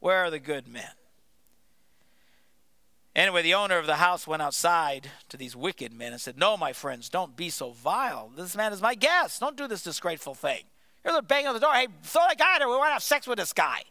Where 0.00 0.24
are 0.24 0.30
the 0.30 0.40
good 0.40 0.66
men? 0.66 0.90
Anyway, 3.14 3.42
the 3.42 3.54
owner 3.54 3.76
of 3.76 3.86
the 3.86 3.96
house 3.96 4.26
went 4.26 4.42
outside 4.42 5.10
to 5.28 5.36
these 5.36 5.56
wicked 5.56 5.92
men 5.92 6.12
and 6.12 6.20
said, 6.20 6.38
No, 6.38 6.56
my 6.56 6.72
friends, 6.72 7.08
don't 7.08 7.36
be 7.36 7.50
so 7.50 7.72
vile. 7.72 8.30
This 8.36 8.56
man 8.56 8.72
is 8.72 8.80
my 8.80 8.94
guest. 8.94 9.40
Don't 9.40 9.56
do 9.56 9.66
this 9.66 9.82
disgraceful 9.82 10.34
thing. 10.34 10.62
Here 11.02 11.12
they're 11.12 11.22
banging 11.22 11.48
on 11.48 11.54
the 11.54 11.60
door. 11.60 11.72
Hey, 11.72 11.88
throw 12.02 12.22
that 12.28 12.38
guy 12.38 12.58
there. 12.58 12.68
We 12.68 12.76
want 12.76 12.90
to 12.90 12.92
have 12.92 13.02
sex 13.02 13.26
with 13.26 13.38
this 13.38 13.52
guy. 13.52 13.82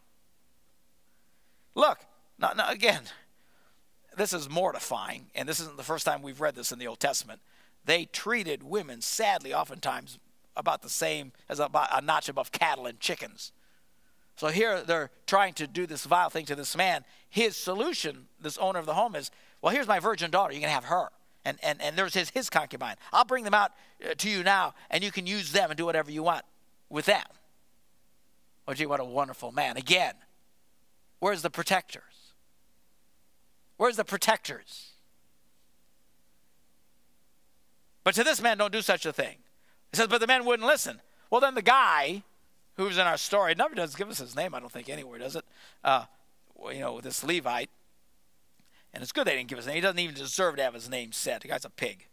Look, 1.75 1.99
now, 2.37 2.53
now, 2.55 2.69
again, 2.69 3.03
this 4.15 4.31
is 4.31 4.49
mortifying, 4.49 5.27
and 5.35 5.47
this 5.47 5.59
isn't 5.59 5.77
the 5.77 5.83
first 5.83 6.05
time 6.05 6.21
we've 6.21 6.41
read 6.41 6.55
this 6.55 6.71
in 6.71 6.79
the 6.79 6.87
Old 6.87 6.99
Testament. 6.99 7.41
They 7.85 8.05
treated 8.05 8.63
women, 8.63 9.01
sadly, 9.01 9.53
oftentimes 9.53 10.19
about 10.55 10.81
the 10.81 10.89
same 10.89 11.31
as 11.47 11.59
about 11.59 11.89
a 11.91 12.01
notch 12.01 12.29
above 12.29 12.51
cattle 12.51 12.85
and 12.85 12.99
chickens. 12.99 13.51
So 14.39 14.47
here 14.47 14.83
they're 14.83 15.11
trying 15.27 15.53
to 15.55 15.67
do 15.67 15.85
this 15.85 16.05
vile 16.05 16.29
thing 16.29 16.45
to 16.45 16.55
this 16.55 16.73
man. 16.73 17.03
His 17.29 17.57
solution, 17.57 18.27
this 18.39 18.57
owner 18.57 18.79
of 18.79 18.85
the 18.85 18.93
home, 18.93 19.13
is 19.13 19.31
well, 19.61 19.73
here's 19.73 19.85
my 19.85 19.99
virgin 19.99 20.31
daughter. 20.31 20.53
You 20.53 20.61
can 20.61 20.69
have 20.69 20.85
her. 20.85 21.09
And, 21.43 21.57
and, 21.61 21.81
and 21.81 21.97
there's 21.97 22.13
his, 22.13 22.29
his 22.29 22.49
concubine. 22.49 22.95
I'll 23.11 23.25
bring 23.25 23.43
them 23.43 23.53
out 23.53 23.71
uh, 24.01 24.13
to 24.17 24.29
you 24.29 24.41
now, 24.41 24.75
and 24.89 25.03
you 25.03 25.11
can 25.11 25.27
use 25.27 25.51
them 25.51 25.71
and 25.71 25.77
do 25.77 25.85
whatever 25.85 26.09
you 26.09 26.23
want 26.23 26.45
with 26.89 27.05
them. 27.05 27.25
Oh, 28.65 28.73
gee, 28.73 28.85
what 28.85 29.01
a 29.01 29.05
wonderful 29.05 29.51
man. 29.51 29.75
Again, 29.75 30.13
where's 31.19 31.41
the 31.41 31.49
protectors? 31.49 32.31
Where's 33.75 33.97
the 33.97 34.05
protectors? 34.05 34.91
But 38.05 38.15
to 38.15 38.23
this 38.23 38.41
man, 38.41 38.57
don't 38.57 38.71
do 38.71 38.81
such 38.81 39.05
a 39.05 39.11
thing. 39.11 39.35
He 39.91 39.97
says, 39.97 40.07
but 40.07 40.21
the 40.21 40.27
man 40.27 40.45
wouldn't 40.45 40.67
listen. 40.67 41.01
Well, 41.29 41.41
then 41.41 41.55
the 41.55 41.61
guy 41.61 42.23
who's 42.79 42.97
in 42.97 43.05
our 43.05 43.17
story, 43.17 43.51
It 43.51 43.57
never 43.57 43.75
does 43.75 43.93
give 43.93 44.09
us 44.09 44.19
his 44.19 44.37
name, 44.37 44.55
I 44.55 44.59
don't 44.61 44.71
think, 44.71 44.87
anywhere, 44.87 45.19
does 45.19 45.35
it? 45.35 45.43
Uh, 45.83 46.05
you 46.71 46.79
know, 46.79 47.01
this 47.01 47.25
Levite. 47.25 47.69
And 48.93 49.03
it's 49.03 49.11
good 49.11 49.27
they 49.27 49.35
didn't 49.35 49.49
give 49.49 49.57
his 49.57 49.67
name. 49.67 49.75
He 49.75 49.81
doesn't 49.81 49.99
even 49.99 50.15
deserve 50.15 50.55
to 50.55 50.63
have 50.63 50.73
his 50.73 50.89
name 50.89 51.11
said. 51.11 51.41
The 51.41 51.49
guy's 51.49 51.65
a 51.65 51.69
pig. 51.69 52.07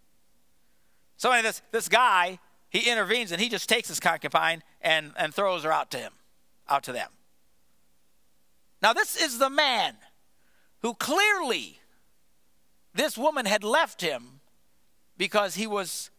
So 1.17 1.31
anyway, 1.31 1.49
this, 1.49 1.63
this 1.71 1.89
guy, 1.89 2.41
he 2.69 2.91
intervenes 2.91 3.31
and 3.31 3.41
he 3.41 3.49
just 3.49 3.69
takes 3.69 3.87
his 3.87 4.01
concubine 4.01 4.65
and, 4.83 5.13
and 5.17 5.33
throws 5.33 5.63
her 5.63 5.73
out 5.73 5.93
to 5.93 5.99
him, 5.99 6.13
out 6.69 6.83
to 6.83 6.93
them. 6.93 7.11
Now, 8.83 8.93
this 8.93 9.15
is 9.15 9.39
the 9.39 9.49
man 9.49 9.95
who 10.83 10.95
clearly 10.95 11.79
this 12.93 13.17
woman 13.17 13.47
had 13.47 13.63
left 13.63 14.01
him 14.01 14.41
because 15.17 15.55
he 15.55 15.69
was 15.69 16.11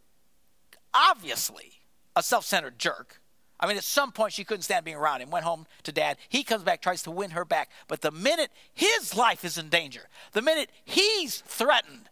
obviously 0.94 1.74
a 2.16 2.24
self 2.24 2.46
centered 2.46 2.80
jerk. 2.80 3.20
I 3.60 3.68
mean, 3.68 3.78
at 3.78 3.84
some 3.84 4.12
point, 4.12 4.34
she 4.34 4.44
couldn't 4.44 4.64
stand 4.64 4.86
being 4.86 4.98
around 4.98 5.22
him, 5.22 5.32
went 5.32 5.46
home 5.46 5.66
to 5.84 5.92
dad. 5.92 6.18
He 6.30 6.44
comes 6.44 6.64
back, 6.64 6.82
tries 6.82 7.04
to 7.04 7.12
win 7.12 7.32
her 7.32 7.44
back. 7.44 7.70
But 7.88 8.02
the 8.02 8.12
minute 8.12 8.52
his 8.74 9.16
life 9.16 9.44
is 9.44 9.58
in 9.58 9.70
danger, 9.70 10.02
the 10.34 10.42
minute 10.42 10.70
he's 10.86 11.40
threatened, 11.40 12.10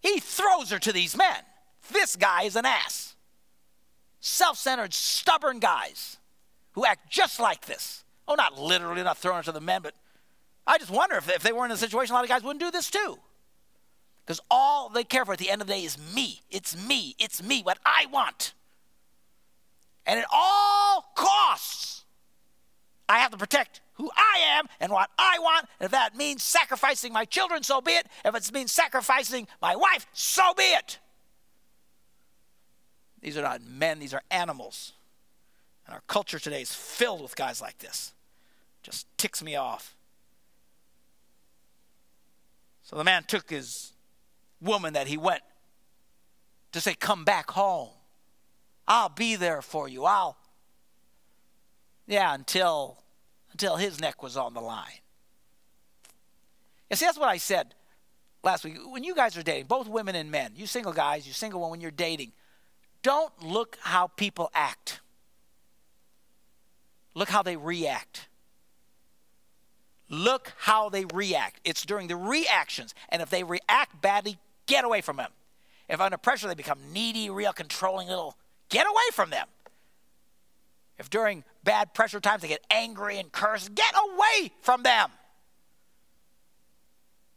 he 0.00 0.20
throws 0.20 0.70
her 0.70 0.78
to 0.78 0.92
these 0.92 1.16
men. 1.16 1.42
This 1.90 2.16
guy 2.16 2.44
is 2.44 2.56
an 2.56 2.64
ass. 2.64 3.14
Self 4.20 4.56
centered, 4.56 4.94
stubborn 4.94 5.58
guys 5.58 6.16
who 6.72 6.86
act 6.86 7.10
just 7.10 7.38
like 7.38 7.66
this. 7.66 8.04
Oh, 8.26 8.34
not 8.34 8.58
literally, 8.58 9.02
not 9.02 9.18
throwing 9.18 9.38
her 9.38 9.42
to 9.42 9.52
the 9.52 9.60
men, 9.60 9.82
but 9.82 9.94
I 10.66 10.78
just 10.78 10.90
wonder 10.90 11.16
if, 11.16 11.28
if 11.28 11.42
they 11.42 11.52
were 11.52 11.64
in 11.64 11.70
a 11.70 11.76
situation, 11.76 12.14
a 12.14 12.16
lot 12.16 12.24
of 12.24 12.30
guys 12.30 12.42
wouldn't 12.42 12.60
do 12.60 12.70
this 12.70 12.90
too. 12.90 13.18
Because 14.24 14.40
all 14.50 14.88
they 14.88 15.04
care 15.04 15.24
for 15.24 15.32
at 15.32 15.38
the 15.38 15.50
end 15.50 15.60
of 15.60 15.66
the 15.66 15.74
day 15.74 15.84
is 15.84 15.98
me. 16.14 16.40
It's 16.50 16.76
me. 16.76 17.16
It's 17.18 17.42
me, 17.42 17.62
what 17.62 17.78
I 17.84 18.06
want. 18.12 18.54
And 20.06 20.18
at 20.18 20.26
all 20.32 21.12
costs, 21.14 22.04
I 23.08 23.18
have 23.18 23.30
to 23.32 23.36
protect 23.36 23.80
who 23.94 24.10
I 24.16 24.38
am 24.58 24.66
and 24.80 24.90
what 24.90 25.10
I 25.18 25.38
want. 25.38 25.66
And 25.78 25.86
if 25.86 25.92
that 25.92 26.16
means 26.16 26.42
sacrificing 26.42 27.12
my 27.12 27.24
children, 27.24 27.62
so 27.62 27.80
be 27.80 27.92
it. 27.92 28.06
If 28.24 28.34
it 28.34 28.52
means 28.52 28.72
sacrificing 28.72 29.46
my 29.60 29.76
wife, 29.76 30.06
so 30.12 30.54
be 30.54 30.64
it. 30.64 30.98
These 33.20 33.38
are 33.38 33.42
not 33.42 33.62
men, 33.62 34.00
these 34.00 34.14
are 34.14 34.22
animals. 34.30 34.94
And 35.86 35.94
our 35.94 36.02
culture 36.08 36.38
today 36.38 36.62
is 36.62 36.74
filled 36.74 37.22
with 37.22 37.36
guys 37.36 37.60
like 37.60 37.78
this. 37.78 38.12
Just 38.82 39.06
ticks 39.16 39.42
me 39.42 39.54
off. 39.56 39.94
So 42.82 42.96
the 42.96 43.04
man 43.04 43.24
took 43.24 43.48
his 43.48 43.92
woman 44.60 44.94
that 44.94 45.06
he 45.06 45.16
went 45.16 45.42
to 46.72 46.80
say, 46.80 46.94
Come 46.94 47.24
back 47.24 47.50
home. 47.50 47.90
I'll 48.92 49.08
be 49.08 49.36
there 49.36 49.62
for 49.62 49.88
you. 49.88 50.04
I'll. 50.04 50.36
Yeah, 52.06 52.34
until 52.34 52.98
until 53.50 53.76
his 53.76 53.98
neck 53.98 54.22
was 54.22 54.36
on 54.36 54.52
the 54.52 54.60
line. 54.60 55.00
And 56.90 56.98
see, 56.98 57.06
that's 57.06 57.18
what 57.18 57.30
I 57.30 57.38
said 57.38 57.74
last 58.44 58.64
week. 58.64 58.76
When 58.84 59.02
you 59.02 59.14
guys 59.14 59.34
are 59.38 59.42
dating, 59.42 59.64
both 59.64 59.88
women 59.88 60.14
and 60.14 60.30
men, 60.30 60.52
you 60.56 60.66
single 60.66 60.92
guys, 60.92 61.26
you 61.26 61.32
single 61.32 61.60
women, 61.60 61.70
when 61.70 61.80
you're 61.80 61.90
dating, 61.90 62.32
don't 63.02 63.32
look 63.42 63.78
how 63.80 64.08
people 64.08 64.50
act. 64.52 65.00
Look 67.14 67.30
how 67.30 67.42
they 67.42 67.56
react. 67.56 68.28
Look 70.10 70.52
how 70.58 70.90
they 70.90 71.06
react. 71.06 71.60
It's 71.64 71.86
during 71.86 72.08
the 72.08 72.16
reactions. 72.16 72.94
And 73.08 73.22
if 73.22 73.30
they 73.30 73.42
react 73.42 74.02
badly, 74.02 74.36
get 74.66 74.84
away 74.84 75.00
from 75.00 75.16
them. 75.16 75.30
If 75.88 75.98
under 75.98 76.18
pressure 76.18 76.46
they 76.46 76.54
become 76.54 76.92
needy, 76.92 77.30
real 77.30 77.54
controlling 77.54 78.08
little, 78.08 78.36
get 78.72 78.86
away 78.86 79.08
from 79.12 79.30
them. 79.30 79.46
If 80.98 81.10
during 81.10 81.44
bad 81.62 81.94
pressure 81.94 82.20
times 82.20 82.42
they 82.42 82.48
get 82.48 82.64
angry 82.70 83.18
and 83.18 83.30
curse, 83.30 83.68
get 83.68 83.94
away 83.94 84.52
from 84.62 84.82
them. 84.82 85.10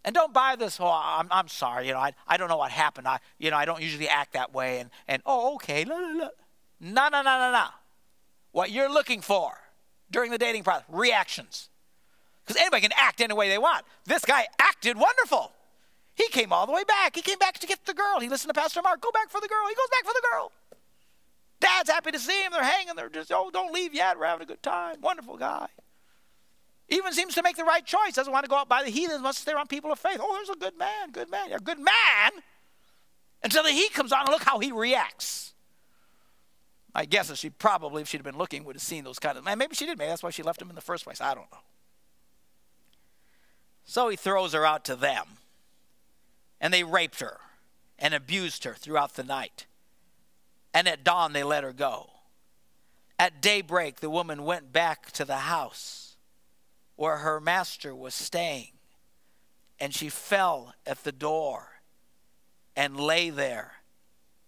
And 0.03 0.13
don't 0.13 0.33
buy 0.33 0.55
this, 0.55 0.79
oh, 0.79 0.87
I'm, 0.87 1.27
I'm 1.31 1.47
sorry, 1.47 1.87
you 1.87 1.93
know, 1.93 1.99
I, 1.99 2.13
I 2.27 2.37
don't 2.37 2.47
know 2.47 2.57
what 2.57 2.71
happened. 2.71 3.07
I, 3.07 3.19
you 3.39 3.51
know, 3.51 3.57
I 3.57 3.65
don't 3.65 3.81
usually 3.81 4.07
act 4.07 4.33
that 4.33 4.53
way. 4.53 4.79
And, 4.79 4.91
and 5.07 5.21
oh, 5.25 5.55
okay, 5.55 5.83
la, 5.83 5.95
la, 5.95 6.07
la. 6.07 6.29
No, 6.79 7.09
no, 7.09 7.21
no, 7.21 7.39
no, 7.39 7.51
no. 7.51 7.65
What 8.51 8.71
you're 8.71 8.91
looking 8.91 9.21
for 9.21 9.51
during 10.11 10.31
the 10.31 10.37
dating 10.37 10.63
process, 10.63 10.85
reactions. 10.89 11.69
Because 12.45 12.61
anybody 12.61 12.83
can 12.83 12.91
act 12.95 13.19
any 13.19 13.33
way 13.33 13.49
they 13.49 13.57
want. 13.57 13.83
This 14.05 14.23
guy 14.23 14.45
acted 14.59 14.95
wonderful. 14.95 15.51
He 16.13 16.27
came 16.29 16.53
all 16.53 16.67
the 16.67 16.71
way 16.71 16.83
back. 16.83 17.15
He 17.15 17.21
came 17.21 17.39
back 17.39 17.57
to 17.59 17.67
get 17.67 17.85
the 17.85 17.93
girl. 17.93 18.19
He 18.19 18.29
listened 18.29 18.53
to 18.53 18.59
Pastor 18.59 18.81
Mark. 18.83 19.01
Go 19.01 19.11
back 19.11 19.29
for 19.31 19.41
the 19.41 19.47
girl. 19.47 19.67
He 19.67 19.75
goes 19.75 19.89
back 19.89 20.05
for 20.05 20.13
the 20.13 20.27
girl. 20.31 20.51
Happy 21.89 22.11
to 22.11 22.19
see 22.19 22.43
him. 22.43 22.51
They're 22.51 22.63
hanging. 22.63 22.95
They're 22.95 23.09
just, 23.09 23.31
oh, 23.31 23.49
don't 23.51 23.73
leave 23.73 23.93
yet. 23.93 24.19
We're 24.19 24.25
having 24.25 24.43
a 24.43 24.47
good 24.47 24.63
time. 24.63 24.97
Wonderful 25.01 25.37
guy. 25.37 25.67
Even 26.89 27.13
seems 27.13 27.33
to 27.35 27.43
make 27.43 27.57
the 27.57 27.63
right 27.63 27.85
choice. 27.85 28.13
Doesn't 28.13 28.31
want 28.31 28.45
to 28.45 28.49
go 28.49 28.57
out 28.57 28.69
by 28.69 28.83
the 28.83 28.91
heathens. 28.91 29.23
Wants 29.23 29.39
to 29.39 29.41
stay 29.41 29.53
around 29.53 29.69
people 29.69 29.91
of 29.91 29.99
faith. 29.99 30.19
Oh, 30.19 30.33
there's 30.33 30.49
a 30.49 30.59
good 30.59 30.77
man. 30.77 31.11
Good 31.11 31.31
man. 31.31 31.51
a 31.51 31.59
good 31.59 31.79
man. 31.79 32.31
Until 33.43 33.63
the 33.63 33.71
heat 33.71 33.93
comes 33.93 34.11
on 34.11 34.21
and 34.21 34.29
look 34.29 34.43
how 34.43 34.59
he 34.59 34.71
reacts. 34.71 35.53
I 36.93 37.05
guess 37.05 37.35
she 37.37 37.49
probably, 37.49 38.01
if 38.01 38.07
she'd 38.07 38.23
been 38.23 38.37
looking, 38.37 38.63
would 38.63 38.75
have 38.75 38.81
seen 38.83 39.03
those 39.03 39.19
kind 39.19 39.37
of. 39.37 39.43
Man, 39.43 39.57
maybe 39.57 39.75
she 39.75 39.85
did. 39.85 39.97
Maybe 39.97 40.09
that's 40.09 40.23
why 40.23 40.29
she 40.29 40.43
left 40.43 40.61
him 40.61 40.69
in 40.69 40.75
the 40.75 40.81
first 40.81 41.03
place. 41.03 41.19
I 41.19 41.33
don't 41.35 41.51
know. 41.51 41.59
So 43.83 44.07
he 44.09 44.15
throws 44.15 44.53
her 44.53 44.65
out 44.65 44.85
to 44.85 44.95
them. 44.95 45.25
And 46.61 46.73
they 46.73 46.83
raped 46.83 47.19
her 47.19 47.39
and 47.99 48.13
abused 48.13 48.63
her 48.63 48.73
throughout 48.73 49.15
the 49.15 49.23
night. 49.23 49.65
And 50.75 50.89
at 50.89 51.05
dawn, 51.05 51.31
they 51.31 51.43
let 51.43 51.63
her 51.63 51.71
go. 51.71 52.09
At 53.17 53.41
daybreak, 53.41 54.01
the 54.01 54.09
woman 54.09 54.43
went 54.43 54.73
back 54.73 55.09
to 55.13 55.23
the 55.23 55.37
house 55.37 56.17
where 56.97 57.17
her 57.17 57.39
master 57.39 57.95
was 57.95 58.13
staying. 58.13 58.73
And 59.79 59.93
she 59.93 60.09
fell 60.09 60.73
at 60.85 61.05
the 61.05 61.13
door 61.13 61.79
and 62.75 62.99
lay 62.99 63.29
there 63.29 63.75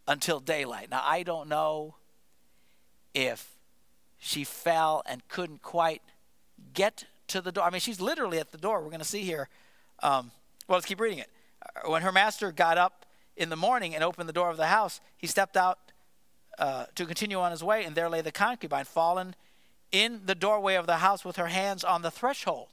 until 0.06 0.42
daylight. 0.42 0.92
Now, 0.92 1.02
I 1.02 1.24
don't 1.24 1.48
know 1.48 1.96
if 3.14 3.56
she 4.18 4.44
fell 4.44 5.04
and 5.06 5.26
couldn't 5.30 5.62
quite 5.62 6.02
get 6.74 7.06
to 7.28 7.40
the 7.40 7.54
door. 7.54 7.64
I 7.64 7.70
mean, 7.70 7.80
she's 7.80 8.02
literally 8.02 8.40
at 8.40 8.52
the 8.52 8.58
door. 8.58 8.82
We're 8.82 8.90
going 8.90 9.00
to 9.00 9.06
see 9.06 9.24
here. 9.24 9.48
Um, 10.04 10.32
well, 10.68 10.78
let's 10.78 10.86
keep 10.86 11.00
reading 11.00 11.20
it. 11.20 11.30
When 11.86 12.02
her 12.02 12.12
master 12.12 12.52
got 12.52 12.78
up 12.78 13.06
in 13.38 13.48
the 13.48 13.56
morning 13.56 13.96
and 13.96 14.04
opened 14.04 14.28
the 14.28 14.34
door 14.34 14.50
of 14.50 14.58
the 14.58 14.68
house, 14.68 15.00
he 15.18 15.28
stepped 15.28 15.56
out 15.56 15.80
uh, 16.58 16.86
to 16.96 17.06
continue 17.06 17.40
on 17.40 17.52
his 17.52 17.64
way, 17.64 17.84
and 17.84 17.96
there 17.96 18.10
lay 18.10 18.22
the 18.22 18.32
concubine, 18.32 18.86
fallen 18.86 19.36
in 19.92 20.22
the 20.26 20.36
doorway 20.36 20.76
of 20.76 20.88
the 20.88 20.98
house 20.98 21.24
with 21.24 21.36
her 21.38 21.48
hands 21.48 21.84
on 21.84 22.02
the 22.02 22.12
threshold. 22.12 22.70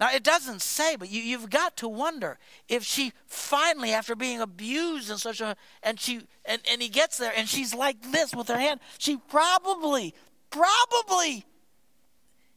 Now, 0.00 0.08
it 0.14 0.22
doesn't 0.22 0.62
say, 0.62 0.96
but 0.96 1.10
you, 1.10 1.20
you've 1.20 1.50
got 1.50 1.76
to 1.76 1.88
wonder 1.88 2.38
if 2.68 2.84
she 2.84 3.12
finally, 3.26 3.92
after 3.92 4.16
being 4.16 4.40
abused 4.40 5.10
in 5.10 5.18
such 5.18 5.42
a, 5.42 5.56
and 5.82 6.00
she, 6.00 6.22
and, 6.46 6.62
and 6.70 6.80
he 6.80 6.88
gets 6.88 7.18
there 7.18 7.32
and 7.36 7.46
she's 7.46 7.74
like 7.74 8.10
this 8.10 8.34
with 8.34 8.48
her 8.48 8.58
hand, 8.58 8.80
she 8.96 9.18
probably, 9.18 10.14
probably 10.48 11.44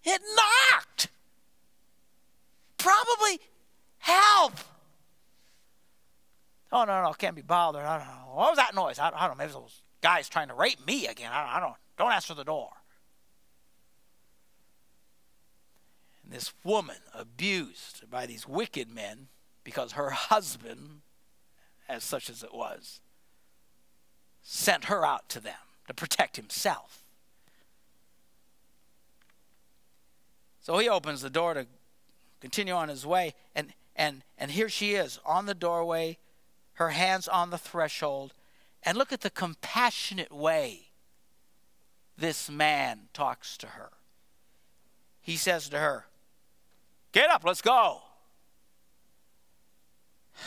it 0.06 0.22
knocked. 0.36 1.10
Probably 2.78 3.40
help. 4.00 4.54
Oh, 6.72 6.86
no, 6.86 7.04
no, 7.04 7.14
can't 7.14 7.36
be 7.36 7.42
bothered. 7.42 7.84
I 7.84 7.98
don't 7.98 8.08
know. 8.08 8.23
Oh, 8.34 8.38
what 8.38 8.50
was 8.52 8.58
that 8.58 8.74
noise? 8.74 8.98
I, 8.98 9.10
I 9.10 9.28
don't 9.28 9.38
know. 9.38 9.44
Maybe 9.44 9.54
those 9.54 9.82
guys 10.02 10.28
trying 10.28 10.48
to 10.48 10.56
rape 10.56 10.86
me 10.86 11.06
again. 11.08 11.32
I, 11.32 11.58
I 11.58 11.60
don't 11.60 11.76
Don't 11.98 12.12
answer 12.12 12.34
the 12.34 12.44
door. 12.44 12.70
This 16.28 16.54
woman 16.64 16.98
abused 17.14 18.10
by 18.10 18.26
these 18.26 18.48
wicked 18.48 18.90
men 18.90 19.28
because 19.64 19.92
her 19.92 20.10
husband, 20.10 21.02
as 21.88 22.04
such 22.04 22.30
as 22.30 22.44
it 22.44 22.54
was, 22.54 23.02
sent 24.42 24.86
her 24.86 25.06
out 25.06 25.30
to 25.30 25.40
them 25.40 25.54
to 25.88 25.94
protect 25.94 26.36
himself. 26.38 27.04
So 30.60 30.78
he 30.80 30.90
opens 30.90 31.22
the 31.22 31.30
door 31.30 31.54
to 31.54 31.68
continue 32.42 32.74
on 32.74 32.90
his 32.90 33.06
way, 33.06 33.36
and, 33.54 33.74
and, 33.96 34.24
and 34.38 34.50
here 34.52 34.70
she 34.70 34.94
is 34.94 35.20
on 35.26 35.46
the 35.46 35.54
doorway, 35.54 36.18
her 36.76 36.90
hands 36.90 37.28
on 37.28 37.50
the 37.50 37.58
threshold, 37.58 38.34
and 38.84 38.98
look 38.98 39.12
at 39.14 39.22
the 39.22 39.30
compassionate 39.30 40.32
way 40.32 40.90
this 42.18 42.50
man 42.50 43.10
talks 43.14 43.58
to 43.58 43.68
her. 43.68 43.92
He 45.22 45.38
says 45.38 45.70
to 45.70 45.80
her, 45.80 46.08
Get 47.12 47.30
up, 47.30 47.44
let's 47.46 47.62
go. 47.62 48.02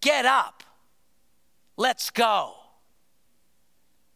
Get 0.00 0.26
up. 0.26 0.62
Let's 1.76 2.10
go. 2.10 2.54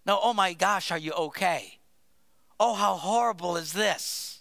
No, 0.07 0.20
oh 0.22 0.35
my 0.35 0.53
gosh, 0.53 0.91
are 0.91 0.99
you 0.99 1.12
okay? 1.12 1.78
Oh, 2.61 2.74
how 2.74 2.95
horrible 2.97 3.57
is 3.57 3.72
this? 3.72 4.34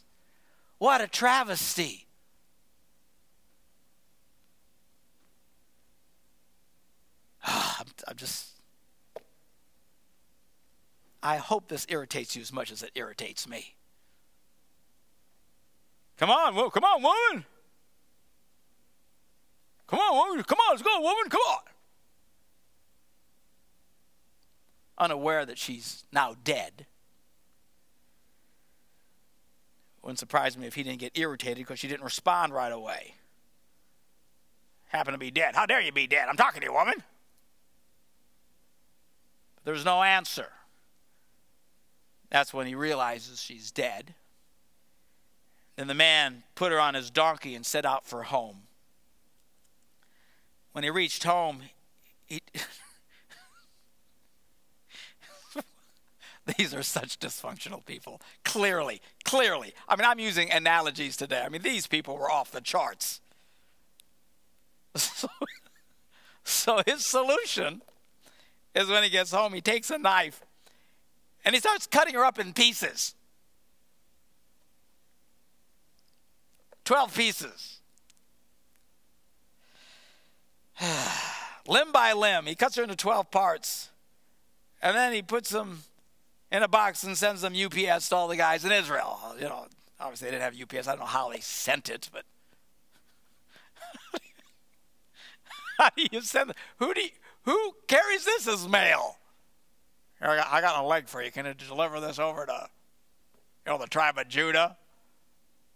What 0.83 0.99
a 0.99 1.07
travesty. 1.07 2.07
I'm, 7.45 7.85
I'm 8.05 8.17
just. 8.17 8.49
I 11.23 11.37
hope 11.37 11.69
this 11.69 11.85
irritates 11.87 12.35
you 12.35 12.41
as 12.41 12.51
much 12.51 12.69
as 12.69 12.83
it 12.83 12.91
irritates 12.95 13.47
me. 13.47 13.75
Come 16.17 16.29
on, 16.29 16.53
well, 16.53 16.69
come 16.69 16.83
on, 16.83 17.01
woman. 17.01 17.45
Come 19.87 19.99
on, 20.01 20.17
woman. 20.17 20.43
Come 20.43 20.57
on, 20.67 20.71
let's 20.71 20.81
go, 20.81 20.99
woman. 20.99 21.29
Come 21.29 21.41
on. 21.49 21.61
Unaware 24.97 25.45
that 25.45 25.57
she's 25.57 26.03
now 26.11 26.35
dead. 26.43 26.87
Wouldn't 30.03 30.19
surprise 30.19 30.57
me 30.57 30.67
if 30.67 30.75
he 30.75 30.83
didn't 30.83 30.99
get 30.99 31.17
irritated 31.17 31.59
because 31.59 31.79
she 31.79 31.87
didn't 31.87 32.03
respond 32.03 32.53
right 32.53 32.71
away. 32.71 33.15
Happen 34.87 35.13
to 35.13 35.17
be 35.17 35.31
dead. 35.31 35.55
How 35.55 35.65
dare 35.65 35.81
you 35.81 35.93
be 35.93 36.07
dead? 36.07 36.27
I'm 36.29 36.35
talking 36.35 36.59
to 36.59 36.67
you, 36.67 36.73
woman. 36.73 37.01
But 39.55 39.63
there's 39.63 39.85
no 39.85 40.03
answer. 40.03 40.49
That's 42.29 42.53
when 42.53 42.67
he 42.67 42.75
realizes 42.75 43.41
she's 43.41 43.71
dead. 43.71 44.13
Then 45.77 45.87
the 45.87 45.93
man 45.93 46.43
put 46.53 46.71
her 46.71 46.79
on 46.79 46.95
his 46.95 47.09
donkey 47.09 47.55
and 47.55 47.65
set 47.65 47.85
out 47.85 48.05
for 48.05 48.23
home. 48.23 48.63
When 50.73 50.83
he 50.83 50.89
reached 50.89 51.23
home, 51.23 51.61
he. 52.25 52.41
these 56.57 56.73
are 56.73 56.83
such 56.83 57.19
dysfunctional 57.19 57.85
people. 57.85 58.21
Clearly, 58.43 59.01
clearly. 59.23 59.73
I 59.87 59.95
mean, 59.95 60.05
I'm 60.05 60.19
using 60.19 60.51
analogies 60.51 61.15
today. 61.15 61.41
I 61.45 61.49
mean, 61.49 61.61
these 61.61 61.87
people 61.87 62.17
were 62.17 62.29
off 62.29 62.51
the 62.51 62.61
charts. 62.61 63.21
So, 64.95 65.27
so 66.43 66.81
his 66.85 67.05
solution 67.05 67.81
is 68.75 68.89
when 68.89 69.01
he 69.01 69.09
gets 69.09 69.31
home, 69.31 69.53
he 69.53 69.61
takes 69.61 69.89
a 69.89 69.97
knife 69.97 70.43
and 71.45 71.55
he 71.55 71.59
starts 71.59 71.87
cutting 71.87 72.13
her 72.15 72.25
up 72.25 72.37
in 72.37 72.53
pieces. 72.53 73.15
12 76.85 77.15
pieces. 77.15 77.79
limb 81.67 81.91
by 81.91 82.13
limb. 82.13 82.45
He 82.45 82.55
cuts 82.55 82.75
her 82.75 82.83
into 82.83 82.95
12 82.95 83.31
parts. 83.31 83.89
And 84.81 84.95
then 84.95 85.13
he 85.13 85.21
puts 85.21 85.49
them 85.49 85.83
in 86.53 86.61
a 86.61 86.67
box 86.67 87.03
and 87.03 87.17
sends 87.17 87.41
them 87.41 87.53
UPS 87.55 88.07
to 88.09 88.15
all 88.15 88.27
the 88.27 88.37
guys 88.37 88.63
in 88.63 88.71
Israel. 88.71 89.19
You 89.37 89.45
know, 89.45 89.65
obviously 89.99 90.27
they 90.27 90.37
didn't 90.37 90.43
have 90.43 90.61
UPS. 90.61 90.87
I 90.87 90.91
don't 90.91 90.99
know 90.99 91.05
how 91.07 91.29
they 91.29 91.39
sent 91.39 91.89
it, 91.89 92.09
but 92.13 92.23
how 95.79 95.89
do 95.97 96.05
you 96.11 96.21
send? 96.21 96.53
Who 96.77 96.93
do 96.93 97.01
you, 97.01 97.09
who 97.43 97.73
carries 97.87 98.23
this 98.23 98.47
as 98.47 98.67
mail? 98.67 99.17
I 100.21 100.37
got, 100.37 100.47
I 100.51 100.61
got 100.61 100.81
a 100.81 100.87
leg 100.87 101.09
for 101.09 101.21
you. 101.21 101.31
Can 101.31 101.45
you 101.47 101.53
deliver 101.55 101.99
this 101.99 102.19
over 102.19 102.45
to, 102.45 102.69
you 103.65 103.71
know, 103.73 103.79
the 103.79 103.87
tribe 103.87 104.17
of 104.17 104.29
Judah? 104.29 104.77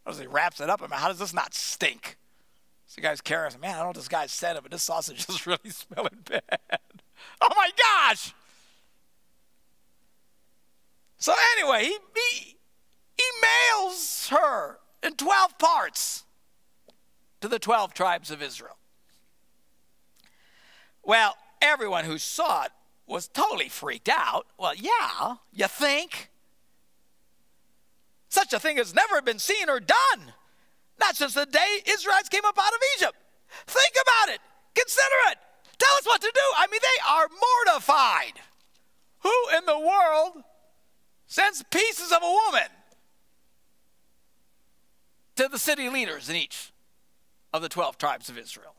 As 0.05 0.19
he 0.19 0.28
wraps 0.28 0.61
it 0.61 0.69
up, 0.69 0.82
I 0.82 0.88
mean, 0.88 0.97
how 0.97 1.09
does 1.09 1.19
this 1.19 1.34
not 1.34 1.53
stink? 1.53 2.17
So 2.86 3.01
guy's 3.01 3.19
carrying, 3.19 3.59
man, 3.59 3.71
I 3.71 3.73
don't 3.73 3.82
know 3.82 3.88
what 3.88 3.95
this 3.97 4.07
guy 4.07 4.28
said 4.28 4.55
it, 4.55 4.63
but 4.63 4.71
this 4.71 4.84
sausage 4.84 5.28
is 5.28 5.45
really 5.47 5.69
smelling 5.69 6.19
bad. 6.23 6.41
Oh 7.41 7.49
my 7.55 7.71
gosh! 7.75 8.34
So 11.18 11.34
anyway, 11.57 11.84
he, 11.86 11.97
he, 12.15 12.57
he 13.18 13.24
mails 13.41 14.28
her 14.30 14.80
in 15.01 15.15
12 15.15 15.57
parts 15.57 16.24
to 17.41 17.47
the 17.47 17.59
12 17.59 17.93
tribes 17.93 18.32
of 18.32 18.41
Israel. 18.41 18.78
Well, 21.03 21.36
everyone 21.61 22.05
who 22.05 22.18
saw 22.18 22.63
it 22.63 22.72
was 23.07 23.28
totally 23.28 23.70
freaked 23.70 24.09
out. 24.09 24.45
Well, 24.57 24.74
yeah, 24.76 25.36
you 25.53 25.68
think? 25.68 26.30
Such 28.30 28.51
a 28.53 28.59
thing 28.59 28.78
has 28.78 28.93
never 28.93 29.22
been 29.22 29.39
seen 29.39 29.70
or 29.70 29.80
done. 29.80 30.34
Not 30.99 31.15
since 31.15 31.34
the 31.34 31.45
day 31.45 31.80
Israelites 31.88 32.30
came 32.30 32.43
up 32.45 32.57
out 32.59 32.74
of 32.74 32.80
Egypt. 32.97 33.15
Think 33.65 33.93
about 34.01 34.36
it. 34.36 34.41
Consider 34.76 35.32
it. 35.32 35.38
Tell 35.80 35.95
us 35.97 36.05
what 36.05 36.22
to 36.22 36.32
do. 36.34 36.41
I 36.57 36.68
mean, 36.68 36.82
they 36.82 37.09
are 37.09 37.28
mortified. 37.30 38.34
Who 39.20 39.57
in 39.57 39.65
the 39.65 39.80
world 39.80 40.43
sends 41.28 41.63
pieces 41.63 42.11
of 42.11 42.23
a 42.23 42.30
woman 42.30 42.69
to 45.36 45.47
the 45.47 45.59
city 45.59 45.89
leaders 45.89 46.30
in 46.30 46.36
each 46.36 46.71
of 47.53 47.61
the 47.61 47.69
12 47.69 47.97
tribes 47.97 48.30
of 48.30 48.38
Israel? 48.38 48.73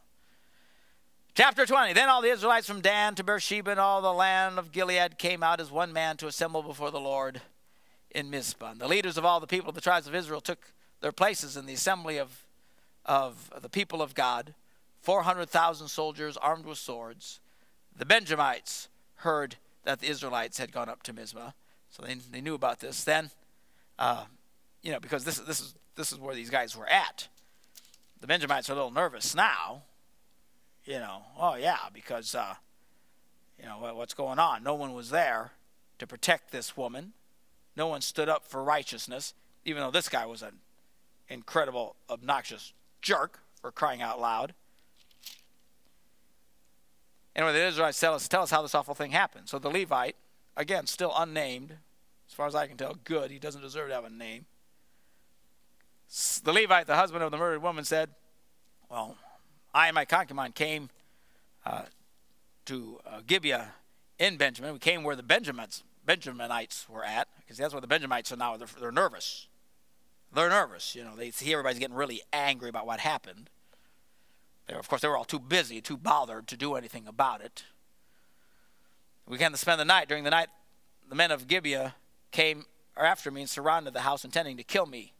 Chapter 1.34 1.66
20 1.66 1.92
Then 1.92 2.08
all 2.08 2.20
the 2.20 2.30
Israelites 2.30 2.66
from 2.66 2.80
Dan 2.80 3.14
to 3.14 3.22
Beersheba 3.22 3.70
and 3.70 3.80
all 3.80 4.02
the 4.02 4.12
land 4.12 4.58
of 4.58 4.72
Gilead 4.72 5.18
came 5.18 5.42
out 5.42 5.60
as 5.60 5.70
one 5.70 5.92
man 5.92 6.16
to 6.16 6.26
assemble 6.26 6.62
before 6.62 6.90
the 6.90 6.98
Lord 6.98 7.40
in 8.10 8.30
Mizpah. 8.30 8.72
And 8.72 8.80
the 8.80 8.88
leaders 8.88 9.16
of 9.16 9.24
all 9.24 9.38
the 9.38 9.46
people 9.46 9.68
of 9.68 9.74
the 9.74 9.80
tribes 9.80 10.08
of 10.08 10.14
Israel 10.14 10.40
took 10.40 10.72
their 11.00 11.12
places 11.12 11.56
in 11.56 11.66
the 11.66 11.74
assembly 11.74 12.18
of, 12.18 12.44
of 13.04 13.52
the 13.60 13.68
people 13.68 14.02
of 14.02 14.14
God 14.14 14.54
400,000 15.00 15.88
soldiers 15.88 16.36
armed 16.36 16.66
with 16.66 16.78
swords. 16.78 17.40
The 17.96 18.04
Benjamites 18.04 18.88
heard 19.16 19.56
that 19.84 20.00
the 20.00 20.08
Israelites 20.08 20.58
had 20.58 20.72
gone 20.72 20.88
up 20.88 21.02
to 21.04 21.12
Mizpah, 21.12 21.52
so 21.90 22.02
they, 22.02 22.14
they 22.14 22.40
knew 22.40 22.54
about 22.54 22.80
this. 22.80 23.04
Then, 23.04 23.30
uh, 23.98 24.24
you 24.82 24.92
know, 24.92 25.00
because 25.00 25.24
this, 25.24 25.38
this, 25.38 25.60
is, 25.60 25.74
this 25.96 26.12
is 26.12 26.18
where 26.18 26.34
these 26.34 26.50
guys 26.50 26.76
were 26.76 26.88
at. 26.88 27.28
The 28.20 28.26
Benjamites 28.26 28.68
are 28.68 28.72
a 28.72 28.76
little 28.76 28.90
nervous 28.90 29.34
now. 29.34 29.82
You 30.84 30.98
know, 30.98 31.22
oh, 31.38 31.56
yeah, 31.56 31.78
because, 31.92 32.34
uh, 32.34 32.54
you 33.60 33.66
know, 33.66 33.76
what's 33.94 34.14
going 34.14 34.38
on? 34.38 34.62
No 34.62 34.74
one 34.74 34.94
was 34.94 35.10
there 35.10 35.52
to 35.98 36.06
protect 36.06 36.50
this 36.50 36.76
woman. 36.76 37.12
No 37.76 37.86
one 37.86 38.00
stood 38.00 38.28
up 38.28 38.44
for 38.44 38.64
righteousness, 38.64 39.34
even 39.64 39.82
though 39.82 39.90
this 39.90 40.08
guy 40.08 40.26
was 40.26 40.42
an 40.42 40.54
incredible, 41.28 41.94
obnoxious 42.08 42.72
jerk 43.02 43.40
for 43.60 43.70
crying 43.70 44.00
out 44.00 44.20
loud. 44.20 44.54
Anyway, 47.36 47.52
the 47.52 47.66
Israelites 47.66 48.00
tell 48.00 48.14
us, 48.14 48.26
tell 48.26 48.42
us 48.42 48.50
how 48.50 48.62
this 48.62 48.74
awful 48.74 48.94
thing 48.94 49.12
happened. 49.12 49.48
So 49.48 49.58
the 49.58 49.68
Levite, 49.68 50.16
again, 50.58 50.86
still 50.86 51.12
unnamed, 51.16 51.72
as 52.28 52.34
far 52.34 52.46
as 52.46 52.54
I 52.54 52.66
can 52.66 52.76
tell, 52.76 52.98
good. 53.04 53.30
He 53.30 53.38
doesn't 53.38 53.62
deserve 53.62 53.88
to 53.88 53.94
have 53.94 54.04
a 54.04 54.10
name. 54.10 54.44
The 56.42 56.52
Levite, 56.52 56.86
the 56.86 56.96
husband 56.96 57.22
of 57.22 57.30
the 57.30 57.38
murdered 57.38 57.62
woman, 57.62 57.84
said, 57.84 58.10
Well, 58.90 59.16
I 59.72 59.86
and 59.86 59.94
my 59.94 60.04
concubine 60.04 60.52
came 60.52 60.90
uh, 61.64 61.84
to 62.66 62.98
uh, 63.06 63.20
Gibeah 63.26 63.72
in 64.18 64.36
Benjamin. 64.36 64.72
We 64.72 64.78
came 64.78 65.04
where 65.04 65.16
the 65.16 65.22
Benjamites, 65.22 65.84
Benjaminites 66.06 66.88
were 66.88 67.04
at, 67.04 67.28
because 67.38 67.56
that's 67.56 67.72
where 67.72 67.80
the 67.80 67.86
Benjamites 67.86 68.32
are 68.32 68.36
now. 68.36 68.56
They're, 68.56 68.68
they're 68.80 68.92
nervous. 68.92 69.48
They're 70.32 70.50
nervous. 70.50 70.94
You 70.94 71.04
know, 71.04 71.14
they 71.16 71.30
see 71.30 71.52
everybody's 71.52 71.78
getting 71.78 71.96
really 71.96 72.22
angry 72.32 72.68
about 72.68 72.86
what 72.86 73.00
happened. 73.00 73.48
They 74.66 74.74
were, 74.74 74.80
of 74.80 74.88
course, 74.88 75.02
they 75.02 75.08
were 75.08 75.16
all 75.16 75.24
too 75.24 75.38
busy, 75.38 75.80
too 75.80 75.96
bothered 75.96 76.46
to 76.48 76.56
do 76.56 76.74
anything 76.74 77.06
about 77.06 77.42
it. 77.42 77.64
We 79.28 79.38
came 79.38 79.52
to 79.52 79.58
spend 79.58 79.80
the 79.80 79.84
night. 79.84 80.08
During 80.08 80.24
the 80.24 80.30
night, 80.30 80.48
the 81.08 81.14
men 81.14 81.30
of 81.30 81.46
Gibeah 81.46 81.94
came 82.30 82.64
after 82.96 83.30
me 83.30 83.42
and 83.42 83.50
surrounded 83.50 83.94
the 83.94 84.00
house, 84.00 84.24
intending 84.24 84.56
to 84.56 84.64
kill 84.64 84.86
me. 84.86 85.12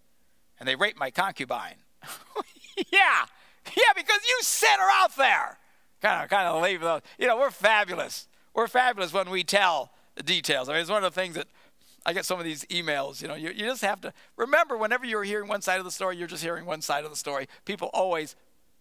And 0.59 0.69
they 0.69 0.77
raped 0.77 0.99
my 0.99 1.11
concubine. 1.11 1.77
yeah, 2.91 3.27
yeah, 3.67 3.93
because 3.95 4.21
you 4.27 4.39
sent 4.43 4.81
her 4.81 4.89
out 4.93 5.17
there. 5.17 5.59
Kind 6.01 6.25
of, 6.25 6.31
kind 6.31 6.49
of 6.49 6.63
leave 6.63 6.81
those. 6.81 7.03
You 7.19 7.27
know, 7.27 7.37
we're 7.37 7.51
fabulous. 7.51 8.29
We're 8.55 8.67
fabulous 8.67 9.13
when 9.13 9.31
we 9.31 9.45
tell 9.45 9.91
the 10.15 10.23
details. 10.23 10.69
I 10.69 10.73
mean, 10.73 10.81
it's 10.81 10.91
one 10.91 11.05
of 11.05 11.15
the 11.15 11.21
things 11.21 11.35
that 11.35 11.47
I 12.07 12.13
get 12.13 12.25
some 12.25 12.39
of 12.39 12.45
these 12.45 12.65
emails. 12.67 13.21
You 13.21 13.29
know, 13.29 13.35
you, 13.35 13.51
you 13.51 13.67
just 13.67 13.83
have 13.83 14.01
to 14.01 14.13
remember 14.37 14.77
whenever 14.77 15.05
you're 15.05 15.25
hearing 15.25 15.49
one 15.49 15.61
side 15.61 15.79
of 15.79 15.85
the 15.85 15.91
story, 15.91 16.17
you're 16.17 16.29
just 16.29 16.43
hearing 16.43 16.67
one 16.67 16.81
side 16.81 17.05
of 17.05 17.11
the 17.11 17.17
story. 17.17 17.49
People 17.65 17.91
always 17.93 18.37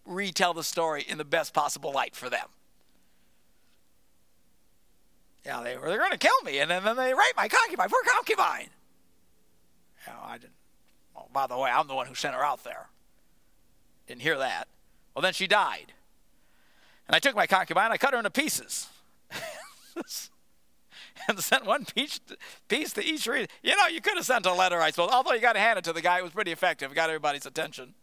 retell 0.06 0.54
the 0.54 0.64
story 0.64 1.04
in 1.08 1.18
the 1.18 1.26
best 1.26 1.54
possible 1.54 1.92
light 1.92 2.16
for 2.16 2.30
them. 2.30 2.48
Yeah, 5.48 5.64
they 5.64 5.78
were 5.78 5.88
they're 5.88 5.98
going 5.98 6.12
to 6.12 6.18
kill 6.18 6.42
me, 6.44 6.60
and 6.60 6.70
then, 6.70 6.84
then 6.84 6.98
they 6.98 7.14
rape 7.14 7.38
my 7.38 7.48
concubine, 7.48 7.88
poor 7.88 8.02
concubine. 8.06 8.68
You 10.06 10.12
know, 10.12 10.20
I 10.22 10.38
didn't. 10.38 10.52
Oh, 11.16 11.28
by 11.32 11.48
the 11.48 11.58
way, 11.58 11.72
I'm 11.72 11.88
the 11.88 11.96
one 11.96 12.06
who 12.06 12.16
sent 12.16 12.36
her 12.36 12.44
out 12.44 12.66
there. 12.66 12.90
Didn't 14.08 14.24
hear 14.24 14.38
that. 14.38 14.68
Well, 15.16 15.22
then 15.22 15.32
she 15.32 15.48
died, 15.48 15.94
and 17.08 17.16
I 17.16 17.20
took 17.20 17.34
my 17.34 17.48
concubine, 17.48 17.94
I 17.94 17.98
cut 17.98 18.12
her 18.12 18.18
into 18.18 18.30
pieces. 18.30 18.90
and 21.30 21.40
sent 21.40 21.66
one 21.66 21.86
piece, 21.86 22.20
piece 22.68 22.92
to 22.94 23.04
each 23.04 23.26
reader. 23.26 23.48
You 23.64 23.78
know, 23.78 23.88
you 23.88 24.02
could 24.02 24.18
have 24.18 24.26
sent 24.26 24.46
a 24.46 24.54
letter, 24.54 24.82
I 24.82 24.92
suppose. 24.92 25.12
Although 25.14 25.32
you 25.32 25.40
got 25.40 25.54
to 25.54 25.60
hand 25.60 25.80
it 25.80 25.86
to 25.86 25.94
the 25.94 26.02
guy, 26.02 26.20
it 26.20 26.24
was 26.24 26.34
pretty 26.34 26.52
effective. 26.52 26.92
It 26.92 26.96
Got 26.96 27.10
everybody's 27.10 27.46
attention. 27.46 27.94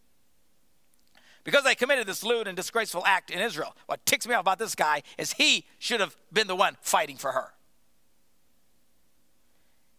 Because 1.45 1.63
they 1.63 1.75
committed 1.75 2.07
this 2.07 2.23
lewd 2.23 2.47
and 2.47 2.57
disgraceful 2.57 3.05
act 3.05 3.29
in 3.29 3.39
Israel. 3.39 3.75
What 3.85 4.03
ticks 4.05 4.27
me 4.27 4.33
off 4.33 4.41
about 4.41 4.59
this 4.59 4.73
guy 4.75 5.03
is 5.17 5.33
he 5.33 5.65
should 5.77 6.01
have 6.01 6.17
been 6.33 6.47
the 6.47 6.55
one 6.55 6.75
fighting 6.81 7.17
for 7.17 7.31
her. 7.31 7.53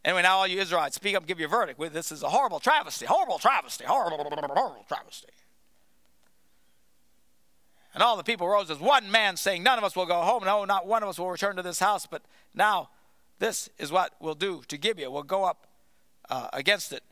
Anyway, 0.05 0.23
now 0.23 0.39
all 0.39 0.47
you 0.47 0.61
Israelites, 0.61 0.97
speak 0.97 1.17
up, 1.17 1.25
give 1.25 1.39
your 1.39 1.49
verdict. 1.49 1.81
This 1.93 2.11
is 2.13 2.23
a 2.23 2.29
horrible 2.29 2.59
travesty, 2.59 3.07
horrible 3.07 3.39
travesty, 3.39 3.85
horrible, 3.85 4.19
horrible 4.19 4.85
travesty. 4.89 5.29
And 7.95 8.03
all 8.03 8.17
the 8.17 8.25
people 8.25 8.47
rose 8.47 8.71
as 8.71 8.79
one 8.79 9.11
man, 9.11 9.37
saying, 9.37 9.63
None 9.63 9.79
of 9.79 9.85
us 9.85 9.97
will 9.97 10.05
go 10.05 10.21
home. 10.23 10.45
No, 10.45 10.65
not 10.65 10.87
one 10.87 11.03
of 11.03 11.09
us 11.09 11.19
will 11.19 11.31
return 11.31 11.57
to 11.57 11.63
this 11.63 11.79
house. 11.79 12.07
But 12.07 12.23
now 12.55 12.91
this 13.39 13.71
is 13.79 13.91
what 13.91 14.15
we'll 14.21 14.35
do 14.35 14.63
to 14.69 14.77
Gibeah. 14.77 15.11
We'll 15.11 15.23
go 15.23 15.45
up 15.45 15.67
uh, 16.29 16.49
against 16.53 16.93
it. 16.93 17.03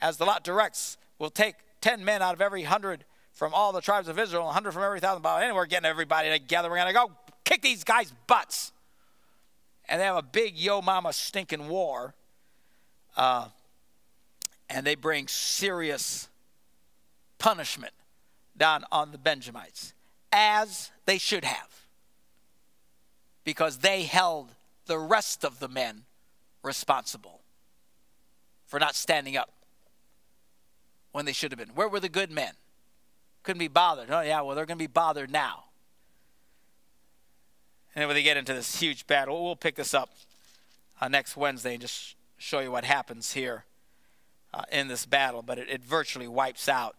As 0.00 0.16
the 0.16 0.24
lot 0.24 0.44
directs, 0.44 0.98
we'll 1.18 1.30
take 1.30 1.54
ten 1.80 2.04
men 2.04 2.22
out 2.22 2.34
of 2.34 2.40
every 2.40 2.64
hundred 2.64 3.04
from 3.34 3.52
all 3.52 3.72
the 3.72 3.80
tribes 3.80 4.08
of 4.08 4.18
Israel, 4.18 4.48
a 4.48 4.52
hundred 4.52 4.72
from 4.72 4.82
every 4.82 5.00
thousand. 5.00 5.22
But 5.22 5.42
anyway, 5.42 5.56
we're 5.56 5.66
getting 5.66 5.88
everybody 5.88 6.30
together. 6.30 6.70
We're 6.70 6.76
going 6.76 6.88
to 6.88 6.94
go 6.94 7.10
kick 7.44 7.62
these 7.62 7.84
guys' 7.84 8.12
butts. 8.26 8.72
And 9.88 10.00
they 10.00 10.04
have 10.06 10.16
a 10.16 10.22
big 10.22 10.56
yo 10.56 10.80
mama 10.80 11.12
stinking 11.12 11.68
war. 11.68 12.14
Uh, 13.16 13.48
and 14.70 14.86
they 14.86 14.94
bring 14.94 15.28
serious 15.28 16.28
punishment 17.38 17.92
down 18.56 18.84
on 18.90 19.12
the 19.12 19.18
Benjamites, 19.18 19.92
as 20.32 20.90
they 21.06 21.18
should 21.18 21.44
have, 21.44 21.82
because 23.44 23.78
they 23.78 24.04
held 24.04 24.50
the 24.86 24.98
rest 24.98 25.44
of 25.44 25.58
the 25.58 25.68
men 25.68 26.04
responsible 26.62 27.40
for 28.66 28.80
not 28.80 28.94
standing 28.94 29.36
up 29.36 29.50
when 31.12 31.24
they 31.24 31.32
should 31.32 31.52
have 31.52 31.58
been. 31.58 31.74
Where 31.74 31.88
were 31.88 32.00
the 32.00 32.08
good 32.08 32.30
men? 32.30 32.54
Couldn't 33.44 33.60
be 33.60 33.68
bothered. 33.68 34.10
Oh, 34.10 34.22
yeah, 34.22 34.40
well, 34.40 34.56
they're 34.56 34.66
going 34.66 34.78
to 34.78 34.82
be 34.82 34.88
bothered 34.88 35.30
now. 35.30 35.64
And 37.94 38.08
when 38.08 38.16
they 38.16 38.22
get 38.22 38.36
into 38.36 38.52
this 38.52 38.80
huge 38.80 39.06
battle, 39.06 39.44
we'll 39.44 39.54
pick 39.54 39.76
this 39.76 39.94
up 39.94 40.10
uh, 41.00 41.08
next 41.08 41.36
Wednesday 41.36 41.74
and 41.74 41.80
just 41.80 42.16
show 42.38 42.58
you 42.58 42.72
what 42.72 42.84
happens 42.84 43.34
here 43.34 43.64
uh, 44.52 44.62
in 44.72 44.88
this 44.88 45.06
battle. 45.06 45.42
But 45.42 45.58
it, 45.58 45.68
it 45.68 45.84
virtually 45.84 46.26
wipes 46.26 46.68
out 46.68 46.96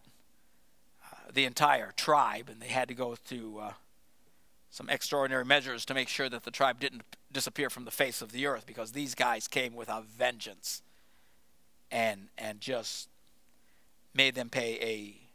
uh, 1.04 1.16
the 1.34 1.44
entire 1.44 1.92
tribe, 1.96 2.48
and 2.48 2.62
they 2.62 2.68
had 2.68 2.88
to 2.88 2.94
go 2.94 3.14
through 3.14 3.58
uh, 3.58 3.72
some 4.70 4.88
extraordinary 4.88 5.44
measures 5.44 5.84
to 5.86 5.94
make 5.94 6.08
sure 6.08 6.28
that 6.28 6.44
the 6.44 6.50
tribe 6.50 6.80
didn't 6.80 7.02
disappear 7.32 7.68
from 7.68 7.84
the 7.84 7.90
face 7.90 8.22
of 8.22 8.32
the 8.32 8.46
earth 8.46 8.64
because 8.66 8.92
these 8.92 9.14
guys 9.14 9.48
came 9.48 9.74
with 9.74 9.88
a 9.88 10.02
vengeance 10.16 10.80
and 11.90 12.28
and 12.38 12.60
just 12.60 13.08
made 14.14 14.34
them 14.34 14.48
pay 14.48 14.78
a 14.80 15.25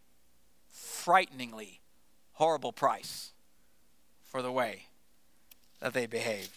frighteningly 1.02 1.80
horrible 2.34 2.72
price 2.72 3.32
for 4.24 4.42
the 4.42 4.52
way 4.52 4.86
that 5.80 5.94
they 5.94 6.06
behaved. 6.06 6.52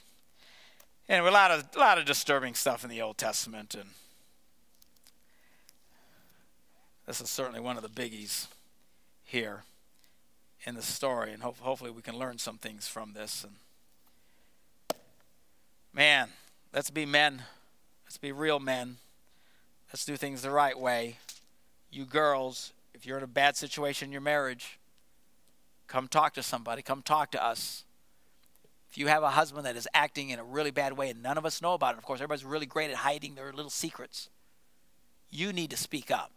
And 1.09 1.27
a 1.27 1.31
lot 1.31 1.51
of 1.51 1.69
a 1.75 1.79
lot 1.79 1.99
of 1.99 2.05
disturbing 2.05 2.55
stuff 2.55 2.85
in 2.85 2.91
the 2.91 3.03
Old 3.03 3.19
Testament 3.19 3.75
and 3.75 3.91
this 7.07 7.21
is 7.21 7.29
certainly 7.29 7.61
one 7.61 7.77
of 7.77 7.83
the 7.83 7.89
biggies 7.89 8.47
here 9.25 9.65
in 10.65 10.75
the 10.75 10.83
story 10.83 11.33
and 11.33 11.43
ho- 11.43 11.55
hopefully 11.61 11.91
we 11.91 12.01
can 12.01 12.19
learn 12.19 12.39
some 12.39 12.57
things 12.57 12.89
from 12.89 13.13
this 13.13 13.45
and 13.45 13.55
Man, 15.95 16.31
let's 16.73 16.91
be 16.91 17.07
men. 17.07 17.45
Let's 18.05 18.19
be 18.19 18.33
real 18.33 18.59
men. 18.59 18.97
Let's 19.93 20.05
do 20.05 20.17
things 20.17 20.43
the 20.43 20.51
right 20.51 20.77
way. 20.77 21.19
You 21.93 22.05
girls, 22.05 22.73
if 22.95 23.05
you're 23.05 23.19
in 23.19 23.25
a 23.25 23.29
bad 23.29 23.57
situation 23.57 24.07
in 24.07 24.13
your 24.13 24.21
marriage, 24.21 24.79
come 25.87 26.09
talk 26.09 26.35
to 26.35 26.43
somebody. 26.43 26.81
Come 26.81 27.03
talk 27.03 27.31
to 27.33 27.45
us. 27.45 27.85
If 28.91 28.97
you 28.97 29.09
have 29.09 29.25
a 29.25 29.31
husband 29.31 29.67
that 29.67 29.77
is 29.77 29.89
acting 29.93 30.31
in 30.31 30.39
a 30.39 30.45
really 30.45 30.71
bad 30.71 30.97
way 30.97 31.11
and 31.11 31.23
none 31.23 31.37
of 31.37 31.45
us 31.45 31.61
know 31.61 31.75
about 31.75 31.95
it, 31.95 31.99
of 31.99 32.05
course, 32.05 32.21
everybody's 32.21 32.45
really 32.45 32.67
great 32.67 32.91
at 32.91 32.97
hiding 32.97 33.35
their 33.35 33.53
little 33.53 33.71
secrets. 33.71 34.31
You 35.31 35.53
need 35.53 35.71
to 35.71 35.77
speak 35.77 36.11
up. 36.13 36.31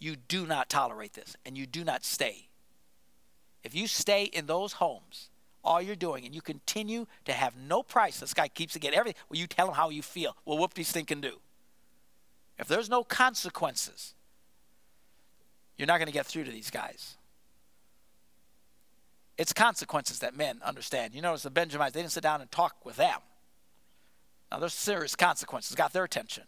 You 0.00 0.16
do 0.16 0.46
not 0.46 0.68
tolerate 0.68 1.12
this 1.12 1.36
and 1.46 1.56
you 1.56 1.64
do 1.64 1.84
not 1.84 2.04
stay. 2.04 2.48
If 3.62 3.74
you 3.74 3.86
stay 3.86 4.24
in 4.24 4.46
those 4.46 4.74
homes, 4.74 5.30
all 5.64 5.80
you're 5.80 5.94
doing, 5.94 6.24
and 6.24 6.34
you 6.34 6.40
continue 6.40 7.06
to 7.24 7.32
have 7.32 7.56
no 7.56 7.84
price. 7.84 8.18
This 8.18 8.34
guy 8.34 8.48
keeps 8.48 8.72
to 8.72 8.80
get 8.80 8.94
everything. 8.94 9.20
Well, 9.28 9.38
you 9.38 9.46
tell 9.46 9.68
him 9.68 9.74
how 9.74 9.90
you 9.90 10.02
feel. 10.02 10.36
Well, 10.44 10.58
whoop 10.58 10.74
these 10.74 10.90
thing 10.90 11.04
can 11.04 11.20
do. 11.20 11.38
If 12.58 12.66
there's 12.66 12.90
no 12.90 13.04
consequences, 13.04 14.14
you're 15.76 15.86
not 15.86 15.98
going 15.98 16.06
to 16.06 16.12
get 16.12 16.26
through 16.26 16.44
to 16.44 16.50
these 16.50 16.70
guys. 16.70 17.16
It's 19.38 19.52
consequences 19.52 20.20
that 20.20 20.36
men 20.36 20.60
understand. 20.64 21.14
You 21.14 21.22
notice 21.22 21.42
the 21.42 21.50
Benjamites, 21.50 21.94
they 21.94 22.00
didn't 22.00 22.12
sit 22.12 22.22
down 22.22 22.40
and 22.40 22.50
talk 22.50 22.84
with 22.84 22.96
them. 22.96 23.18
Now, 24.50 24.58
there's 24.58 24.74
serious 24.74 25.16
consequences, 25.16 25.74
got 25.74 25.92
their 25.92 26.04
attention. 26.04 26.44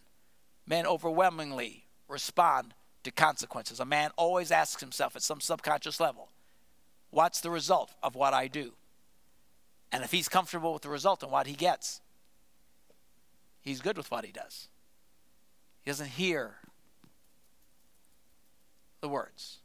Men 0.67 0.87
overwhelmingly 0.87 1.85
respond 2.09 2.75
to 3.03 3.11
consequences. 3.11 3.81
A 3.81 3.85
man 3.85 4.11
always 4.17 4.51
asks 4.51 4.81
himself 4.81 5.17
at 5.17 5.23
some 5.23 5.41
subconscious 5.41 6.01
level, 6.01 6.29
what's 7.11 7.41
the 7.41 7.51
result 7.51 7.93
of 8.03 8.15
what 8.15 8.35
I 8.35 8.47
do? 8.47 8.73
And 9.91 10.05
if 10.05 10.11
he's 10.11 10.29
comfortable 10.29 10.73
with 10.73 10.83
the 10.83 10.89
result 10.91 11.23
and 11.23 11.33
what 11.33 11.47
he 11.47 11.55
gets, 11.55 12.01
he's 13.61 13.81
good 13.81 13.97
with 13.97 14.11
what 14.11 14.25
he 14.25 14.33
does. 14.33 14.69
He 15.83 15.91
doesn't 15.91 16.11
hear 16.11 16.57
the 19.05 19.09
words. 19.09 19.59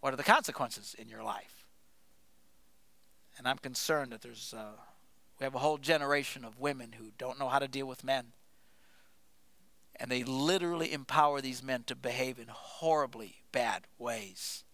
What 0.00 0.12
are 0.12 0.16
the 0.16 0.22
consequences 0.22 0.94
in 0.98 1.08
your 1.08 1.24
life? 1.24 1.66
And 3.36 3.48
I'm 3.48 3.58
concerned 3.58 4.12
that 4.12 4.22
there's 4.22 4.54
uh, 4.56 4.76
we 5.40 5.44
have 5.44 5.54
a 5.54 5.60
whole 5.60 5.78
generation 5.78 6.44
of 6.44 6.58
women 6.58 6.92
who 6.98 7.12
don't 7.16 7.38
know 7.38 7.48
how 7.48 7.58
to 7.58 7.68
deal 7.68 7.86
with 7.86 8.04
men. 8.04 8.26
And 9.96 10.10
they 10.10 10.22
literally 10.22 10.92
empower 10.92 11.40
these 11.40 11.62
men 11.62 11.84
to 11.86 11.96
behave 11.96 12.38
in 12.38 12.46
horribly 12.48 13.36
bad 13.50 13.84
ways. 13.98 14.64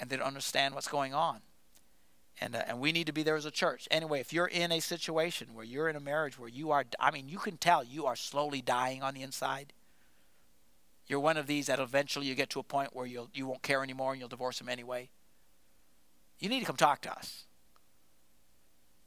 And 0.00 0.10
they 0.10 0.16
don't 0.16 0.26
understand 0.26 0.74
what's 0.74 0.88
going 0.88 1.14
on 1.14 1.40
and 2.40 2.56
uh, 2.56 2.62
and 2.66 2.80
we 2.80 2.92
need 2.92 3.06
to 3.06 3.12
be 3.12 3.22
there 3.22 3.36
as 3.36 3.44
a 3.44 3.50
church. 3.50 3.86
Anyway, 3.90 4.20
if 4.20 4.32
you're 4.32 4.46
in 4.46 4.72
a 4.72 4.80
situation 4.80 5.54
where 5.54 5.64
you're 5.64 5.88
in 5.88 5.96
a 5.96 6.00
marriage 6.00 6.38
where 6.38 6.48
you 6.48 6.70
are, 6.70 6.84
I 6.98 7.10
mean, 7.10 7.28
you 7.28 7.38
can 7.38 7.56
tell 7.56 7.84
you 7.84 8.06
are 8.06 8.16
slowly 8.16 8.60
dying 8.60 9.02
on 9.02 9.14
the 9.14 9.22
inside. 9.22 9.72
You're 11.06 11.20
one 11.20 11.36
of 11.36 11.46
these 11.46 11.66
that 11.66 11.78
eventually 11.78 12.26
you 12.26 12.34
get 12.34 12.50
to 12.50 12.60
a 12.60 12.62
point 12.64 12.94
where 12.94 13.06
you'll 13.06 13.28
you 13.34 13.46
won't 13.46 13.62
care 13.62 13.82
anymore 13.82 14.12
and 14.12 14.20
you'll 14.20 14.28
divorce 14.28 14.60
him 14.60 14.68
anyway. 14.68 15.10
You 16.38 16.48
need 16.48 16.60
to 16.60 16.66
come 16.66 16.76
talk 16.76 17.00
to 17.02 17.12
us. 17.12 17.44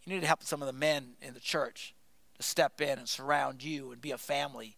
You 0.03 0.13
need 0.13 0.21
to 0.21 0.27
help 0.27 0.43
some 0.43 0.61
of 0.61 0.67
the 0.67 0.73
men 0.73 1.13
in 1.21 1.33
the 1.33 1.39
church 1.39 1.95
to 2.37 2.43
step 2.43 2.79
in 2.79 2.99
and 2.99 3.09
surround 3.09 3.63
you 3.63 3.91
and 3.91 4.01
be 4.01 4.11
a 4.11 4.17
family. 4.17 4.77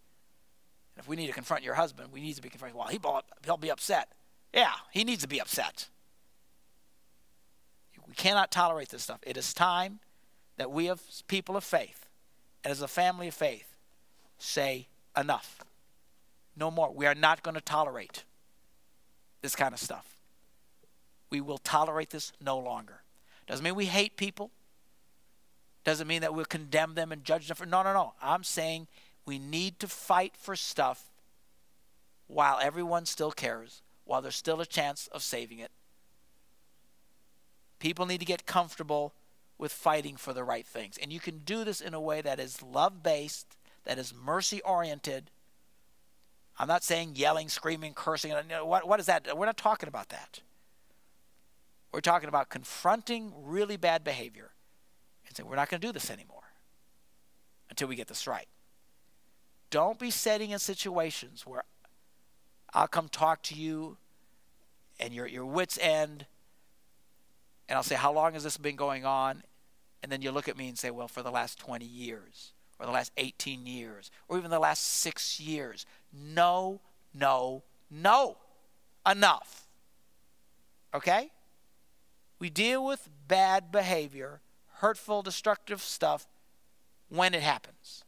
And 0.95 1.03
if 1.03 1.07
we 1.07 1.15
need 1.15 1.27
to 1.27 1.33
confront 1.33 1.63
your 1.63 1.75
husband, 1.75 2.09
we 2.11 2.21
need 2.21 2.35
to 2.35 2.41
be 2.41 2.49
confronted. 2.49 2.77
Well, 2.77 2.87
he 2.87 2.99
he'll 3.45 3.57
be 3.57 3.71
upset. 3.71 4.09
Yeah, 4.53 4.73
he 4.91 5.03
needs 5.03 5.21
to 5.23 5.27
be 5.27 5.41
upset. 5.41 5.89
We 8.07 8.13
cannot 8.13 8.51
tolerate 8.51 8.89
this 8.89 9.03
stuff. 9.03 9.19
It 9.23 9.35
is 9.35 9.53
time 9.53 9.99
that 10.55 10.71
we, 10.71 10.89
as 10.89 11.23
people 11.27 11.57
of 11.57 11.63
faith, 11.63 12.07
and 12.63 12.71
as 12.71 12.81
a 12.81 12.87
family 12.87 13.27
of 13.27 13.33
faith, 13.33 13.75
say 14.37 14.87
enough. 15.15 15.59
No 16.57 16.71
more. 16.71 16.91
We 16.91 17.05
are 17.05 17.15
not 17.15 17.43
going 17.43 17.55
to 17.55 17.61
tolerate 17.61 18.23
this 19.41 19.55
kind 19.55 19.73
of 19.73 19.79
stuff. 19.79 20.15
We 21.29 21.39
will 21.39 21.59
tolerate 21.59 22.09
this 22.09 22.33
no 22.41 22.57
longer. 22.57 23.01
Doesn't 23.45 23.63
mean 23.63 23.75
we 23.75 23.85
hate 23.85 24.17
people. 24.17 24.51
Doesn't 25.83 26.07
mean 26.07 26.21
that 26.21 26.33
we'll 26.33 26.45
condemn 26.45 26.95
them 26.95 27.11
and 27.11 27.23
judge 27.23 27.47
them 27.47 27.55
for. 27.55 27.65
No, 27.65 27.83
no, 27.83 27.93
no. 27.93 28.13
I'm 28.21 28.43
saying 28.43 28.87
we 29.25 29.39
need 29.39 29.79
to 29.79 29.87
fight 29.87 30.35
for 30.35 30.55
stuff 30.55 31.11
while 32.27 32.59
everyone 32.61 33.05
still 33.05 33.31
cares, 33.31 33.81
while 34.03 34.21
there's 34.21 34.35
still 34.35 34.59
a 34.59 34.65
chance 34.65 35.07
of 35.07 35.21
saving 35.21 35.59
it. 35.59 35.71
People 37.79 38.05
need 38.05 38.19
to 38.19 38.25
get 38.25 38.45
comfortable 38.45 39.13
with 39.57 39.71
fighting 39.71 40.17
for 40.17 40.33
the 40.33 40.43
right 40.43 40.65
things. 40.65 40.97
And 40.97 41.11
you 41.13 41.19
can 41.19 41.39
do 41.39 41.63
this 41.63 41.81
in 41.81 41.93
a 41.93 42.01
way 42.01 42.21
that 42.21 42.39
is 42.39 42.61
love 42.61 43.03
based, 43.03 43.55
that 43.85 43.97
is 43.97 44.13
mercy 44.13 44.61
oriented. 44.63 45.29
I'm 46.57 46.67
not 46.67 46.83
saying 46.83 47.13
yelling, 47.15 47.49
screaming, 47.49 47.93
cursing. 47.93 48.33
What, 48.63 48.87
what 48.87 48.99
is 48.99 49.05
that? 49.05 49.37
We're 49.37 49.45
not 49.45 49.57
talking 49.57 49.87
about 49.87 50.09
that. 50.09 50.41
We're 51.91 52.01
talking 52.01 52.29
about 52.29 52.49
confronting 52.49 53.33
really 53.43 53.77
bad 53.77 54.03
behavior 54.03 54.51
and 55.27 55.35
saying, 55.35 55.47
we're 55.47 55.55
not 55.55 55.69
going 55.69 55.81
to 55.81 55.87
do 55.87 55.93
this 55.93 56.09
anymore 56.09 56.43
until 57.69 57.87
we 57.87 57.95
get 57.95 58.07
this 58.07 58.27
right. 58.27 58.47
Don't 59.69 59.99
be 59.99 60.11
setting 60.11 60.51
in 60.51 60.59
situations 60.59 61.45
where 61.45 61.63
I'll 62.73 62.87
come 62.87 63.09
talk 63.09 63.43
to 63.43 63.55
you 63.55 63.97
and 64.99 65.13
your 65.13 65.27
your 65.27 65.45
wits 65.45 65.77
end 65.81 66.25
and 67.69 67.75
I'll 67.75 67.83
say, 67.83 67.95
How 67.95 68.13
long 68.13 68.33
has 68.33 68.43
this 68.43 68.57
been 68.57 68.75
going 68.75 69.05
on? 69.05 69.43
And 70.03 70.11
then 70.11 70.21
you 70.21 70.31
look 70.31 70.47
at 70.47 70.57
me 70.57 70.67
and 70.67 70.77
say, 70.77 70.89
Well, 70.89 71.07
for 71.07 71.21
the 71.21 71.31
last 71.31 71.59
20 71.59 71.85
years, 71.85 72.53
or 72.79 72.85
the 72.85 72.91
last 72.91 73.11
18 73.17 73.65
years, 73.65 74.11
or 74.27 74.37
even 74.37 74.51
the 74.51 74.59
last 74.59 74.83
six 74.83 75.39
years. 75.39 75.85
No, 76.13 76.81
no, 77.13 77.63
no. 77.89 78.37
Enough. 79.09 79.67
Okay? 80.93 81.31
We 82.39 82.49
deal 82.49 82.85
with 82.85 83.09
bad 83.27 83.71
behavior, 83.71 84.41
hurtful, 84.75 85.21
destructive 85.21 85.81
stuff 85.81 86.27
when 87.09 87.33
it 87.33 87.41
happens. 87.41 88.03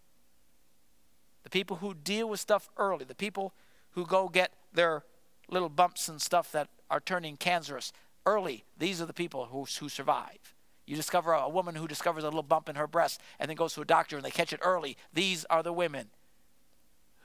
The 1.44 1.50
people 1.50 1.78
who 1.78 1.94
deal 1.94 2.30
with 2.30 2.40
stuff 2.40 2.70
early, 2.78 3.06
the 3.06 3.16
people 3.16 3.54
who 3.92 4.06
go 4.06 4.30
get 4.30 4.52
their 4.74 5.04
little 5.50 5.70
bumps 5.70 6.08
and 6.08 6.22
stuff 6.22 6.52
that 6.52 6.70
are 6.92 7.00
turning 7.00 7.38
cancerous 7.38 7.92
early, 8.26 8.66
these 8.78 9.02
are 9.02 9.06
the 9.06 9.14
people 9.14 9.46
who, 9.46 9.66
who 9.80 9.90
survive. 9.90 10.54
You 10.90 10.96
discover 10.96 11.34
a, 11.34 11.48
woman 11.48 11.76
who 11.76 11.88
discovers 11.88 12.24
a 12.24 12.28
little 12.28 12.42
bump 12.42 12.68
in 12.68 12.76
her 12.76 12.88
breast 12.88 13.22
and 13.40 13.48
then 13.48 13.56
goes 13.56 13.76
to 13.76 13.82
a 13.82 13.86
doctor 13.86 14.16
and 14.16 14.26
they 14.26 14.32
catch 14.32 14.52
it 14.52 14.60
early. 14.64 14.98
These 15.14 15.46
are 15.46 15.62
the 15.62 15.72
women 15.72 16.08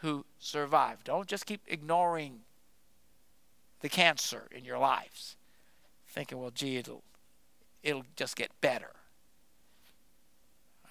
who 0.02 0.26
survive. 0.38 1.02
Don't 1.02 1.26
just 1.26 1.46
keep 1.46 1.62
ignoring 1.66 2.40
the 3.80 3.88
cancer 3.88 4.48
in 4.54 4.66
your 4.66 4.76
lives, 4.76 5.36
thinking, 6.06 6.38
well, 6.38 6.50
gee, 6.50 6.76
it'll, 6.76 7.04
it'll 7.82 8.04
just 8.16 8.36
get 8.36 8.50
better. 8.60 8.90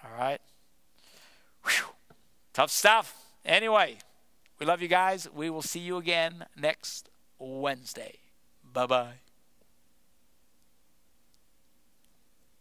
All 0.03 0.17
right? 0.17 0.41
Whew. 1.67 1.93
Tough 2.53 2.71
stuff. 2.71 3.15
Anyway, 3.45 3.99
we 4.57 4.65
love 4.65 4.81
you 4.81 4.87
guys. 4.87 5.29
We 5.31 5.51
will 5.51 5.61
see 5.61 5.79
you 5.79 5.97
again 5.97 6.45
next 6.57 7.07
Wednesday. 7.37 8.15
Bye 8.63 8.87
bye. 8.87 9.22